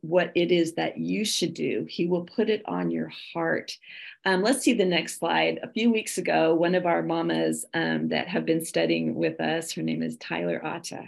what 0.01 0.31
it 0.35 0.51
is 0.51 0.73
that 0.73 0.97
you 0.97 1.25
should 1.25 1.53
do. 1.53 1.85
He 1.89 2.07
will 2.07 2.23
put 2.23 2.49
it 2.49 2.61
on 2.65 2.91
your 2.91 3.11
heart. 3.33 3.77
Um, 4.25 4.41
let's 4.41 4.61
see 4.61 4.73
the 4.73 4.85
next 4.85 5.19
slide. 5.19 5.59
A 5.63 5.71
few 5.71 5.91
weeks 5.91 6.17
ago, 6.17 6.53
one 6.53 6.75
of 6.75 6.85
our 6.85 7.01
mamas 7.01 7.65
um, 7.73 8.09
that 8.09 8.27
have 8.27 8.45
been 8.45 8.63
studying 8.63 9.15
with 9.15 9.39
us, 9.39 9.71
her 9.73 9.81
name 9.81 10.03
is 10.03 10.17
Tyler 10.17 10.63
Atta, 10.63 11.05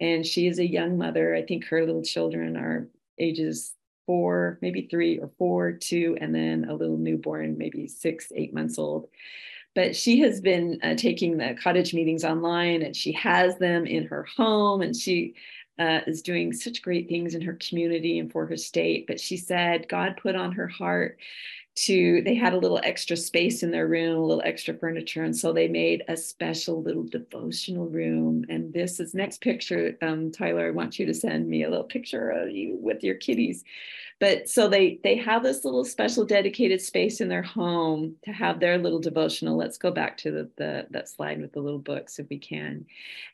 and 0.00 0.26
she 0.26 0.46
is 0.46 0.58
a 0.58 0.70
young 0.70 0.98
mother. 0.98 1.34
I 1.34 1.42
think 1.42 1.64
her 1.66 1.84
little 1.84 2.02
children 2.02 2.56
are 2.56 2.88
ages 3.18 3.74
four, 4.06 4.58
maybe 4.62 4.88
three 4.90 5.18
or 5.18 5.30
four, 5.38 5.72
two, 5.72 6.16
and 6.20 6.34
then 6.34 6.66
a 6.68 6.74
little 6.74 6.96
newborn, 6.96 7.58
maybe 7.58 7.86
six, 7.86 8.32
eight 8.34 8.54
months 8.54 8.78
old 8.78 9.08
but 9.78 9.94
she 9.94 10.18
has 10.18 10.40
been 10.40 10.76
uh, 10.82 10.96
taking 10.96 11.36
the 11.36 11.56
cottage 11.62 11.94
meetings 11.94 12.24
online 12.24 12.82
and 12.82 12.96
she 12.96 13.12
has 13.12 13.56
them 13.58 13.86
in 13.86 14.04
her 14.06 14.26
home 14.36 14.82
and 14.82 14.96
she 14.96 15.34
uh, 15.78 16.00
is 16.06 16.22
doing 16.22 16.52
such 16.52 16.82
great 16.82 17.08
things 17.08 17.34
in 17.34 17.40
her 17.42 17.58
community 17.60 18.18
and 18.18 18.30
for 18.30 18.46
her 18.46 18.56
state. 18.56 19.06
But 19.06 19.20
she 19.20 19.36
said 19.36 19.88
God 19.88 20.18
put 20.20 20.36
on 20.36 20.52
her 20.52 20.68
heart 20.68 21.18
to, 21.76 22.22
they 22.22 22.34
had 22.34 22.54
a 22.54 22.58
little 22.58 22.80
extra 22.82 23.16
space 23.16 23.62
in 23.62 23.70
their 23.70 23.86
room, 23.86 24.16
a 24.16 24.24
little 24.24 24.42
extra 24.44 24.74
furniture. 24.74 25.22
And 25.22 25.36
so 25.36 25.52
they 25.52 25.68
made 25.68 26.02
a 26.08 26.16
special 26.16 26.82
little 26.82 27.04
devotional 27.04 27.86
room. 27.86 28.44
And 28.48 28.72
this 28.72 28.98
is 28.98 29.14
next 29.14 29.40
picture. 29.40 29.96
Um, 30.02 30.32
Tyler, 30.32 30.66
I 30.66 30.70
want 30.70 30.98
you 30.98 31.06
to 31.06 31.14
send 31.14 31.48
me 31.48 31.62
a 31.62 31.70
little 31.70 31.84
picture 31.84 32.30
of 32.30 32.50
you 32.50 32.76
with 32.80 33.04
your 33.04 33.14
kitties 33.14 33.62
but 34.20 34.48
so 34.48 34.68
they 34.68 34.98
they 35.04 35.16
have 35.16 35.42
this 35.42 35.64
little 35.64 35.84
special 35.84 36.24
dedicated 36.24 36.80
space 36.80 37.20
in 37.20 37.28
their 37.28 37.42
home 37.42 38.16
to 38.24 38.32
have 38.32 38.58
their 38.58 38.78
little 38.78 38.98
devotional. 38.98 39.56
Let's 39.56 39.78
go 39.78 39.90
back 39.90 40.16
to 40.18 40.30
the, 40.30 40.50
the 40.56 40.86
that 40.90 41.08
slide 41.08 41.40
with 41.40 41.52
the 41.52 41.60
little 41.60 41.78
books 41.78 42.18
if 42.18 42.28
we 42.28 42.38
can. 42.38 42.86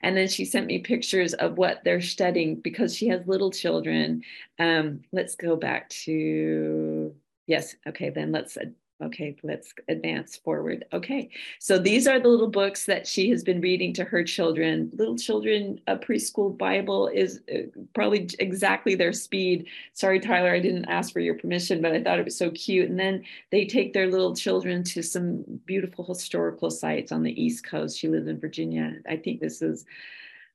And 0.03 0.16
then 0.16 0.28
she 0.28 0.45
sent 0.45 0.66
me 0.66 0.78
pictures 0.80 1.35
of 1.35 1.57
what 1.57 1.82
they're 1.85 2.01
studying 2.01 2.57
because 2.57 2.95
she 2.95 3.09
has 3.09 3.26
little 3.26 3.51
children. 3.51 4.22
Um, 4.59 5.03
let's 5.12 5.37
go 5.37 5.57
back 5.57 5.89
to 5.91 7.14
yes 7.47 7.76
okay 7.87 8.11
then 8.11 8.32
let's 8.32 8.57
Okay, 9.03 9.36
let's 9.42 9.74
advance 9.88 10.36
forward. 10.36 10.84
Okay, 10.92 11.28
so 11.59 11.78
these 11.78 12.07
are 12.07 12.20
the 12.20 12.28
little 12.28 12.49
books 12.49 12.86
that 12.86 13.09
she 13.09 13.28
has 13.30 13.42
been 13.42 13.61
reading 13.61 13.92
to 13.95 14.05
her 14.05 14.22
children. 14.22 14.88
Little 14.95 15.16
children, 15.16 15.80
a 15.88 15.97
preschool 15.97 16.57
Bible 16.57 17.09
is 17.09 17.40
uh, 17.53 17.62
probably 17.92 18.28
exactly 18.38 18.95
their 18.95 19.12
speed. 19.12 19.66
Sorry, 19.95 20.20
Tyler, 20.20 20.55
I 20.55 20.61
didn't 20.61 20.84
ask 20.84 21.12
for 21.12 21.18
your 21.18 21.34
permission, 21.34 21.82
but 21.82 21.92
I 21.92 22.03
thought 22.03 22.20
it 22.20 22.24
was 22.24 22.36
so 22.36 22.53
cute. 22.53 22.88
And 22.88 22.99
then 22.99 23.24
they 23.51 23.66
take 23.66 23.92
their 23.92 24.07
little 24.07 24.34
children 24.34 24.84
to 24.84 25.03
some 25.03 25.45
beautiful 25.66 26.05
historical 26.05 26.70
sites 26.70 27.11
on 27.11 27.24
the 27.24 27.42
East 27.42 27.66
Coast. 27.66 27.99
She 27.99 28.07
lives 28.07 28.28
in 28.28 28.38
Virginia. 28.38 28.95
I 29.09 29.16
think 29.16 29.40
this 29.40 29.61
is 29.61 29.86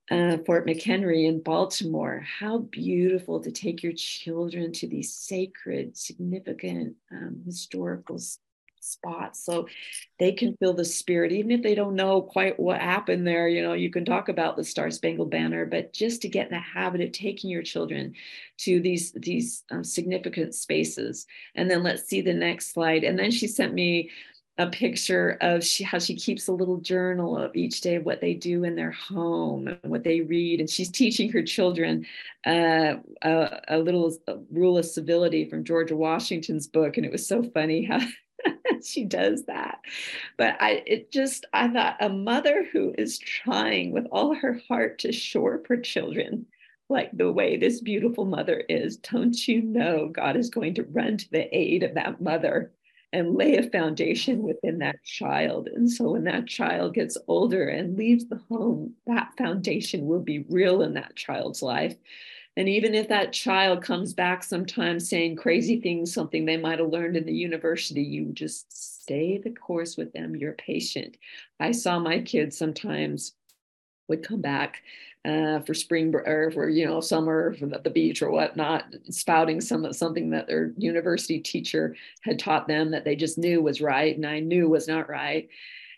uh, 0.10 0.38
Fort 0.46 0.66
McHenry 0.66 1.28
in 1.28 1.42
Baltimore. 1.42 2.26
How 2.40 2.60
beautiful 2.60 3.40
to 3.42 3.52
take 3.52 3.84
your 3.84 3.94
children 3.94 4.72
to 4.74 4.88
these 4.88 5.14
sacred, 5.14 5.98
significant 5.98 6.96
um, 7.12 7.42
historical 7.46 8.20
spots 8.82 9.44
so 9.44 9.68
they 10.20 10.32
can 10.32 10.56
feel 10.58 10.74
the 10.74 10.86
spirit 10.86 11.32
even 11.32 11.52
if 11.52 11.62
they 11.62 11.76
don't 11.76 11.96
know 11.96 12.22
quite 12.22 12.60
what 12.60 12.80
happened 12.80 13.28
there 13.28 13.48
you 13.48 13.62
know 13.62 13.74
you 13.74 13.90
can 13.90 14.06
talk 14.06 14.30
about 14.30 14.56
the 14.56 14.64
star 14.64 14.90
spangled 14.90 15.30
banner 15.30 15.66
but 15.66 15.94
just 15.94 16.22
to 16.22 16.30
get 16.30 16.48
in 16.48 16.54
the 16.54 16.60
habit 16.60 17.02
of 17.02 17.12
taking 17.12 17.50
your 17.50 17.62
children 17.62 18.14
to 18.58 18.80
these 18.80 19.12
these 19.14 19.64
um, 19.72 19.84
significant 19.84 20.56
spaces 20.56 21.28
and 21.56 21.70
then 21.70 21.84
let's 21.84 22.04
see 22.04 22.22
the 22.22 22.34
next 22.34 22.74
slide 22.74 23.04
and 23.04 23.20
then 23.20 23.32
she 23.32 23.48
sent 23.48 23.74
me 23.74 24.10
a 24.60 24.68
picture 24.68 25.38
of 25.40 25.64
she, 25.64 25.86
how 25.86 25.98
she 25.98 26.16
keeps 26.16 26.50
a 26.50 26.52
little 26.52 26.78
journal 26.78 27.38
of 27.38 27.56
each 27.56 27.80
day 27.80 27.96
of 27.96 28.06
what 28.06 28.20
they 28.20 28.34
do 28.34 28.66
in 28.66 28.76
their 28.76 28.92
home 28.92 29.70
and 29.70 29.80
what 29.84 30.04
they 30.04 30.20
read. 30.20 30.60
And 30.60 30.70
she's 30.70 30.92
teaching 30.92 31.32
her 31.32 31.42
children 31.42 32.06
uh, 32.46 32.96
a, 33.22 33.62
a, 33.70 33.78
little 33.78 34.14
rule 34.52 34.78
of 34.78 34.86
civility 34.86 35.46
from 35.46 35.64
Georgia 35.64 35.96
Washington's 35.96 36.68
book. 36.68 36.98
And 36.98 37.06
it 37.06 37.12
was 37.12 37.26
so 37.26 37.42
funny 37.42 37.86
how 37.86 38.02
she 38.84 39.06
does 39.06 39.46
that. 39.46 39.80
But 40.38 40.58
I 40.60 40.84
it 40.86 41.10
just 41.10 41.46
I 41.54 41.70
thought 41.70 41.96
a 42.02 42.10
mother 42.10 42.68
who 42.72 42.94
is 42.98 43.18
trying 43.18 43.92
with 43.92 44.08
all 44.12 44.36
her 44.36 44.62
heart 44.68 45.00
to 45.00 45.14
shore 45.14 45.56
up 45.56 45.68
her 45.68 45.78
children 45.78 46.46
like 46.90 47.16
the 47.16 47.32
way 47.32 47.56
this 47.56 47.82
beautiful 47.82 48.26
mother 48.26 48.64
is, 48.68 48.98
don't 48.98 49.48
you 49.48 49.62
know 49.62 50.10
God 50.10 50.36
is 50.36 50.50
going 50.50 50.74
to 50.74 50.84
run 50.84 51.18
to 51.18 51.32
the 51.32 51.56
aid 51.56 51.84
of 51.84 51.94
that 51.94 52.20
mother 52.20 52.72
and 53.12 53.36
lay 53.36 53.58
a 53.58 53.70
foundation 53.70 54.44
within 54.44 54.80
that 54.80 55.04
child. 55.04 55.68
And 55.68 55.90
so 55.90 56.12
when 56.12 56.26
that 56.26 56.48
child 56.48 56.94
gets 56.94 57.18
older 57.28 57.68
and 57.68 57.98
leaves 57.98 58.28
the 58.28 58.42
home, 58.50 58.94
that 59.08 59.32
foundation 59.38 60.06
will 60.06 60.20
be 60.20 60.46
real 60.50 60.82
in 60.82 60.94
that 60.94 61.16
child's 61.16 61.62
life. 61.62 61.96
And 62.58 62.68
even 62.68 62.94
if 62.94 63.08
that 63.08 63.32
child 63.32 63.84
comes 63.84 64.14
back 64.14 64.44
sometimes 64.44 65.10
saying 65.10 65.38
crazy 65.38 65.80
things, 65.80 66.14
something 66.14 66.46
they 66.46 66.58
might 66.58 66.80
have 66.80 66.90
learned 66.90 67.16
in 67.16 67.26
the 67.26 67.34
university, 67.34 68.02
you 68.02 68.34
just 68.34 69.02
stay 69.02 69.38
the 69.38 69.52
course 69.52 69.96
with 69.98 70.12
them. 70.14 70.36
You're 70.36 70.54
patient. 70.54 71.18
I 71.60 71.72
saw 71.72 72.00
my 72.00 72.20
kids 72.20 72.58
sometimes 72.58 73.34
would 74.10 74.28
come 74.28 74.42
back 74.42 74.82
uh, 75.26 75.60
for 75.62 75.74
spring 75.74 76.14
or 76.16 76.50
for 76.52 76.70
you 76.70 76.86
know 76.86 77.02
summer 77.02 77.54
from 77.56 77.74
the 77.84 77.90
beach 77.90 78.22
or 78.22 78.32
whatnot, 78.32 78.86
spouting 79.10 79.60
some 79.62 79.92
something 79.94 80.30
that 80.30 80.48
their 80.48 80.72
university 80.78 81.40
teacher 81.40 81.96
had 82.22 82.40
taught 82.40 82.68
them 82.68 82.92
that 82.92 83.04
they 83.04 83.16
just 83.16 83.38
knew 83.38 83.62
was 83.62 83.82
right 83.82 84.16
and 84.16 84.26
I 84.26 84.40
knew 84.40 84.70
was 84.70 84.88
not 84.88 85.10
right. 85.10 85.50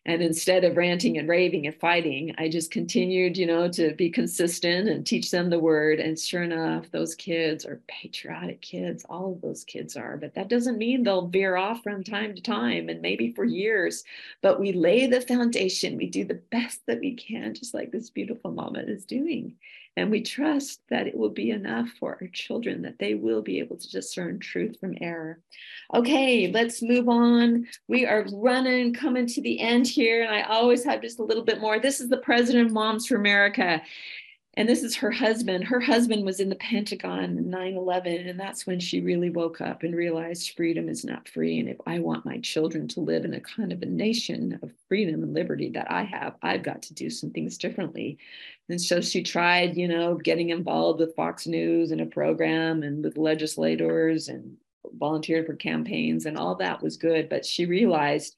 And 0.04 0.24
instead 0.24 0.64
of 0.64 0.78
ranting 0.78 1.20
and 1.20 1.30
raving 1.30 1.68
and 1.68 1.76
fighting, 1.76 2.34
I 2.40 2.50
just 2.50 2.72
continued, 2.72 3.38
you 3.38 3.46
know, 3.46 3.70
to 3.70 3.94
be 3.94 4.10
consistent 4.10 4.90
and 4.90 5.06
teach 5.06 5.30
them 5.30 5.52
the 5.52 5.60
word. 5.60 6.00
And 6.00 6.18
sure 6.18 6.42
enough, 6.42 6.90
those 6.90 7.14
kids 7.14 7.68
are 7.68 7.84
patriotic 7.88 8.62
kids. 8.62 9.06
All 9.10 9.34
of 9.34 9.42
those 9.42 9.64
kids 9.64 9.96
are. 9.96 10.18
But 10.18 10.34
that 10.34 10.50
doesn't 10.50 10.80
mean 10.80 11.04
they'll 11.04 11.28
veer 11.28 11.56
off 11.56 11.84
from 11.84 12.04
time 12.04 12.34
to 12.34 12.42
time 12.42 12.90
and 12.90 13.00
maybe 13.00 13.32
for 13.32 13.46
years. 13.46 14.04
But 14.42 14.60
we 14.60 14.74
lay 14.74 15.06
the 15.06 15.22
foundation. 15.22 15.98
We 15.98 16.10
do 16.10 16.26
the 16.26 16.42
best 16.52 16.82
that 16.88 17.00
we 17.00 17.14
can, 17.14 17.54
just 17.54 17.76
like 17.76 17.92
this 17.92 18.10
beautiful 18.10 18.50
mama 18.50 18.80
is 18.80 19.06
doing. 19.06 19.56
And 19.98 20.10
we 20.10 20.22
trust 20.22 20.80
that 20.90 21.06
it 21.06 21.18
will 21.18 21.30
be 21.30 21.52
enough 21.52 21.90
for 22.00 22.18
our 22.22 22.28
children, 22.28 22.82
that 22.84 22.98
they 22.98 23.14
will 23.14 23.42
be 23.42 23.60
able 23.60 23.76
to 23.76 23.90
discern 23.90 24.40
truth 24.40 24.78
from 24.80 24.96
error. 25.02 25.42
Okay, 25.94 26.50
let's 26.50 26.82
move 26.82 27.10
on. 27.10 27.68
We 27.90 28.06
are 28.06 28.26
running, 28.32 28.94
coming 28.94 29.28
to 29.28 29.42
the 29.42 29.60
end 29.60 29.88
here, 29.88 30.24
and 30.24 30.34
I 30.34 30.44
always 30.44 30.86
have 30.86 31.02
just 31.02 31.20
a 31.20 31.24
little 31.24 31.44
bit 31.44 31.60
more. 31.60 31.78
This 31.78 32.00
is 32.00 32.08
the 32.08 32.18
president 32.18 32.68
of 32.68 32.72
Moms 32.72 33.08
for 33.08 33.16
America 33.18 33.82
and 34.56 34.68
this 34.68 34.84
is 34.84 34.98
her 34.98 35.12
husband. 35.12 35.64
Her 35.64 35.80
husband 35.80 36.26
was 36.26 36.42
in 36.42 36.50
the 36.50 36.56
Pentagon 36.56 37.50
9 37.50 37.74
11, 37.74 38.28
and 38.28 38.38
that's 38.38 38.68
when 38.68 38.82
she 38.82 39.00
really 39.00 39.30
woke 39.30 39.62
up 39.62 39.84
and 39.84 39.96
realized 39.96 40.58
freedom 40.58 40.90
is 40.90 41.06
not 41.06 41.30
free. 41.30 41.60
And 41.60 41.70
if 41.70 41.78
I 41.88 42.00
want 42.00 42.26
my 42.26 42.38
children 42.40 42.90
to 42.90 43.00
live 43.00 43.24
in 43.24 43.34
a 43.34 43.40
kind 43.40 43.72
of 43.72 43.82
a 43.82 43.86
nation 43.86 44.60
of 44.62 44.74
freedom 44.90 45.24
and 45.24 45.34
liberty 45.34 45.70
that 45.70 45.90
I 45.90 46.04
have, 46.04 46.36
I've 46.42 46.64
got 46.64 46.82
to 46.84 46.94
do 46.94 47.10
some 47.10 47.32
things 47.32 47.58
differently. 47.58 48.18
And 48.68 48.82
so 48.82 49.00
she 49.00 49.24
tried, 49.24 49.78
you 49.78 49.88
know, 49.88 50.16
getting 50.16 50.50
involved 50.50 51.00
with 51.00 51.16
Fox 51.16 51.48
News 51.48 51.92
and 51.92 52.02
a 52.02 52.06
program 52.06 52.84
and 52.84 53.04
with 53.06 53.18
legislators 53.18 54.28
and 54.28 54.58
volunteered 55.00 55.46
for 55.46 55.56
campaigns, 55.56 56.26
and 56.26 56.38
all 56.38 56.56
that 56.56 56.84
was 56.84 56.98
good. 56.98 57.30
But 57.30 57.46
she 57.46 57.66
realized 57.66 58.36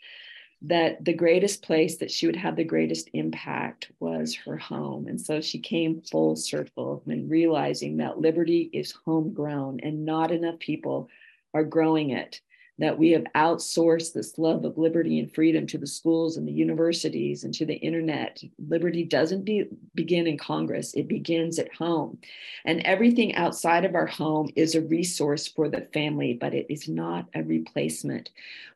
that 0.64 1.04
the 1.04 1.14
greatest 1.14 1.62
place 1.62 1.98
that 1.98 2.10
she 2.10 2.26
would 2.26 2.38
have 2.38 2.56
the 2.56 2.64
greatest 2.64 3.10
impact 3.14 3.92
was 4.00 4.34
her 4.34 4.58
home. 4.58 5.08
And 5.08 5.20
so 5.20 5.42
she 5.42 5.60
came 5.60 6.02
full 6.02 6.38
circle 6.38 7.02
when 7.04 7.28
realizing 7.28 7.98
that 7.98 8.22
liberty 8.22 8.70
is 8.72 8.96
homegrown 9.06 9.82
and 9.82 10.06
not 10.06 10.32
enough 10.32 10.60
people 10.60 11.10
are 11.54 11.66
growing 11.66 12.12
it. 12.12 12.40
That 12.80 12.98
we 12.98 13.12
have 13.12 13.26
outsourced 13.36 14.14
this 14.14 14.40
love 14.40 14.66
of 14.66 14.80
liberty 14.80 15.20
and 15.20 15.32
freedom 15.32 15.68
to 15.68 15.78
the 15.78 15.86
schools 15.86 16.38
and 16.38 16.48
the 16.48 16.52
universities 16.52 17.44
and 17.44 17.54
to 17.54 17.68
the 17.68 17.76
internet. 17.76 18.42
Liberty 18.68 19.04
doesn't 19.04 19.44
be, 19.44 19.66
begin 19.94 20.26
in 20.26 20.40
Congress, 20.40 20.94
it 20.96 21.08
begins 21.08 21.60
at 21.60 21.72
home. 21.76 22.18
And 22.66 22.82
everything 22.82 23.36
outside 23.36 23.86
of 23.86 23.94
our 23.94 24.08
home 24.08 24.50
is 24.56 24.74
a 24.74 24.82
resource 24.82 25.48
for 25.48 25.70
the 25.70 25.88
family, 25.94 26.34
but 26.34 26.56
it 26.56 26.66
is 26.68 26.88
not 26.88 27.28
a 27.36 27.44
replacement. 27.44 28.32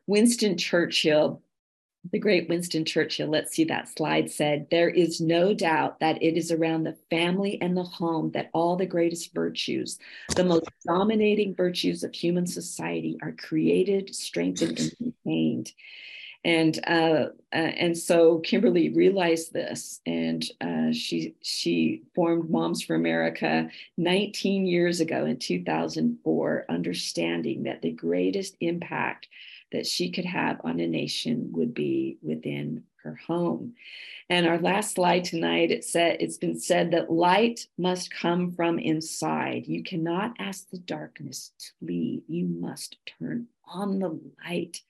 Winston 0.05 0.57
Churchill 0.57 1.41
the 2.11 2.19
great 2.19 2.47
Winston 2.49 2.85
Churchill, 2.85 3.27
let's 3.27 3.55
see 3.55 3.65
that 3.65 3.89
slide 3.89 4.31
said, 4.31 4.67
there 4.71 4.89
is 4.89 5.19
no 5.19 5.53
doubt 5.53 5.99
that 5.99 6.21
it 6.21 6.37
is 6.37 6.51
around 6.51 6.83
the 6.83 6.97
family 7.09 7.59
and 7.61 7.75
the 7.75 7.83
home 7.83 8.31
that 8.31 8.49
all 8.53 8.75
the 8.75 8.85
greatest 8.85 9.33
virtues, 9.33 9.99
the 10.35 10.43
most 10.43 10.69
dominating 10.85 11.55
virtues 11.55 12.03
of 12.03 12.13
human 12.13 12.47
society 12.47 13.17
are 13.21 13.33
created, 13.33 14.13
strengthened, 14.15 14.79
and 14.79 15.13
maintained. 15.25 15.71
And 16.45 16.79
uh, 16.87 17.25
uh, 17.51 17.55
and 17.55 17.97
so 17.97 18.39
Kimberly 18.39 18.89
realized 18.89 19.51
this, 19.51 19.99
and 20.05 20.45
uh, 20.61 20.93
she 20.93 21.35
she 21.41 22.03
formed 22.15 22.49
Moms 22.49 22.83
for 22.83 22.95
America 22.95 23.69
19 23.97 24.65
years 24.65 25.01
ago 25.01 25.25
in 25.25 25.39
2004, 25.39 26.65
understanding 26.69 27.63
that 27.63 27.81
the 27.81 27.91
greatest 27.91 28.55
impact 28.61 29.27
that 29.71 29.85
she 29.85 30.11
could 30.11 30.25
have 30.25 30.61
on 30.63 30.79
a 30.79 30.87
nation 30.87 31.49
would 31.53 31.73
be 31.73 32.17
within 32.21 32.83
her 33.03 33.19
home. 33.27 33.73
And 34.29 34.45
our 34.45 34.59
last 34.59 34.95
slide 34.95 35.23
tonight, 35.23 35.71
it 35.71 35.85
said 35.85 36.17
it's 36.19 36.37
been 36.37 36.59
said 36.59 36.91
that 36.91 37.11
light 37.11 37.67
must 37.77 38.11
come 38.11 38.51
from 38.51 38.77
inside. 38.79 39.67
You 39.67 39.83
cannot 39.83 40.33
ask 40.39 40.69
the 40.69 40.79
darkness 40.79 41.51
to 41.59 41.85
leave. 41.85 42.23
You 42.27 42.45
must 42.45 42.97
turn 43.19 43.47
on 43.65 43.99
the 43.99 44.19
light. 44.45 44.81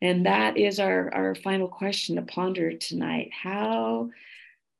And 0.00 0.26
that 0.26 0.56
is 0.56 0.78
our, 0.80 1.12
our 1.14 1.34
final 1.34 1.68
question 1.68 2.16
to 2.16 2.22
ponder 2.22 2.72
tonight. 2.72 3.30
How 3.32 4.10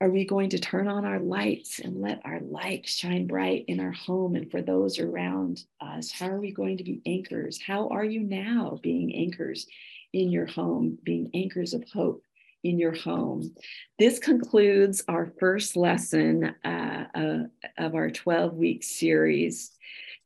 are 0.02 0.10
we 0.10 0.24
going 0.24 0.50
to 0.50 0.58
turn 0.58 0.88
on 0.88 1.04
our 1.04 1.20
lights 1.20 1.78
and 1.78 2.00
let 2.00 2.20
our 2.24 2.40
light 2.40 2.88
shine 2.88 3.24
bright 3.28 3.64
in 3.68 3.78
our 3.78 3.92
home 3.92 4.34
and 4.34 4.50
for 4.50 4.60
those 4.60 4.98
around 4.98 5.64
us? 5.80 6.10
How 6.10 6.26
are 6.26 6.40
we 6.40 6.50
going 6.50 6.78
to 6.78 6.82
be 6.82 7.00
anchors? 7.06 7.60
How 7.64 7.86
are 7.86 8.04
you 8.04 8.20
now 8.20 8.80
being 8.82 9.14
anchors 9.14 9.68
in 10.12 10.32
your 10.32 10.46
home, 10.46 10.98
being 11.04 11.30
anchors 11.34 11.72
of 11.72 11.88
hope 11.88 12.24
in 12.64 12.80
your 12.80 12.96
home? 12.96 13.54
This 13.96 14.18
concludes 14.18 15.04
our 15.06 15.32
first 15.38 15.76
lesson 15.76 16.52
uh, 16.64 17.04
uh, 17.14 17.38
of 17.78 17.94
our 17.94 18.10
12 18.10 18.54
week 18.54 18.82
series. 18.82 19.70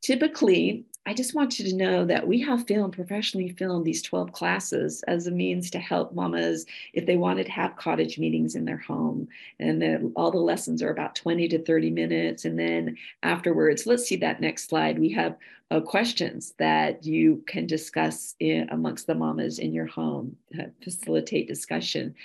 Typically, 0.01 0.87
I 1.09 1.15
just 1.15 1.35
want 1.35 1.61
you 1.61 1.65
to 1.71 1.77
know 1.77 2.05
that 2.05 2.27
we 2.27 2.41
have 2.41 2.67
filmed, 2.67 2.95
professionally 2.95 3.51
filmed 3.51 3.85
these 3.85 4.03
12 4.03 4.33
classes 4.33 5.05
as 5.07 5.29
a 5.29 5.31
means 5.31 5.71
to 5.71 5.79
help 5.79 6.13
mamas 6.13 6.67
if 6.95 7.07
they 7.07 7.17
wanted 7.17 7.47
to 7.47 7.53
have 7.53 7.77
cottage 7.77 8.19
meetings 8.19 8.57
in 8.57 8.65
their 8.65 8.79
home. 8.79 9.29
And 9.61 9.81
then 9.81 10.13
all 10.17 10.33
the 10.33 10.39
lessons 10.39 10.83
are 10.83 10.91
about 10.91 11.15
20 11.15 11.47
to 11.49 11.63
30 11.63 11.93
minutes. 11.93 12.45
And 12.45 12.59
then 12.59 12.97
afterwards, 13.23 13.87
let's 13.87 14.05
see 14.05 14.17
that 14.17 14.41
next 14.41 14.69
slide. 14.69 14.99
We 14.99 15.13
have 15.13 15.37
uh, 15.71 15.81
questions 15.81 16.55
that 16.59 17.05
you 17.05 17.45
can 17.47 17.69
discuss 17.69 18.35
in, 18.41 18.69
amongst 18.71 19.07
the 19.07 19.15
mamas 19.15 19.61
in 19.61 19.73
your 19.73 19.87
home, 19.87 20.37
uh, 20.59 20.65
facilitate 20.83 21.47
discussion 21.47 22.17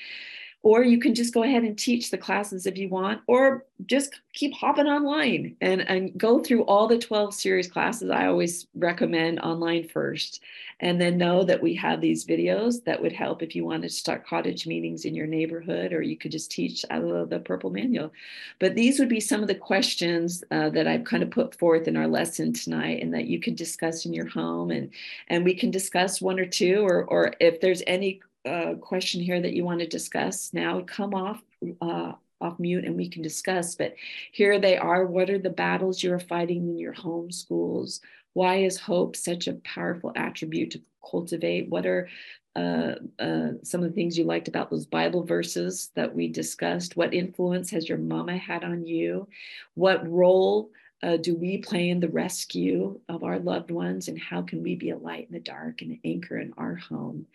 or 0.63 0.83
you 0.83 0.99
can 0.99 1.15
just 1.15 1.33
go 1.33 1.43
ahead 1.43 1.63
and 1.63 1.77
teach 1.77 2.11
the 2.11 2.17
classes 2.17 2.65
if 2.65 2.77
you 2.77 2.89
want 2.89 3.21
or 3.27 3.65
just 3.87 4.21
keep 4.33 4.53
hopping 4.53 4.87
online 4.87 5.55
and, 5.61 5.81
and 5.89 6.17
go 6.17 6.39
through 6.39 6.63
all 6.65 6.87
the 6.87 6.99
12 6.99 7.33
series 7.33 7.67
classes 7.67 8.09
i 8.09 8.27
always 8.27 8.67
recommend 8.75 9.39
online 9.39 9.87
first. 9.87 10.41
And 10.79 10.99
then 10.99 11.17
know 11.17 11.43
that 11.43 11.61
we 11.61 11.75
have 11.75 12.01
these 12.01 12.25
videos 12.25 12.83
that 12.85 12.99
would 12.99 13.11
help 13.11 13.43
if 13.43 13.55
you 13.55 13.65
wanted 13.65 13.83
to 13.83 13.89
start 13.89 14.25
cottage 14.25 14.65
meetings 14.65 15.05
in 15.05 15.13
your 15.13 15.27
neighborhood 15.27 15.93
or 15.93 16.01
you 16.01 16.17
could 16.17 16.31
just 16.31 16.49
teach 16.49 16.83
out 16.89 17.03
of 17.03 17.29
the 17.29 17.39
purple 17.39 17.69
manual. 17.69 18.11
But 18.59 18.73
these 18.73 18.99
would 18.99 19.09
be 19.09 19.19
some 19.19 19.41
of 19.41 19.47
the 19.47 19.55
questions 19.55 20.43
uh, 20.49 20.69
that 20.69 20.87
i've 20.87 21.03
kind 21.03 21.23
of 21.23 21.29
put 21.29 21.55
forth 21.55 21.87
in 21.87 21.97
our 21.97 22.07
lesson 22.07 22.53
tonight 22.53 23.01
and 23.03 23.13
that 23.13 23.25
you 23.25 23.39
can 23.39 23.53
discuss 23.53 24.05
in 24.05 24.13
your 24.13 24.27
home. 24.27 24.71
And 24.71 24.89
and 25.27 25.45
we 25.45 25.53
can 25.53 25.69
discuss 25.69 26.21
one 26.21 26.39
or 26.39 26.45
two 26.45 26.83
or 26.83 27.03
or 27.05 27.33
if 27.39 27.61
there's 27.61 27.83
any 27.85 28.21
uh, 28.45 28.75
question 28.75 29.21
here 29.21 29.41
that 29.41 29.53
you 29.53 29.63
want 29.63 29.79
to 29.79 29.87
discuss 29.87 30.53
now, 30.53 30.81
come 30.81 31.13
off 31.13 31.41
uh, 31.81 32.13
off 32.41 32.59
mute 32.59 32.85
and 32.85 32.95
we 32.95 33.07
can 33.07 33.21
discuss. 33.21 33.75
But 33.75 33.95
here 34.31 34.59
they 34.59 34.77
are. 34.77 35.05
What 35.05 35.29
are 35.29 35.39
the 35.39 35.49
battles 35.49 36.01
you're 36.01 36.19
fighting 36.19 36.67
in 36.69 36.77
your 36.77 36.93
home 36.93 37.31
schools? 37.31 38.01
Why 38.33 38.57
is 38.57 38.79
hope 38.79 39.15
such 39.15 39.47
a 39.47 39.53
powerful 39.53 40.11
attribute 40.15 40.71
to 40.71 40.81
cultivate? 41.09 41.69
What 41.69 41.85
are 41.85 42.09
uh, 42.55 42.95
uh, 43.19 43.49
some 43.63 43.83
of 43.83 43.89
the 43.89 43.95
things 43.95 44.17
you 44.17 44.23
liked 44.23 44.47
about 44.47 44.69
those 44.69 44.85
Bible 44.85 45.23
verses 45.23 45.91
that 45.95 46.13
we 46.13 46.27
discussed? 46.27 46.97
What 46.97 47.13
influence 47.13 47.69
has 47.71 47.87
your 47.87 47.97
mama 47.97 48.37
had 48.37 48.63
on 48.63 48.85
you? 48.85 49.27
What 49.75 50.09
role 50.09 50.71
uh, 51.03 51.17
do 51.17 51.35
we 51.35 51.57
play 51.57 51.89
in 51.89 51.99
the 51.99 52.09
rescue 52.09 52.99
of 53.09 53.23
our 53.23 53.39
loved 53.39 53.71
ones? 53.71 54.07
And 54.07 54.19
how 54.19 54.41
can 54.41 54.63
we 54.63 54.75
be 54.75 54.91
a 54.91 54.97
light 54.97 55.27
in 55.27 55.33
the 55.33 55.39
dark 55.39 55.81
and 55.81 55.91
an 55.91 55.99
anchor 56.05 56.37
in 56.37 56.53
our 56.57 56.75
home? 56.75 57.27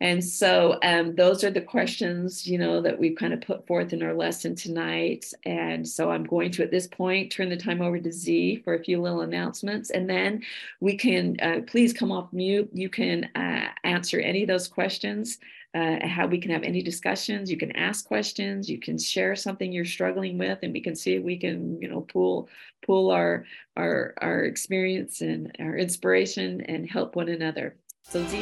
And 0.00 0.22
so 0.22 0.78
um, 0.82 1.14
those 1.14 1.42
are 1.42 1.50
the 1.50 1.62
questions, 1.62 2.46
you 2.46 2.58
know, 2.58 2.82
that 2.82 2.98
we've 2.98 3.16
kind 3.16 3.32
of 3.32 3.40
put 3.40 3.66
forth 3.66 3.94
in 3.94 4.02
our 4.02 4.12
lesson 4.12 4.54
tonight. 4.54 5.32
And 5.46 5.88
so 5.88 6.10
I'm 6.10 6.24
going 6.24 6.50
to, 6.52 6.62
at 6.62 6.70
this 6.70 6.86
point, 6.86 7.32
turn 7.32 7.48
the 7.48 7.56
time 7.56 7.80
over 7.80 7.98
to 7.98 8.12
Z 8.12 8.60
for 8.62 8.74
a 8.74 8.84
few 8.84 9.00
little 9.00 9.22
announcements. 9.22 9.88
And 9.88 10.08
then 10.08 10.42
we 10.80 10.98
can, 10.98 11.36
uh, 11.40 11.60
please 11.66 11.94
come 11.94 12.12
off 12.12 12.30
mute. 12.30 12.68
You 12.74 12.90
can 12.90 13.24
uh, 13.34 13.68
answer 13.84 14.20
any 14.20 14.42
of 14.42 14.48
those 14.48 14.68
questions, 14.68 15.38
uh, 15.74 16.06
how 16.06 16.26
we 16.26 16.38
can 16.38 16.50
have 16.50 16.62
any 16.62 16.82
discussions. 16.82 17.50
You 17.50 17.56
can 17.56 17.74
ask 17.74 18.06
questions. 18.06 18.68
You 18.68 18.78
can 18.78 18.98
share 18.98 19.34
something 19.34 19.72
you're 19.72 19.84
struggling 19.86 20.36
with, 20.36 20.58
and 20.62 20.74
we 20.74 20.80
can 20.80 20.94
see 20.94 21.14
if 21.14 21.22
we 21.22 21.38
can, 21.38 21.80
you 21.80 21.88
know, 21.88 22.02
pool 22.02 22.48
pool 22.84 23.10
our 23.10 23.44
our 23.76 24.14
our 24.18 24.44
experience 24.44 25.20
and 25.20 25.54
our 25.58 25.76
inspiration 25.76 26.60
and 26.62 26.88
help 26.88 27.16
one 27.16 27.28
another. 27.28 27.76
So 28.08 28.22
Z. 28.28 28.36